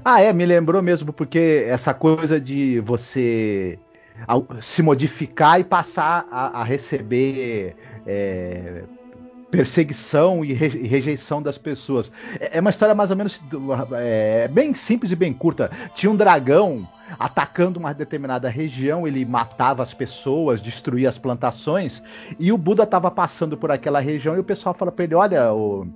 Ah, 0.04 0.22
é, 0.22 0.32
me 0.32 0.46
lembrou 0.46 0.82
mesmo, 0.82 1.12
porque 1.12 1.66
essa 1.68 1.94
coisa 1.94 2.40
de 2.40 2.80
você 2.82 3.80
se 4.62 4.82
modificar 4.82 5.60
e 5.60 5.64
passar 5.64 6.26
a, 6.32 6.62
a 6.62 6.64
receber 6.64 7.76
é, 8.08 8.84
perseguição 9.52 10.44
e, 10.44 10.54
re, 10.54 10.68
rejeição 10.88 11.42
das 11.42 11.58
pessoas. 11.58 12.12
É, 12.40 12.58
é, 12.58 12.62
uma 12.62 12.70
história 12.70 12.96
mais 12.96 13.12
ou 13.12 13.18
menos 13.18 13.42
é, 13.94 14.48
bem 14.48 14.74
simples 14.74 15.12
e 15.12 15.16
bem 15.16 15.34
curta. 15.34 15.70
Tinha 15.94 16.12
um 16.12 16.16
dragão 16.16 16.88
atacando 17.20 17.80
uma 17.80 17.94
determinada 17.94 18.50
região, 18.50 19.08
ele 19.08 19.26
matava 19.26 19.84
as 19.84 19.94
pessoas, 19.94 20.62
destruía 20.62 21.10
as 21.10 21.18
plantações, 21.18 22.02
e 22.40 22.52
o 22.52 22.58
Buda 22.58 22.84
estava 22.84 23.12
passando 23.12 23.58
por 23.58 23.72
aquela 23.72 24.00
região 24.00 24.36
e 24.36 24.40
o 24.40 24.44
pessoal 24.44 24.74
fala 24.74 24.92
para 24.92 25.04
ele: 25.06 25.16
olha, 25.16 25.54
o 25.54 25.88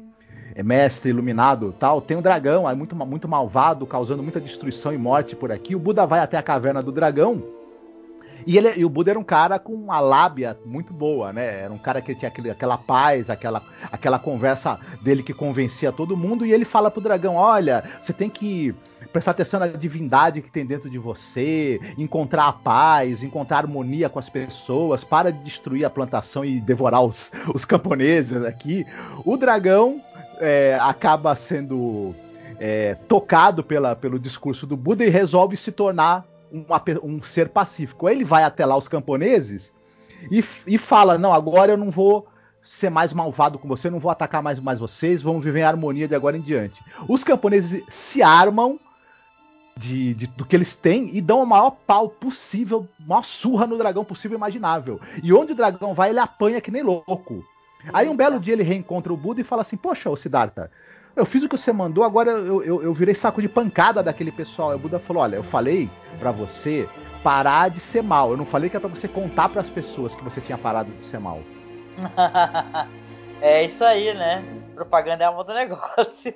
é 0.55 0.63
mestre 0.63 1.09
iluminado 1.09 1.73
tal, 1.79 2.01
tem 2.01 2.17
um 2.17 2.21
dragão, 2.21 2.69
é 2.69 2.75
muito, 2.75 2.95
muito 2.95 3.27
malvado, 3.27 3.85
causando 3.85 4.21
muita 4.21 4.41
destruição 4.41 4.93
e 4.93 4.97
morte 4.97 5.35
por 5.35 5.51
aqui. 5.51 5.75
O 5.75 5.79
Buda 5.79 6.05
vai 6.05 6.19
até 6.19 6.37
a 6.37 6.43
caverna 6.43 6.83
do 6.83 6.91
dragão. 6.91 7.58
E, 8.45 8.57
ele, 8.57 8.73
e 8.77 8.85
o 8.85 8.89
Buda 8.89 9.11
era 9.11 9.19
um 9.19 9.23
cara 9.23 9.59
com 9.59 9.73
uma 9.73 9.99
lábia 9.99 10.57
muito 10.65 10.93
boa, 10.93 11.33
né? 11.33 11.63
Era 11.63 11.73
um 11.73 11.77
cara 11.77 12.01
que 12.01 12.15
tinha 12.15 12.29
aquele, 12.29 12.49
aquela 12.49 12.77
paz, 12.77 13.29
aquela, 13.29 13.61
aquela 13.91 14.19
conversa 14.19 14.79
dele 15.01 15.23
que 15.23 15.33
convencia 15.33 15.91
todo 15.91 16.17
mundo. 16.17 16.45
E 16.45 16.53
ele 16.53 16.65
fala 16.65 16.89
pro 16.89 17.01
dragão: 17.01 17.35
Olha, 17.35 17.83
você 17.99 18.13
tem 18.13 18.29
que 18.29 18.73
prestar 19.11 19.31
atenção 19.31 19.59
na 19.59 19.67
divindade 19.67 20.41
que 20.41 20.51
tem 20.51 20.65
dentro 20.65 20.89
de 20.89 20.97
você, 20.97 21.79
encontrar 21.97 22.47
a 22.47 22.53
paz, 22.53 23.23
encontrar 23.23 23.57
harmonia 23.57 24.09
com 24.09 24.19
as 24.19 24.29
pessoas, 24.29 25.03
para 25.03 25.31
de 25.31 25.43
destruir 25.43 25.85
a 25.85 25.89
plantação 25.89 26.45
e 26.45 26.59
devorar 26.59 27.01
os, 27.03 27.31
os 27.53 27.65
camponeses 27.65 28.43
aqui. 28.43 28.85
O 29.25 29.37
dragão 29.37 30.01
é, 30.39 30.77
acaba 30.81 31.35
sendo 31.35 32.15
é, 32.59 32.95
tocado 33.07 33.63
pela, 33.63 33.95
pelo 33.95 34.19
discurso 34.19 34.67
do 34.67 34.75
Buda 34.77 35.05
e 35.05 35.09
resolve 35.09 35.57
se 35.57 35.71
tornar 35.71 36.25
uma, 36.51 36.81
um 37.03 37.21
ser 37.21 37.49
pacífico. 37.49 38.07
Aí 38.07 38.15
ele 38.15 38.25
vai 38.25 38.43
até 38.43 38.65
lá 38.65 38.77
os 38.77 38.87
camponeses 38.87 39.73
e, 40.31 40.43
e 40.67 40.77
fala: 40.77 41.17
Não, 41.17 41.33
agora 41.33 41.73
eu 41.73 41.77
não 41.77 41.89
vou 41.89 42.27
ser 42.61 42.89
mais 42.89 43.13
malvado 43.13 43.57
com 43.57 43.67
você, 43.67 43.89
não 43.89 43.99
vou 43.99 44.11
atacar 44.11 44.43
mais, 44.43 44.59
mais 44.59 44.79
vocês, 44.79 45.21
vamos 45.21 45.43
viver 45.43 45.61
em 45.61 45.63
harmonia 45.63 46.07
de 46.07 46.15
agora 46.15 46.37
em 46.37 46.41
diante. 46.41 46.83
Os 47.07 47.23
camponeses 47.23 47.83
se 47.89 48.21
armam 48.21 48.79
de, 49.77 50.13
de, 50.13 50.27
do 50.27 50.45
que 50.45 50.55
eles 50.55 50.75
têm 50.75 51.15
e 51.15 51.21
dão 51.21 51.41
o 51.41 51.47
maior 51.47 51.71
pau 51.71 52.09
possível, 52.09 52.87
maior 52.99 53.23
surra 53.23 53.65
no 53.65 53.77
dragão 53.77 54.03
possível 54.03 54.37
imaginável. 54.37 54.99
E 55.23 55.31
onde 55.31 55.53
o 55.53 55.55
dragão 55.55 55.93
vai, 55.93 56.09
ele 56.09 56.19
apanha 56.19 56.59
que 56.59 56.69
nem 56.69 56.83
louco. 56.83 57.43
Aí 57.93 58.09
um 58.09 58.15
belo 58.15 58.39
dia 58.39 58.53
ele 58.53 58.63
reencontra 58.63 59.13
o 59.13 59.17
Buda 59.17 59.39
e 59.39 59.45
fala 59.45 59.61
assim: 59.61 59.77
Poxa, 59.77 60.09
ô 60.09 60.17
Siddhartha, 60.17 60.69
eu 61.15 61.25
fiz 61.25 61.43
o 61.43 61.49
que 61.49 61.57
você 61.57 61.71
mandou, 61.71 62.03
agora 62.03 62.31
eu, 62.31 62.63
eu, 62.63 62.83
eu 62.83 62.93
virei 62.93 63.15
saco 63.15 63.41
de 63.41 63.49
pancada 63.49 64.01
daquele 64.01 64.31
pessoal. 64.31 64.73
O 64.75 64.79
Buda 64.79 64.99
falou: 64.99 65.23
Olha, 65.23 65.35
eu 65.35 65.43
falei 65.43 65.89
para 66.19 66.31
você 66.31 66.87
parar 67.23 67.69
de 67.69 67.79
ser 67.79 68.01
mal. 68.01 68.31
Eu 68.31 68.37
não 68.37 68.45
falei 68.45 68.69
que 68.69 68.77
é 68.77 68.79
para 68.79 68.89
você 68.89 69.07
contar 69.07 69.49
para 69.49 69.61
as 69.61 69.69
pessoas 69.69 70.15
que 70.15 70.23
você 70.23 70.39
tinha 70.41 70.57
parado 70.57 70.91
de 70.91 71.05
ser 71.05 71.19
mal. 71.19 71.39
é 73.41 73.63
isso 73.65 73.83
aí, 73.83 74.13
né? 74.13 74.43
Propaganda 74.75 75.23
é 75.23 75.27
a 75.27 75.43
do 75.43 75.53
negócio. 75.53 76.33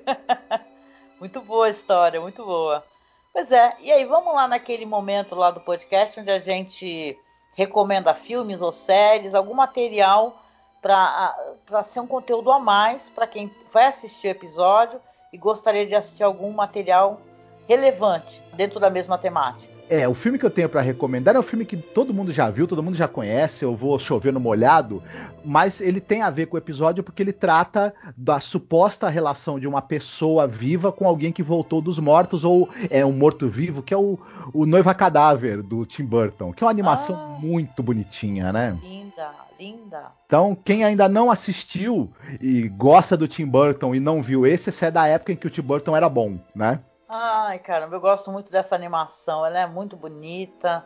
muito 1.19 1.41
boa 1.41 1.67
a 1.67 1.69
história, 1.69 2.19
muito 2.19 2.43
boa. 2.43 2.84
Pois 3.32 3.51
é, 3.51 3.76
e 3.80 3.91
aí 3.91 4.05
vamos 4.05 4.36
lá 4.36 4.47
naquele 4.47 4.86
momento 4.86 5.34
lá 5.34 5.49
do 5.49 5.59
podcast 5.61 6.19
onde 6.19 6.30
a 6.30 6.38
gente 6.38 7.17
recomenda 7.55 8.13
filmes 8.13 8.61
ou 8.61 8.71
séries, 8.71 9.34
algum 9.34 9.53
material 9.53 10.39
para 10.82 11.36
ser 11.84 11.99
um 11.99 12.07
conteúdo 12.07 12.51
a 12.51 12.59
mais 12.59 13.09
para 13.09 13.28
quem 13.28 13.51
vai 13.74 13.86
assistir 13.86 14.28
o 14.28 14.32
episódio 14.32 14.99
e 15.32 15.38
gostaria 15.38 15.86
de 15.86 15.95
assistir 15.95 16.24
algum 16.24 16.51
material 16.51 17.22
relevante 17.68 18.41
dentro 18.53 18.80
da 18.80 18.89
mesma 18.89 19.18
temática. 19.18 19.74
É, 19.89 20.07
o 20.07 20.14
filme 20.14 20.39
que 20.39 20.45
eu 20.45 20.49
tenho 20.49 20.70
para 20.70 20.82
recomendar 20.82 21.36
é 21.36 21.39
um 21.39 21.43
filme 21.43 21.66
que 21.66 21.76
todo 21.76 22.14
mundo 22.14 22.32
já 22.32 22.49
viu, 22.49 22.66
todo 22.66 22.82
mundo 22.82 22.95
já 22.95 23.07
conhece, 23.07 23.66
eu 23.66 23.76
vou 23.76 23.99
chover 23.99 24.32
no 24.32 24.39
molhado, 24.39 25.03
mas 25.43 25.82
ele 25.82 25.99
tem 25.99 26.22
a 26.22 26.30
ver 26.30 26.45
com 26.45 26.55
o 26.55 26.57
episódio 26.57 27.03
porque 27.03 27.22
ele 27.22 27.34
trata 27.34 27.93
da 28.16 28.39
suposta 28.39 29.09
relação 29.09 29.59
de 29.59 29.68
uma 29.68 29.82
pessoa 29.82 30.47
viva 30.47 30.91
com 30.91 31.07
alguém 31.07 31.34
que 31.34 31.43
voltou 31.43 31.82
dos 31.82 31.99
mortos, 31.99 32.45
ou 32.45 32.70
é 32.89 33.05
um 33.05 33.11
morto-vivo, 33.11 33.84
que 33.84 33.93
é 33.93 33.97
o, 33.97 34.18
o 34.53 34.66
Noiva 34.66 34.95
Cadáver, 34.95 35.61
do 35.61 35.86
Tim 35.86 36.05
Burton, 36.05 36.53
que 36.53 36.64
é 36.64 36.66
uma 36.66 36.72
animação 36.72 37.16
ah, 37.16 37.39
muito 37.41 37.84
bonitinha, 37.84 38.53
né? 38.53 38.78
Linda, 38.82 39.32
linda. 39.64 40.11
Então, 40.26 40.55
quem 40.55 40.84
ainda 40.84 41.07
não 41.07 41.32
assistiu 41.32 42.11
e 42.41 42.68
gosta 42.68 43.16
do 43.16 43.28
Tim 43.28 43.45
Burton 43.45 43.95
e 43.95 43.99
não 43.99 44.22
viu 44.22 44.45
esse, 44.45 44.70
esse 44.70 44.86
é 44.86 44.91
da 44.91 45.07
época 45.07 45.32
em 45.32 45.36
que 45.36 45.47
o 45.47 45.49
Tim 45.49 45.61
Burton 45.61 45.95
era 45.95 46.09
bom, 46.09 46.38
né? 46.53 46.80
Ai, 47.07 47.59
caramba, 47.59 47.95
eu 47.95 48.01
gosto 48.01 48.32
muito 48.32 48.51
dessa 48.51 48.76
animação. 48.76 49.45
Ela 49.45 49.59
é 49.59 49.68
muito 49.68 49.95
bonita, 49.95 50.86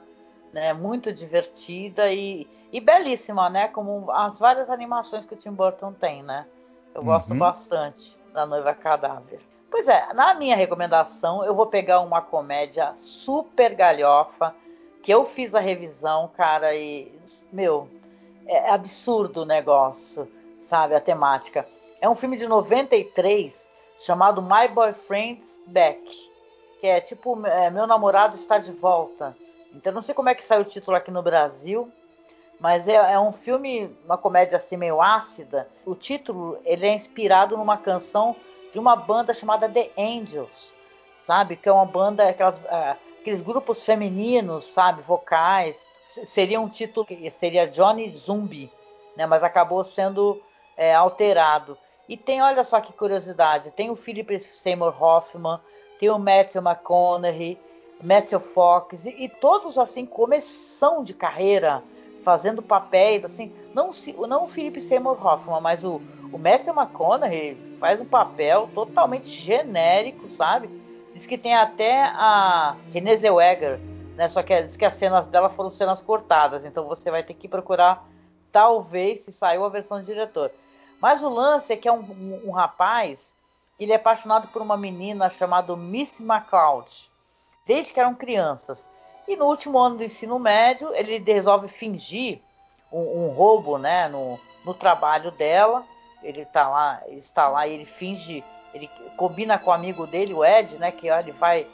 né? 0.53 0.73
Muito 0.73 1.11
divertida 1.11 2.11
e, 2.11 2.47
e 2.71 2.79
belíssima, 2.79 3.49
né? 3.49 3.67
Como 3.67 4.11
as 4.11 4.39
várias 4.39 4.69
animações 4.69 5.25
que 5.25 5.33
o 5.33 5.37
Tim 5.37 5.51
Burton 5.51 5.93
tem, 5.93 6.21
né? 6.21 6.45
Eu 6.93 7.03
gosto 7.03 7.31
uhum. 7.31 7.39
bastante 7.39 8.17
da 8.33 8.45
Noiva 8.45 8.73
Cadáver. 8.73 9.39
Pois 9.69 9.87
é, 9.87 10.13
na 10.13 10.33
minha 10.33 10.55
recomendação, 10.55 11.43
eu 11.43 11.53
vou 11.53 11.67
pegar 11.67 11.99
uma 11.99 12.21
comédia 12.21 12.93
super 12.97 13.75
galhofa, 13.75 14.55
que 15.03 15.13
eu 15.13 15.25
fiz 15.25 15.53
a 15.53 15.59
revisão, 15.59 16.29
cara, 16.35 16.73
e, 16.75 17.11
meu, 17.51 17.89
é 18.47 18.69
absurdo 18.69 19.41
o 19.41 19.45
negócio, 19.45 20.27
sabe? 20.69 20.95
A 20.95 21.01
temática. 21.01 21.67
É 21.99 22.09
um 22.09 22.15
filme 22.15 22.37
de 22.37 22.47
93 22.47 23.67
chamado 23.99 24.41
My 24.41 24.67
Boyfriend's 24.73 25.59
Back, 25.67 26.01
que 26.79 26.87
é 26.87 27.01
tipo 27.01 27.45
é, 27.45 27.69
Meu 27.69 27.87
Namorado 27.87 28.35
Está 28.35 28.57
de 28.57 28.71
Volta. 28.71 29.35
Então 29.73 29.91
não 29.91 30.01
sei 30.01 30.15
como 30.15 30.29
é 30.29 30.35
que 30.35 30.43
saiu 30.43 30.61
o 30.61 30.65
título 30.65 30.95
aqui 30.95 31.11
no 31.11 31.21
Brasil, 31.21 31.91
mas 32.59 32.87
é, 32.87 33.13
é, 33.13 33.19
um 33.19 33.31
filme, 33.31 33.95
uma 34.05 34.17
comédia 34.17 34.57
assim 34.57 34.77
meio 34.77 35.01
ácida. 35.01 35.67
O 35.85 35.93
título 35.95 36.59
ele 36.65 36.85
é 36.85 36.93
inspirado 36.93 37.57
numa 37.57 37.77
canção 37.77 38.35
de 38.71 38.79
uma 38.79 38.95
banda 38.95 39.33
chamada 39.33 39.69
The 39.69 39.91
Angels, 39.97 40.73
sabe? 41.19 41.55
Que 41.55 41.69
é 41.69 41.71
uma 41.71 41.85
banda, 41.85 42.27
aquelas, 42.27 42.57
uh, 42.57 42.97
aqueles 43.19 43.41
grupos 43.41 43.83
femininos, 43.83 44.65
sabe? 44.65 45.01
Vocais. 45.01 45.85
Seria 46.07 46.59
um 46.59 46.69
título 46.69 47.05
que 47.05 47.29
seria 47.29 47.67
Johnny 47.67 48.15
Zumbi, 48.15 48.71
né? 49.15 49.25
Mas 49.25 49.43
acabou 49.43 49.83
sendo 49.83 50.41
é, 50.75 50.95
alterado. 50.95 51.77
E 52.07 52.15
tem, 52.15 52.41
olha 52.41 52.63
só 52.63 52.79
que 52.79 52.93
curiosidade, 52.93 53.71
tem 53.71 53.89
o 53.89 53.95
Philip 53.95 54.39
Seymour 54.39 54.95
Hoffman, 55.01 55.59
tem 55.99 56.09
o 56.09 56.17
Matthew 56.17 56.61
McConaughey, 56.61 57.59
Matthew 58.01 58.39
Fox, 58.39 59.05
e, 59.05 59.25
e, 59.25 59.27
todos 59.27 59.77
assim, 59.77 60.05
começam 60.05 61.03
de 61.03 61.13
carreira, 61.13 61.83
fazendo 62.23 62.61
papéis, 62.61 63.25
assim, 63.25 63.51
não, 63.73 63.91
não 64.27 64.45
o 64.45 64.47
Philip 64.47 64.79
Seymour 64.79 65.25
Hoffman, 65.25 65.59
mas 65.59 65.83
o, 65.83 66.01
o 66.31 66.37
Matthew 66.37 66.73
McConaughey 66.73 67.57
faz 67.79 67.99
um 67.99 68.05
papel 68.05 68.69
totalmente 68.73 69.27
genérico, 69.27 70.29
sabe? 70.37 70.69
Diz 71.13 71.25
que 71.25 71.37
tem 71.37 71.55
até 71.55 72.03
a 72.03 72.75
Renée 72.93 73.17
Zellweger, 73.17 73.79
né? 74.17 74.27
Só 74.27 74.41
que 74.41 74.63
diz 74.63 74.75
que 74.75 74.83
as 74.83 74.95
cenas 74.95 75.27
dela 75.27 75.49
foram 75.49 75.69
cenas 75.69 76.01
cortadas, 76.01 76.65
então 76.65 76.85
você 76.87 77.11
vai 77.11 77.21
ter 77.21 77.35
que 77.35 77.47
procurar, 77.47 78.03
talvez, 78.51 79.21
se 79.21 79.31
saiu 79.31 79.63
a 79.63 79.69
versão 79.69 79.99
do 79.99 80.05
diretor. 80.05 80.51
Mas 80.99 81.21
o 81.21 81.29
lance 81.29 81.71
é 81.71 81.77
que 81.77 81.87
é 81.87 81.91
um, 81.93 81.99
um, 81.99 82.41
um 82.47 82.51
rapaz, 82.51 83.35
ele 83.79 83.93
é 83.93 83.95
apaixonado 83.95 84.47
por 84.47 84.59
uma 84.59 84.75
menina 84.75 85.29
chamada 85.29 85.75
Miss 85.77 86.19
McCloud, 86.19 87.11
desde 87.67 87.93
que 87.93 87.99
eram 87.99 88.15
crianças. 88.15 88.89
E 89.27 89.35
no 89.35 89.45
último 89.45 89.77
ano 89.77 89.97
do 89.97 90.03
ensino 90.03 90.39
médio, 90.39 90.91
ele 90.95 91.19
resolve 91.19 91.67
fingir 91.67 92.39
um, 92.91 93.25
um 93.25 93.27
roubo 93.29 93.77
né, 93.77 94.07
no, 94.07 94.39
no 94.65 94.73
trabalho 94.73 95.29
dela. 95.29 95.85
Ele 96.23 96.43
tá 96.45 96.67
lá, 96.67 97.03
está 97.09 97.47
lá 97.47 97.67
e 97.67 97.73
ele 97.73 97.85
finge, 97.85 98.43
ele 98.73 98.89
combina 99.15 99.59
com 99.59 99.69
o 99.69 99.73
amigo 99.73 100.07
dele, 100.07 100.33
o 100.33 100.43
Ed, 100.43 100.75
né, 100.79 100.91
que 100.91 101.11
ó, 101.11 101.19
ele 101.19 101.33
vai 101.33 101.67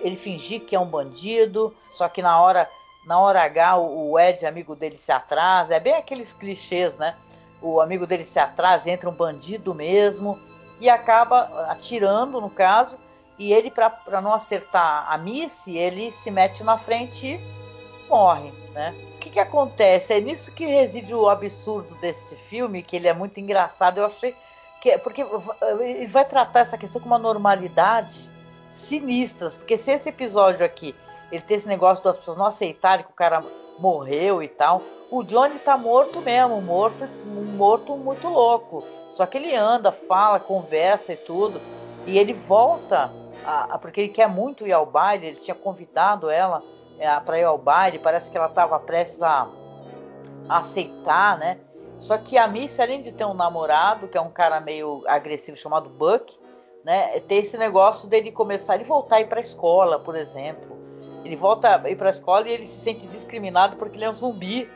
ele 0.00 0.16
fingir 0.16 0.62
que 0.62 0.74
é 0.74 0.80
um 0.80 0.86
bandido, 0.86 1.74
só 1.88 2.08
que 2.08 2.22
na 2.22 2.40
hora 2.40 2.68
na 3.06 3.18
hora 3.18 3.42
H 3.42 3.78
o, 3.78 4.18
Ed, 4.18 4.44
amigo 4.44 4.76
dele, 4.76 4.98
se 4.98 5.10
atrasa. 5.10 5.74
É 5.74 5.80
bem 5.80 5.94
aqueles 5.94 6.34
clichês, 6.34 6.94
né? 6.96 7.16
o 7.62 7.80
amigo 7.80 8.06
dele 8.06 8.24
se 8.24 8.38
atrasa, 8.38 8.90
entra 8.90 9.08
um 9.08 9.14
bandido 9.14 9.74
mesmo 9.74 10.38
e 10.80 10.88
acaba 10.88 11.66
atirando 11.68 12.40
no 12.40 12.50
caso. 12.50 12.96
E 13.38 13.52
ele, 13.52 13.70
para 13.70 14.20
não 14.20 14.34
acertar 14.34 15.10
a 15.10 15.16
Missy, 15.16 15.76
ele 15.76 16.10
se 16.12 16.30
mete 16.30 16.62
na 16.62 16.76
frente 16.76 17.26
e 17.26 18.08
morre, 18.08 18.52
né? 18.72 18.94
O 19.14 19.18
que, 19.18 19.30
que 19.30 19.40
acontece? 19.40 20.12
É 20.12 20.20
nisso 20.20 20.52
que 20.52 20.66
reside 20.66 21.14
o 21.14 21.28
absurdo 21.28 21.94
deste 21.96 22.36
filme, 22.36 22.82
que 22.82 22.96
ele 22.96 23.08
é 23.08 23.14
muito 23.14 23.40
engraçado. 23.40 23.98
Eu 23.98 24.06
achei 24.06 24.34
que 24.82 24.90
é 24.90 24.98
porque 24.98 25.24
ele 25.80 26.06
vai 26.06 26.24
tratar 26.24 26.60
essa 26.60 26.76
questão 26.76 27.00
com 27.00 27.06
uma 27.06 27.18
normalidade 27.18 28.28
sinistra, 28.80 29.50
porque 29.50 29.78
se 29.78 29.92
esse 29.92 30.08
episódio 30.08 30.64
aqui 30.64 30.94
ele 31.30 31.42
tem 31.42 31.56
esse 31.56 31.68
negócio 31.68 32.02
das 32.02 32.18
pessoas 32.18 32.36
não 32.36 32.46
aceitarem 32.46 33.04
que 33.04 33.12
o 33.12 33.14
cara 33.14 33.44
morreu 33.78 34.42
e 34.42 34.48
tal. 34.48 34.82
O 35.10 35.22
Johnny 35.22 35.58
tá 35.58 35.76
morto 35.76 36.20
mesmo, 36.20 36.60
morto, 36.60 37.06
morto 37.56 37.96
muito 37.96 38.28
louco. 38.28 38.84
Só 39.12 39.26
que 39.26 39.38
ele 39.38 39.54
anda, 39.54 39.92
fala, 39.92 40.40
conversa 40.40 41.12
e 41.12 41.16
tudo. 41.16 41.60
E 42.06 42.18
ele 42.18 42.34
volta, 42.34 43.10
a, 43.44 43.74
a, 43.74 43.78
porque 43.78 44.00
ele 44.00 44.08
quer 44.10 44.28
muito 44.28 44.66
ir 44.66 44.72
ao 44.72 44.86
baile. 44.86 45.28
Ele 45.28 45.36
tinha 45.36 45.54
convidado 45.54 46.30
ela 46.30 46.62
é, 46.98 47.18
para 47.20 47.38
ir 47.38 47.44
ao 47.44 47.58
baile. 47.58 47.98
Parece 47.98 48.30
que 48.30 48.36
ela 48.36 48.46
estava 48.46 48.78
prestes 48.78 49.22
a, 49.22 49.48
a, 50.48 50.58
aceitar, 50.58 51.38
né? 51.38 51.58
Só 51.98 52.16
que 52.18 52.38
a 52.38 52.46
Missy, 52.46 52.80
além 52.80 53.02
de 53.02 53.12
ter 53.12 53.24
um 53.24 53.34
namorado, 53.34 54.08
que 54.08 54.16
é 54.16 54.20
um 54.20 54.30
cara 54.30 54.60
meio 54.60 55.04
agressivo 55.06 55.56
chamado 55.56 55.90
Buck, 55.90 56.38
né? 56.84 57.20
Tem 57.20 57.38
esse 57.38 57.56
negócio 57.58 58.08
dele 58.08 58.32
começar 58.32 58.80
e 58.80 58.84
voltar 58.84 59.16
a 59.16 59.20
ir 59.20 59.26
para 59.26 59.38
a 59.38 59.42
escola, 59.42 59.98
por 59.98 60.16
exemplo. 60.16 60.78
Ele 61.24 61.36
volta 61.36 61.80
a 61.82 61.90
ir 61.90 61.96
para 61.96 62.08
a 62.08 62.10
escola 62.10 62.48
e 62.48 62.52
ele 62.52 62.66
se 62.66 62.80
sente 62.80 63.06
discriminado 63.06 63.76
porque 63.76 63.96
ele 63.96 64.04
é 64.04 64.10
um 64.10 64.14
zumbi. 64.14 64.70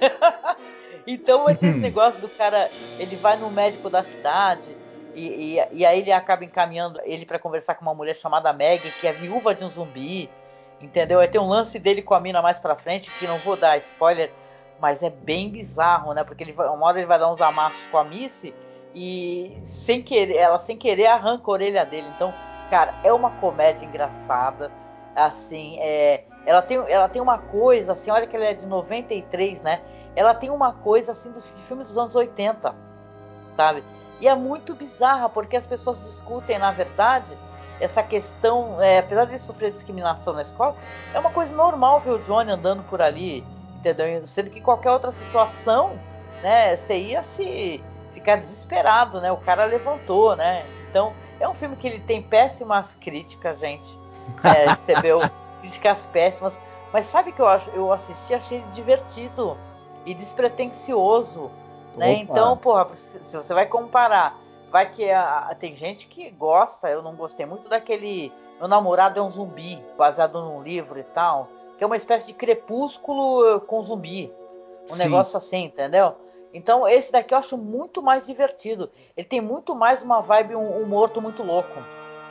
então 1.06 1.44
vai 1.44 1.56
ter 1.56 1.68
esse 1.68 1.78
negócio 1.78 2.20
do 2.20 2.28
cara, 2.28 2.70
ele 2.98 3.16
vai 3.16 3.36
no 3.36 3.50
médico 3.50 3.88
da 3.90 4.02
cidade 4.02 4.76
e, 5.14 5.56
e, 5.56 5.78
e 5.78 5.86
aí 5.86 6.00
ele 6.00 6.12
acaba 6.12 6.44
encaminhando 6.44 7.00
ele 7.02 7.26
para 7.26 7.38
conversar 7.38 7.74
com 7.74 7.82
uma 7.82 7.94
mulher 7.94 8.14
chamada 8.14 8.52
Meg, 8.52 8.80
que 9.00 9.06
é 9.06 9.12
viúva 9.12 9.54
de 9.54 9.64
um 9.64 9.70
zumbi, 9.70 10.30
entendeu? 10.80 11.18
Aí 11.18 11.26
tem 11.26 11.40
um 11.40 11.48
lance 11.48 11.78
dele 11.78 12.02
com 12.02 12.14
a 12.14 12.20
mina 12.20 12.40
mais 12.40 12.60
pra 12.60 12.76
frente, 12.76 13.10
que 13.18 13.26
não 13.26 13.38
vou 13.38 13.56
dar 13.56 13.78
spoiler, 13.78 14.30
mas 14.78 15.02
é 15.02 15.10
bem 15.10 15.48
bizarro, 15.48 16.12
né? 16.14 16.22
Porque 16.22 16.44
ele 16.44 16.52
vai, 16.52 16.68
uma 16.68 16.86
hora 16.86 16.98
ele 16.98 17.06
vai 17.06 17.18
dar 17.18 17.32
uns 17.32 17.40
amassos 17.40 17.86
com 17.88 17.98
a 17.98 18.04
Missy 18.04 18.54
e 18.98 19.56
sem 19.62 20.02
querer, 20.02 20.36
ela 20.36 20.58
sem 20.58 20.76
querer 20.76 21.06
arranca 21.06 21.44
a 21.46 21.52
orelha 21.52 21.86
dele. 21.86 22.08
Então, 22.16 22.34
cara, 22.68 22.94
é 23.04 23.12
uma 23.12 23.30
comédia 23.30 23.86
engraçada 23.86 24.72
assim, 25.14 25.78
é, 25.80 26.24
ela, 26.44 26.62
tem, 26.62 26.78
ela 26.88 27.08
tem 27.08 27.22
uma 27.22 27.38
coisa, 27.38 27.92
assim, 27.92 28.10
olha 28.10 28.26
que 28.26 28.34
ela 28.34 28.46
é 28.46 28.54
de 28.54 28.66
93, 28.66 29.60
né? 29.62 29.80
Ela 30.16 30.34
tem 30.34 30.50
uma 30.50 30.72
coisa, 30.72 31.12
assim, 31.12 31.30
do, 31.30 31.40
de 31.40 31.62
filme 31.62 31.84
dos 31.84 31.96
anos 31.96 32.14
80, 32.14 32.74
sabe? 33.56 33.84
E 34.20 34.26
é 34.26 34.34
muito 34.34 34.74
bizarra, 34.74 35.28
porque 35.28 35.56
as 35.56 35.66
pessoas 35.66 36.02
discutem, 36.02 36.58
na 36.58 36.72
verdade, 36.72 37.38
essa 37.80 38.02
questão, 38.02 38.82
é, 38.82 38.98
apesar 38.98 39.26
de 39.26 39.32
ele 39.32 39.40
sofrer 39.40 39.70
discriminação 39.70 40.34
na 40.34 40.42
escola, 40.42 40.74
é 41.14 41.18
uma 41.20 41.30
coisa 41.30 41.54
normal 41.54 42.00
ver 42.00 42.10
o 42.10 42.18
Johnny 42.18 42.50
andando 42.50 42.82
por 42.84 43.00
ali, 43.00 43.44
entendeu? 43.76 44.26
Sendo 44.26 44.50
que 44.50 44.60
qualquer 44.60 44.90
outra 44.90 45.12
situação, 45.12 45.98
né, 46.42 46.76
você 46.76 46.96
ia 46.96 47.22
se 47.22 47.82
ficar 48.28 48.36
desesperado, 48.36 49.20
né? 49.20 49.32
O 49.32 49.38
cara 49.38 49.64
levantou, 49.64 50.36
né? 50.36 50.66
Então, 50.90 51.14
é 51.40 51.48
um 51.48 51.54
filme 51.54 51.76
que 51.76 51.86
ele 51.86 52.00
tem 52.00 52.20
péssimas 52.20 52.94
críticas, 52.96 53.60
gente 53.60 53.98
é, 54.44 54.66
recebeu 54.86 55.18
críticas 55.60 56.06
péssimas. 56.08 56.60
Mas 56.92 57.06
sabe 57.06 57.32
que 57.32 57.40
eu 57.40 57.48
acho? 57.48 57.70
Eu 57.70 57.90
assisti, 57.92 58.34
achei 58.34 58.60
divertido 58.72 59.56
e 60.04 60.14
despretensioso. 60.14 61.50
Né? 61.96 62.12
Então, 62.12 62.56
porra, 62.56 62.86
se 62.94 63.36
você 63.36 63.54
vai 63.54 63.66
comparar, 63.66 64.38
vai 64.70 64.90
que 64.90 65.10
a, 65.10 65.54
tem 65.58 65.74
gente 65.74 66.06
que 66.06 66.30
gosta, 66.30 66.88
eu 66.88 67.02
não 67.02 67.14
gostei 67.14 67.46
muito 67.46 67.68
daquele. 67.68 68.32
Meu 68.58 68.68
namorado 68.68 69.18
é 69.18 69.22
um 69.22 69.30
zumbi, 69.30 69.82
baseado 69.96 70.40
num 70.40 70.62
livro 70.62 70.98
e 70.98 71.04
tal. 71.04 71.48
que 71.76 71.84
é 71.84 71.86
uma 71.86 71.96
espécie 71.96 72.26
de 72.26 72.32
crepúsculo 72.34 73.60
com 73.62 73.82
zumbi. 73.82 74.32
Um 74.90 74.96
Sim. 74.96 75.02
negócio 75.02 75.36
assim, 75.36 75.64
entendeu? 75.64 76.14
Então 76.58 76.88
esse 76.88 77.12
daqui 77.12 77.32
eu 77.32 77.38
acho 77.38 77.56
muito 77.56 78.02
mais 78.02 78.26
divertido. 78.26 78.90
Ele 79.16 79.26
tem 79.26 79.40
muito 79.40 79.76
mais 79.76 80.02
uma 80.02 80.20
vibe, 80.20 80.56
um, 80.56 80.82
um 80.82 80.86
morto 80.86 81.22
muito 81.22 81.44
louco. 81.44 81.80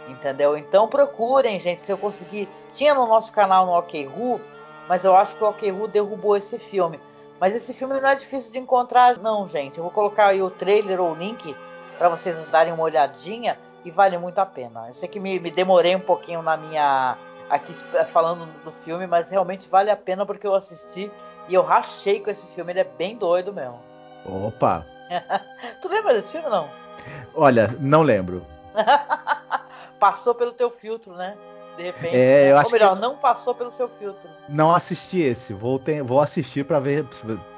Entendeu? 0.09 0.57
Então 0.57 0.87
procurem, 0.87 1.57
gente, 1.59 1.83
se 1.83 1.91
eu 1.91 1.97
conseguir. 1.97 2.47
Tinha 2.73 2.93
no 2.93 3.07
nosso 3.07 3.31
canal 3.31 3.65
no 3.65 3.71
OK 3.71 4.07
Who, 4.07 4.41
mas 4.87 5.05
eu 5.05 5.15
acho 5.15 5.35
que 5.35 5.43
o 5.43 5.47
OK 5.47 5.71
Who 5.71 5.87
derrubou 5.87 6.35
esse 6.35 6.59
filme. 6.59 6.99
Mas 7.39 7.55
esse 7.55 7.73
filme 7.73 7.99
não 8.01 8.09
é 8.09 8.15
difícil 8.15 8.51
de 8.51 8.59
encontrar, 8.59 9.17
não, 9.19 9.47
gente. 9.47 9.77
Eu 9.77 9.83
vou 9.83 9.91
colocar 9.91 10.27
aí 10.27 10.41
o 10.41 10.49
trailer 10.49 10.99
ou 10.99 11.11
o 11.11 11.15
link 11.15 11.55
para 11.97 12.09
vocês 12.09 12.35
darem 12.49 12.73
uma 12.73 12.83
olhadinha 12.83 13.57
e 13.85 13.91
vale 13.91 14.17
muito 14.17 14.39
a 14.39 14.45
pena. 14.45 14.89
Eu 14.89 14.93
sei 14.93 15.07
que 15.07 15.19
me, 15.19 15.39
me 15.39 15.51
demorei 15.51 15.95
um 15.95 16.01
pouquinho 16.01 16.41
na 16.41 16.57
minha. 16.57 17.17
aqui 17.49 17.73
falando 18.11 18.45
do 18.63 18.71
filme, 18.71 19.07
mas 19.07 19.29
realmente 19.29 19.69
vale 19.69 19.89
a 19.89 19.95
pena 19.95 20.25
porque 20.25 20.45
eu 20.45 20.53
assisti 20.53 21.09
e 21.47 21.53
eu 21.53 21.61
rachei 21.61 22.19
com 22.19 22.29
esse 22.29 22.45
filme. 22.47 22.73
Ele 22.73 22.81
é 22.81 22.83
bem 22.83 23.15
doido 23.15 23.53
mesmo. 23.53 23.86
Opa! 24.27 24.85
tu 25.81 25.87
lembra 25.87 26.13
desse 26.13 26.31
filme 26.31 26.49
não? 26.49 26.69
Olha, 27.33 27.73
não 27.79 28.01
lembro. 28.01 28.45
passou 29.99 30.35
pelo 30.35 30.51
teu 30.51 30.69
filtro, 30.69 31.13
né? 31.13 31.35
De 31.75 31.83
repente. 31.83 32.15
É, 32.15 32.51
eu 32.51 32.57
acho 32.57 32.67
Ou 32.67 32.73
melhor, 32.73 32.95
que... 32.95 33.01
não 33.01 33.17
passou 33.17 33.53
pelo 33.53 33.71
seu 33.71 33.87
filtro. 33.87 34.29
Não 34.49 34.73
assisti 34.73 35.19
esse. 35.21 35.53
Vou, 35.53 35.79
ter, 35.79 36.01
vou 36.01 36.19
assistir 36.19 36.65
para 36.65 36.79
ver. 36.79 37.05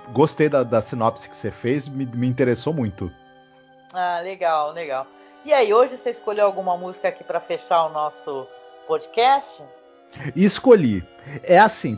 Gostei 0.09 0.49
da, 0.49 0.63
da 0.63 0.81
sinopse 0.81 1.29
que 1.29 1.35
você 1.35 1.51
fez, 1.51 1.87
me, 1.87 2.05
me 2.05 2.27
interessou 2.27 2.73
muito. 2.73 3.11
Ah, 3.93 4.19
legal, 4.21 4.71
legal. 4.71 5.07
E 5.45 5.53
aí, 5.53 5.73
hoje 5.73 5.97
você 5.97 6.09
escolheu 6.09 6.45
alguma 6.45 6.75
música 6.75 7.07
aqui 7.07 7.23
para 7.23 7.39
fechar 7.39 7.85
o 7.85 7.89
nosso 7.89 8.45
podcast? 8.87 9.63
Escolhi. 10.35 11.07
É 11.43 11.57
assim, 11.57 11.97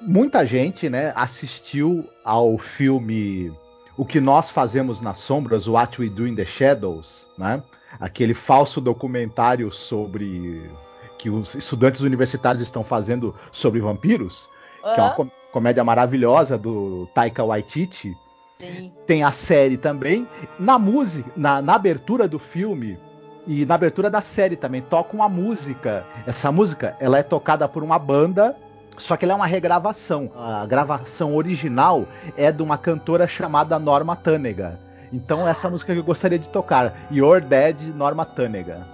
muita 0.00 0.46
gente, 0.46 0.88
né, 0.88 1.12
assistiu 1.16 2.08
ao 2.24 2.56
filme 2.58 3.52
O 3.96 4.04
que 4.04 4.20
nós 4.20 4.50
fazemos 4.50 5.00
nas 5.00 5.18
sombras, 5.18 5.66
What 5.66 6.00
We 6.00 6.08
Do 6.08 6.26
in 6.26 6.34
the 6.34 6.44
Shadows, 6.44 7.26
né? 7.38 7.62
aquele 7.98 8.34
falso 8.34 8.80
documentário 8.80 9.72
sobre 9.72 10.70
que 11.18 11.30
os 11.30 11.54
estudantes 11.54 12.02
universitários 12.02 12.62
estão 12.62 12.84
fazendo 12.84 13.34
sobre 13.50 13.80
vampiros, 13.80 14.48
uhum. 14.84 14.94
que 14.94 15.00
é 15.00 15.02
uma 15.02 15.12
com 15.12 15.30
comédia 15.50 15.82
maravilhosa 15.82 16.58
do 16.58 17.08
Taika 17.14 17.42
Waititi. 17.42 18.16
Sim. 18.58 18.92
Tem 19.06 19.22
a 19.22 19.32
série 19.32 19.78
também. 19.78 20.28
Na 20.58 20.78
música, 20.78 21.30
na, 21.36 21.62
na 21.62 21.74
abertura 21.74 22.28
do 22.28 22.38
filme 22.38 22.98
e 23.46 23.64
na 23.64 23.74
abertura 23.74 24.10
da 24.10 24.20
série 24.20 24.56
também 24.56 24.82
toca 24.82 25.14
uma 25.14 25.28
música. 25.28 26.04
Essa 26.26 26.52
música, 26.52 26.96
ela 27.00 27.18
é 27.18 27.22
tocada 27.22 27.66
por 27.68 27.82
uma 27.82 27.98
banda 27.98 28.56
só 28.98 29.16
que 29.16 29.24
ela 29.24 29.32
é 29.32 29.36
uma 29.36 29.46
regravação. 29.46 30.30
A 30.36 30.66
gravação 30.66 31.34
original 31.34 32.06
é 32.36 32.50
de 32.50 32.62
uma 32.62 32.78
cantora 32.78 33.26
chamada 33.26 33.78
Norma 33.78 34.16
Tânega. 34.16 34.78
Então 35.12 35.46
essa 35.46 35.68
música 35.70 35.92
que 35.92 35.98
eu 35.98 36.04
gostaria 36.04 36.38
de 36.38 36.48
tocar, 36.48 36.94
Your 37.10 37.40
Dead, 37.40 37.80
Norma 37.94 38.24
Tânega. 38.24 38.86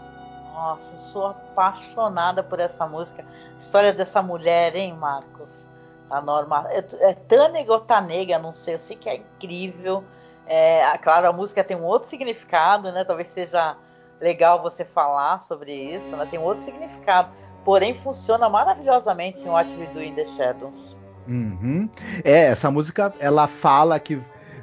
Nossa, 0.53 0.97
sou 0.99 1.27
apaixonada 1.27 2.43
por 2.43 2.61
essa 2.61 2.87
música. 2.87 3.25
História 3.59 3.93
dessa 3.93 4.23
mulher, 4.23 4.77
hein, 4.77 4.95
Marcos? 4.95 5.67
A 6.11 6.21
Norma. 6.21 6.67
É, 6.71 6.85
é 7.11 7.15
Tânega 7.15 7.73
ou 7.73 7.81
Tanega, 7.81 8.39
não 8.39 8.53
sei. 8.53 8.75
Eu 8.75 8.79
sei 8.79 8.97
que 8.97 9.09
é 9.09 9.17
incrível. 9.17 10.05
É, 10.47 10.99
claro, 10.99 11.29
a 11.29 11.33
música 11.33 11.65
tem 11.65 11.77
um 11.77 11.85
outro 11.85 12.09
significado, 12.09 12.93
né? 12.93 13.05
Talvez 13.05 13.31
seja 13.31 13.77
legal 14.21 14.63
você 14.63 14.85
falar 14.85 15.41
sobre 15.41 15.73
isso, 15.73 16.15
né? 16.17 16.27
Tem 16.31 16.39
um 16.39 16.45
outro 16.45 16.63
significado. 16.63 17.31
Porém, 17.65 17.95
funciona 17.95 18.49
maravilhosamente 18.49 19.45
em 19.45 19.49
What 19.49 19.75
We 19.77 19.87
Do 19.87 20.03
in 20.03 20.15
the 20.15 20.25
Shadows. 20.25 20.97
Uhum. 21.29 21.89
É, 22.25 22.47
essa 22.47 22.71
música 22.71 23.15
ela 23.21 23.47
fala 23.47 23.99
que 24.01 24.21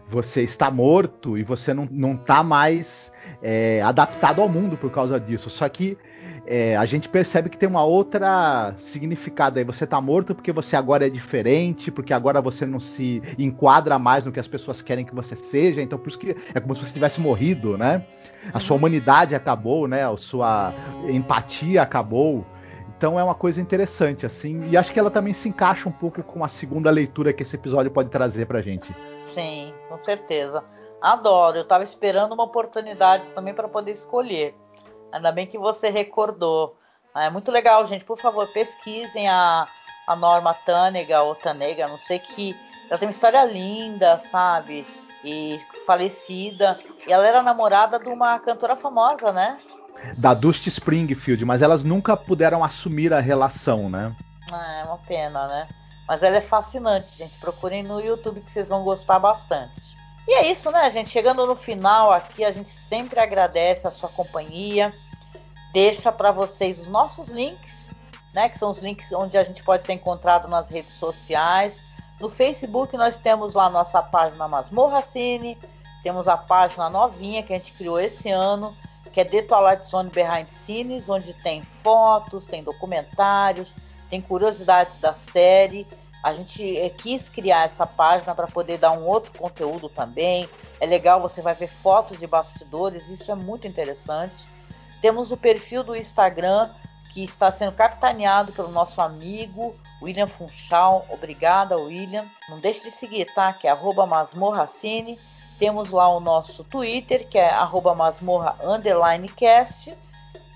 você 0.10 0.42
está 0.42 0.70
morto 0.70 1.38
e 1.38 1.44
você 1.44 1.74
não, 1.74 1.88
não 1.90 2.18
tá 2.18 2.44
mais 2.44 3.12
é, 3.42 3.82
adaptado 3.82 4.42
ao 4.42 4.50
mundo 4.50 4.76
por 4.76 4.92
causa 4.92 5.20
disso. 5.20 5.50
Só 5.50 5.70
que 5.70 5.98
é, 6.46 6.76
a 6.76 6.86
gente 6.86 7.08
percebe 7.08 7.50
que 7.50 7.58
tem 7.58 7.70
uma 7.70 7.84
outra 7.84 8.74
significado 8.80 9.60
aí. 9.60 9.66
Você 9.66 9.86
tá 9.86 10.02
morto 10.02 10.34
porque 10.34 10.52
você 10.52 10.76
agora 10.76 11.06
é 11.06 11.10
diferente, 11.10 11.92
porque 11.92 12.12
agora 12.12 12.42
você 12.42 12.66
não 12.66 12.80
se 12.80 13.22
enquadra 13.38 14.00
mais 14.00 14.26
no 14.26 14.32
que 14.32 14.40
as 14.40 14.48
pessoas 14.48 14.82
querem 14.82 15.06
que 15.06 15.14
você 15.14 15.36
seja. 15.36 15.82
Então, 15.82 16.00
por 16.00 16.10
isso 16.10 16.18
que 16.18 16.36
é 16.54 16.60
como 16.60 16.74
se 16.74 16.84
você 16.84 16.92
tivesse 16.92 17.22
morrido, 17.22 17.78
né? 17.78 18.04
A 18.52 18.60
sua 18.60 18.74
uhum. 18.74 18.80
humanidade 18.80 19.36
acabou, 19.36 19.88
né? 19.88 20.04
A 20.06 20.18
sua 20.18 20.74
empatia 21.08 21.84
acabou. 21.84 22.46
Então 23.00 23.18
é 23.18 23.24
uma 23.24 23.34
coisa 23.34 23.62
interessante, 23.62 24.26
assim, 24.26 24.68
e 24.68 24.76
acho 24.76 24.92
que 24.92 25.00
ela 25.00 25.10
também 25.10 25.32
se 25.32 25.48
encaixa 25.48 25.88
um 25.88 25.92
pouco 25.92 26.22
com 26.22 26.44
a 26.44 26.50
segunda 26.50 26.92
leitura 26.92 27.32
que 27.32 27.44
esse 27.44 27.56
episódio 27.56 27.90
pode 27.90 28.10
trazer 28.10 28.46
pra 28.46 28.62
gente. 28.62 28.94
Sim, 29.24 29.74
com 29.88 30.04
certeza. 30.04 30.62
Adoro, 31.02 31.56
eu 31.56 31.66
tava 31.66 31.82
esperando 31.82 32.34
uma 32.34 32.44
oportunidade 32.44 33.30
também 33.30 33.54
para 33.54 33.70
poder 33.70 33.92
escolher. 33.92 34.54
Ainda 35.14 35.32
bem 35.32 35.48
que 35.48 35.58
você 35.58 35.90
recordou. 35.90 36.76
Ah, 37.16 37.24
é 37.24 37.30
muito 37.30 37.50
legal, 37.52 37.86
gente. 37.86 38.04
Por 38.04 38.18
favor, 38.18 38.46
pesquisem 38.52 39.30
a, 39.30 39.66
a 40.06 40.16
Norma 40.18 40.54
Tânega 40.54 41.22
ou 41.22 41.36
Tanega, 41.36 41.88
não 41.88 41.98
sei 42.00 42.20
que. 42.20 42.54
Ela 42.90 43.00
tem 43.00 43.08
uma 43.08 43.12
história 43.12 43.46
linda, 43.46 44.22
sabe? 44.30 44.86
E 45.24 45.58
falecida. 45.88 46.78
E 47.08 47.14
ela 47.14 47.26
era 47.26 47.42
namorada 47.42 47.98
de 47.98 48.10
uma 48.10 48.38
cantora 48.40 48.76
famosa, 48.76 49.32
né? 49.32 49.58
Da 50.18 50.34
Dusty 50.34 50.70
Springfield, 50.70 51.46
mas 51.46 51.62
elas 51.62 51.84
nunca 51.84 52.16
puderam 52.16 52.64
assumir 52.64 53.14
a 53.14 53.20
relação, 53.20 53.90
né? 53.90 54.16
Ah, 54.52 54.82
é 54.82 54.84
uma 54.84 54.98
pena, 54.98 55.48
né? 55.48 55.68
Mas 56.08 56.24
ela 56.24 56.38
é 56.38 56.42
fascinante, 56.42 57.18
gente. 57.18 57.38
Procurem 57.38 57.84
no 57.84 58.00
YouTube 58.00 58.42
que 58.42 58.52
vocês 58.52 58.70
vão 58.70 58.84
gostar 58.84 59.20
bastante. 59.20 59.98
E 60.28 60.34
é 60.34 60.52
isso, 60.52 60.72
né, 60.72 60.90
gente? 60.90 61.10
Chegando 61.10 61.46
no 61.46 61.56
final 61.56 62.12
aqui, 62.12 62.44
a 62.44 62.52
gente 62.52 62.70
sempre 62.70 63.20
agradece 63.20 63.88
a 63.88 63.92
sua 63.92 64.10
companhia. 64.10 64.94
Deixa 65.72 66.12
para 66.12 66.32
vocês 66.32 66.80
os 66.80 66.88
nossos 66.88 67.30
links, 67.30 67.94
né? 68.34 68.50
Que 68.50 68.58
são 68.58 68.72
os 68.72 68.80
links 68.80 69.12
onde 69.12 69.38
a 69.38 69.44
gente 69.44 69.64
pode 69.64 69.86
ser 69.86 69.94
encontrado 69.94 70.48
nas 70.48 70.70
redes 70.70 70.94
sociais. 70.94 71.84
No 72.20 72.30
Facebook 72.30 72.98
nós 72.98 73.18
temos 73.18 73.54
lá 73.54 73.70
nossa 73.70 74.02
página 74.02 74.48
Masmorra 74.48 75.02
Cine, 75.02 75.58
temos 76.04 76.28
a 76.28 76.36
página 76.36 76.90
novinha 76.90 77.44
que 77.44 77.54
a 77.54 77.58
gente 77.58 77.74
criou 77.74 78.00
esse 78.00 78.30
ano, 78.30 78.76
que 79.10 79.22
é 79.22 79.26
The 79.26 79.44
Twilight 79.44 79.88
Zone 79.90 80.10
Behind 80.10 80.48
Scenes, 80.50 81.10
onde 81.10 81.34
tem 81.34 81.62
fotos, 81.84 82.46
tem 82.46 82.64
documentários, 82.64 83.76
tem 84.10 84.22
curiosidades 84.22 84.98
da 85.00 85.14
série. 85.14 85.86
A 86.24 86.34
gente 86.34 86.78
é, 86.78 86.90
quis 86.90 87.30
criar 87.30 87.66
essa 87.66 87.86
página 87.86 88.36
para 88.36 88.48
poder 88.48 88.78
dar 88.78 88.92
um 88.92 89.06
outro 89.06 89.32
conteúdo 89.38 89.90
também. 89.90 90.50
É 90.80 90.86
legal, 90.86 91.22
você 91.22 91.42
vai 91.42 91.54
ver 91.54 91.68
fotos 91.68 92.20
de 92.20 92.28
bastidores, 92.28 93.08
isso 93.10 93.32
é 93.32 93.36
muito 93.36 93.68
interessante. 93.68 94.48
Temos 95.02 95.32
o 95.32 95.38
perfil 95.38 95.84
do 95.84 95.96
Instagram, 95.96 96.70
que 97.14 97.24
está 97.24 97.52
sendo 97.52 97.74
capitaneado 97.74 98.52
pelo 98.52 98.70
nosso 98.70 99.02
amigo 99.02 99.74
William 100.02 100.28
Funchal. 100.28 101.06
Obrigada, 101.10 101.78
William. 101.78 102.30
Não 102.48 102.60
deixe 102.60 102.84
de 102.84 102.92
seguir, 102.92 103.26
tá? 103.34 103.52
Que 103.54 103.68
é 103.68 103.76
masmorracine. 103.76 105.18
Temos 105.60 105.92
lá 105.92 106.08
o 106.10 106.20
nosso 106.20 106.64
Twitter, 106.64 107.28
que 107.28 107.38
é 107.38 107.54
masmorra_cast. 107.96 109.94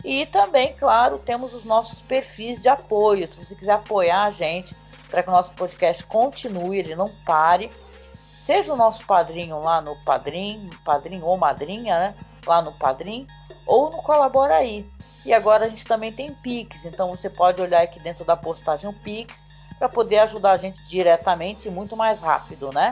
E 0.03 0.25
também, 0.25 0.73
claro, 0.75 1.19
temos 1.19 1.53
os 1.53 1.63
nossos 1.63 2.01
perfis 2.01 2.61
de 2.61 2.69
apoio. 2.69 3.27
Se 3.31 3.43
você 3.43 3.53
quiser 3.55 3.73
apoiar 3.73 4.23
a 4.23 4.29
gente 4.29 4.75
para 5.09 5.21
que 5.21 5.29
o 5.29 5.31
nosso 5.31 5.51
podcast 5.53 6.03
continue, 6.05 6.79
ele 6.79 6.95
não 6.95 7.07
pare, 7.25 7.69
seja 8.13 8.73
o 8.73 8.75
nosso 8.75 9.05
padrinho 9.05 9.61
lá 9.61 9.79
no 9.79 9.95
Padrim, 10.03 10.69
padrinho 10.83 11.25
ou 11.25 11.37
madrinha, 11.37 11.99
né? 11.99 12.15
Lá 12.45 12.61
no 12.61 12.73
Padrim, 12.73 13.27
ou 13.65 13.91
no 13.91 13.97
Colabora 14.01 14.55
aí. 14.55 14.89
E 15.25 15.33
agora 15.33 15.65
a 15.65 15.69
gente 15.69 15.85
também 15.85 16.11
tem 16.11 16.33
Pix, 16.33 16.83
então 16.83 17.09
você 17.09 17.29
pode 17.29 17.61
olhar 17.61 17.81
aqui 17.81 17.99
dentro 17.99 18.25
da 18.25 18.35
postagem 18.35 18.89
o 18.89 18.93
Pix 18.93 19.45
para 19.79 19.87
poder 19.87 20.19
ajudar 20.19 20.51
a 20.51 20.57
gente 20.57 20.83
diretamente 20.83 21.67
e 21.67 21.71
muito 21.71 21.95
mais 21.95 22.19
rápido, 22.19 22.69
né? 22.73 22.91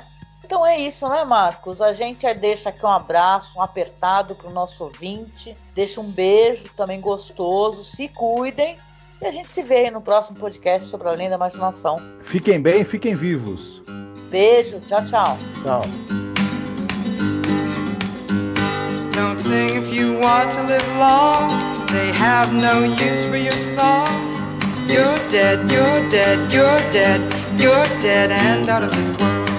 Então 0.51 0.67
é 0.67 0.77
isso, 0.77 1.07
né, 1.07 1.23
Marcos? 1.23 1.79
A 1.79 1.93
gente 1.93 2.27
deixa 2.33 2.67
aqui 2.67 2.85
um 2.85 2.89
abraço, 2.89 3.57
um 3.57 3.61
apertado 3.61 4.35
para 4.35 4.49
o 4.49 4.53
nosso 4.53 4.83
ouvinte, 4.83 5.55
deixa 5.73 6.01
um 6.01 6.11
beijo 6.11 6.65
também 6.75 6.99
gostoso, 6.99 7.85
se 7.85 8.09
cuidem 8.09 8.75
e 9.21 9.25
a 9.25 9.31
gente 9.31 9.47
se 9.47 9.63
vê 9.63 9.89
no 9.89 10.01
próximo 10.01 10.37
podcast 10.37 10.89
sobre 10.89 11.07
Além 11.07 11.29
da 11.29 11.37
Imaginação. 11.37 12.01
Fiquem 12.23 12.61
bem, 12.61 12.83
fiquem 12.83 13.15
vivos. 13.15 13.81
Beijo, 14.29 14.81
tchau, 14.81 15.05
tchau. 15.05 15.37
Tchau. 15.63 15.81
Don't 19.15 19.39
sing 19.39 19.77
if 19.77 19.93
you 19.93 20.19
want 20.19 20.51
to 20.51 20.63
live 20.63 20.85
long. 20.97 21.47
They 21.93 22.11
have 22.11 22.53
no 22.53 22.87
use 22.87 23.23
for 23.23 23.37
your 23.37 23.55
song. 23.55 24.05
You're 24.89 25.17
dead, 25.29 25.71
you're 25.71 26.09
dead, 26.09 26.51
you're 26.51 26.91
dead, 26.91 27.21
you're 27.57 28.01
dead 28.01 28.31
and 28.33 28.69
out 28.69 28.83
of 28.83 28.93
this 28.93 29.11
world. 29.17 29.50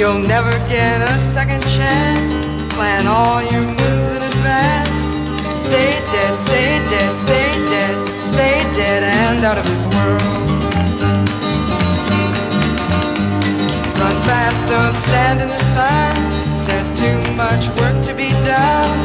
You'll 0.00 0.18
never 0.18 0.52
get 0.66 1.02
a 1.02 1.20
second 1.20 1.60
chance. 1.60 2.38
Plan 2.72 3.06
all 3.06 3.42
your 3.52 3.60
moves 3.60 4.10
in 4.16 4.22
advance. 4.22 5.00
Stay 5.60 5.92
dead, 6.10 6.38
stay 6.38 6.78
dead, 6.88 7.16
stay 7.16 7.52
dead. 7.68 8.08
Stay 8.24 8.62
dead 8.72 9.02
and 9.02 9.44
out 9.44 9.58
of 9.58 9.66
this 9.66 9.84
world. 9.84 10.22
Run 14.00 14.16
fast, 14.24 14.68
don't 14.68 14.94
stand 14.94 15.42
in 15.42 15.48
the 15.48 15.62
sun. 15.76 16.64
There's 16.64 16.90
too 16.98 17.36
much 17.36 17.68
work 17.78 18.02
to 18.04 18.14
be 18.14 18.30
done. 18.40 18.98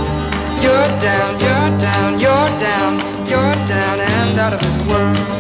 You're 0.64 0.92
down, 1.04 1.32
you're 1.44 1.72
down, 1.78 2.20
you're 2.22 2.52
down, 2.58 3.28
you're 3.28 3.68
down 3.68 4.00
and 4.00 4.40
out 4.40 4.54
of 4.54 4.62
this 4.62 4.80
world. 4.88 5.36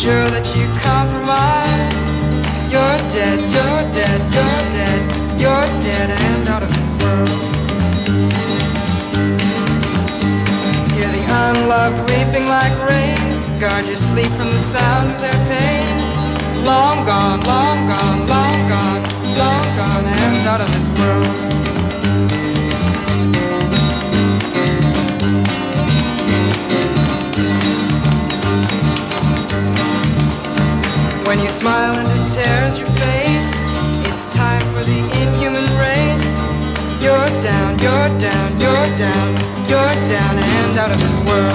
Sure 0.00 0.30
that 0.32 0.46
you 0.56 0.64
compromise. 0.80 1.96
You're 2.72 3.00
dead, 3.12 3.36
you're 3.52 3.84
dead, 3.92 4.20
you're 4.32 4.62
dead, 4.72 5.00
you're 5.36 5.68
dead 5.84 6.08
and 6.08 6.48
out 6.48 6.62
of 6.62 6.70
this 6.72 6.88
world. 7.04 7.28
Hear 10.96 11.10
the 11.12 11.24
unloved 11.44 12.00
weeping 12.08 12.48
like 12.48 12.72
rain. 12.88 13.60
Guard 13.60 13.84
your 13.84 14.00
sleep 14.00 14.32
from 14.40 14.48
the 14.56 14.58
sound 14.72 15.12
of 15.12 15.20
their 15.20 15.40
pain. 15.52 16.64
Long 16.64 17.04
gone, 17.04 17.44
long 17.44 17.78
gone, 17.92 18.20
long 18.26 18.58
gone, 18.72 19.02
long 19.36 19.66
gone 19.76 20.04
and 20.06 20.48
out 20.48 20.62
of 20.62 20.72
this 20.72 20.88
world. 20.96 21.79
When 31.30 31.38
you 31.38 31.48
smile 31.48 31.94
and 31.96 32.08
it 32.10 32.34
tears 32.34 32.80
your 32.80 32.88
face, 32.88 33.52
it's 34.10 34.26
time 34.34 34.62
for 34.74 34.82
the 34.82 34.98
inhuman 34.98 35.62
race. 35.78 36.42
You're 37.00 37.30
down, 37.40 37.78
you're 37.78 38.10
down, 38.18 38.58
you're 38.58 38.90
down, 38.98 39.38
you're 39.70 39.94
down 40.10 40.38
and 40.38 40.76
out 40.76 40.90
of 40.90 40.98
this 40.98 41.16
world. 41.18 41.54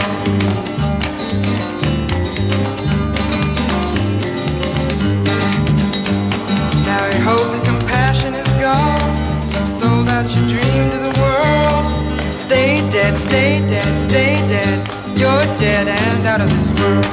Now 6.87 7.05
your 7.11 7.23
hope 7.27 7.53
and 7.53 7.65
compassion 7.65 8.33
is 8.33 8.47
gone. 8.63 9.11
You've 9.51 9.67
sold 9.67 10.07
out 10.07 10.23
your 10.37 10.47
dream 10.47 10.89
to 10.91 10.99
the 11.03 11.13
world. 11.19 12.37
Stay 12.37 12.77
dead, 12.91 13.17
stay 13.17 13.59
dead, 13.67 13.99
stay 13.99 14.37
dead. 14.47 14.87
You're 15.19 15.45
dead 15.57 15.89
and 15.89 16.25
out 16.25 16.39
of 16.39 16.49
this 16.49 16.69
world. 16.79 17.04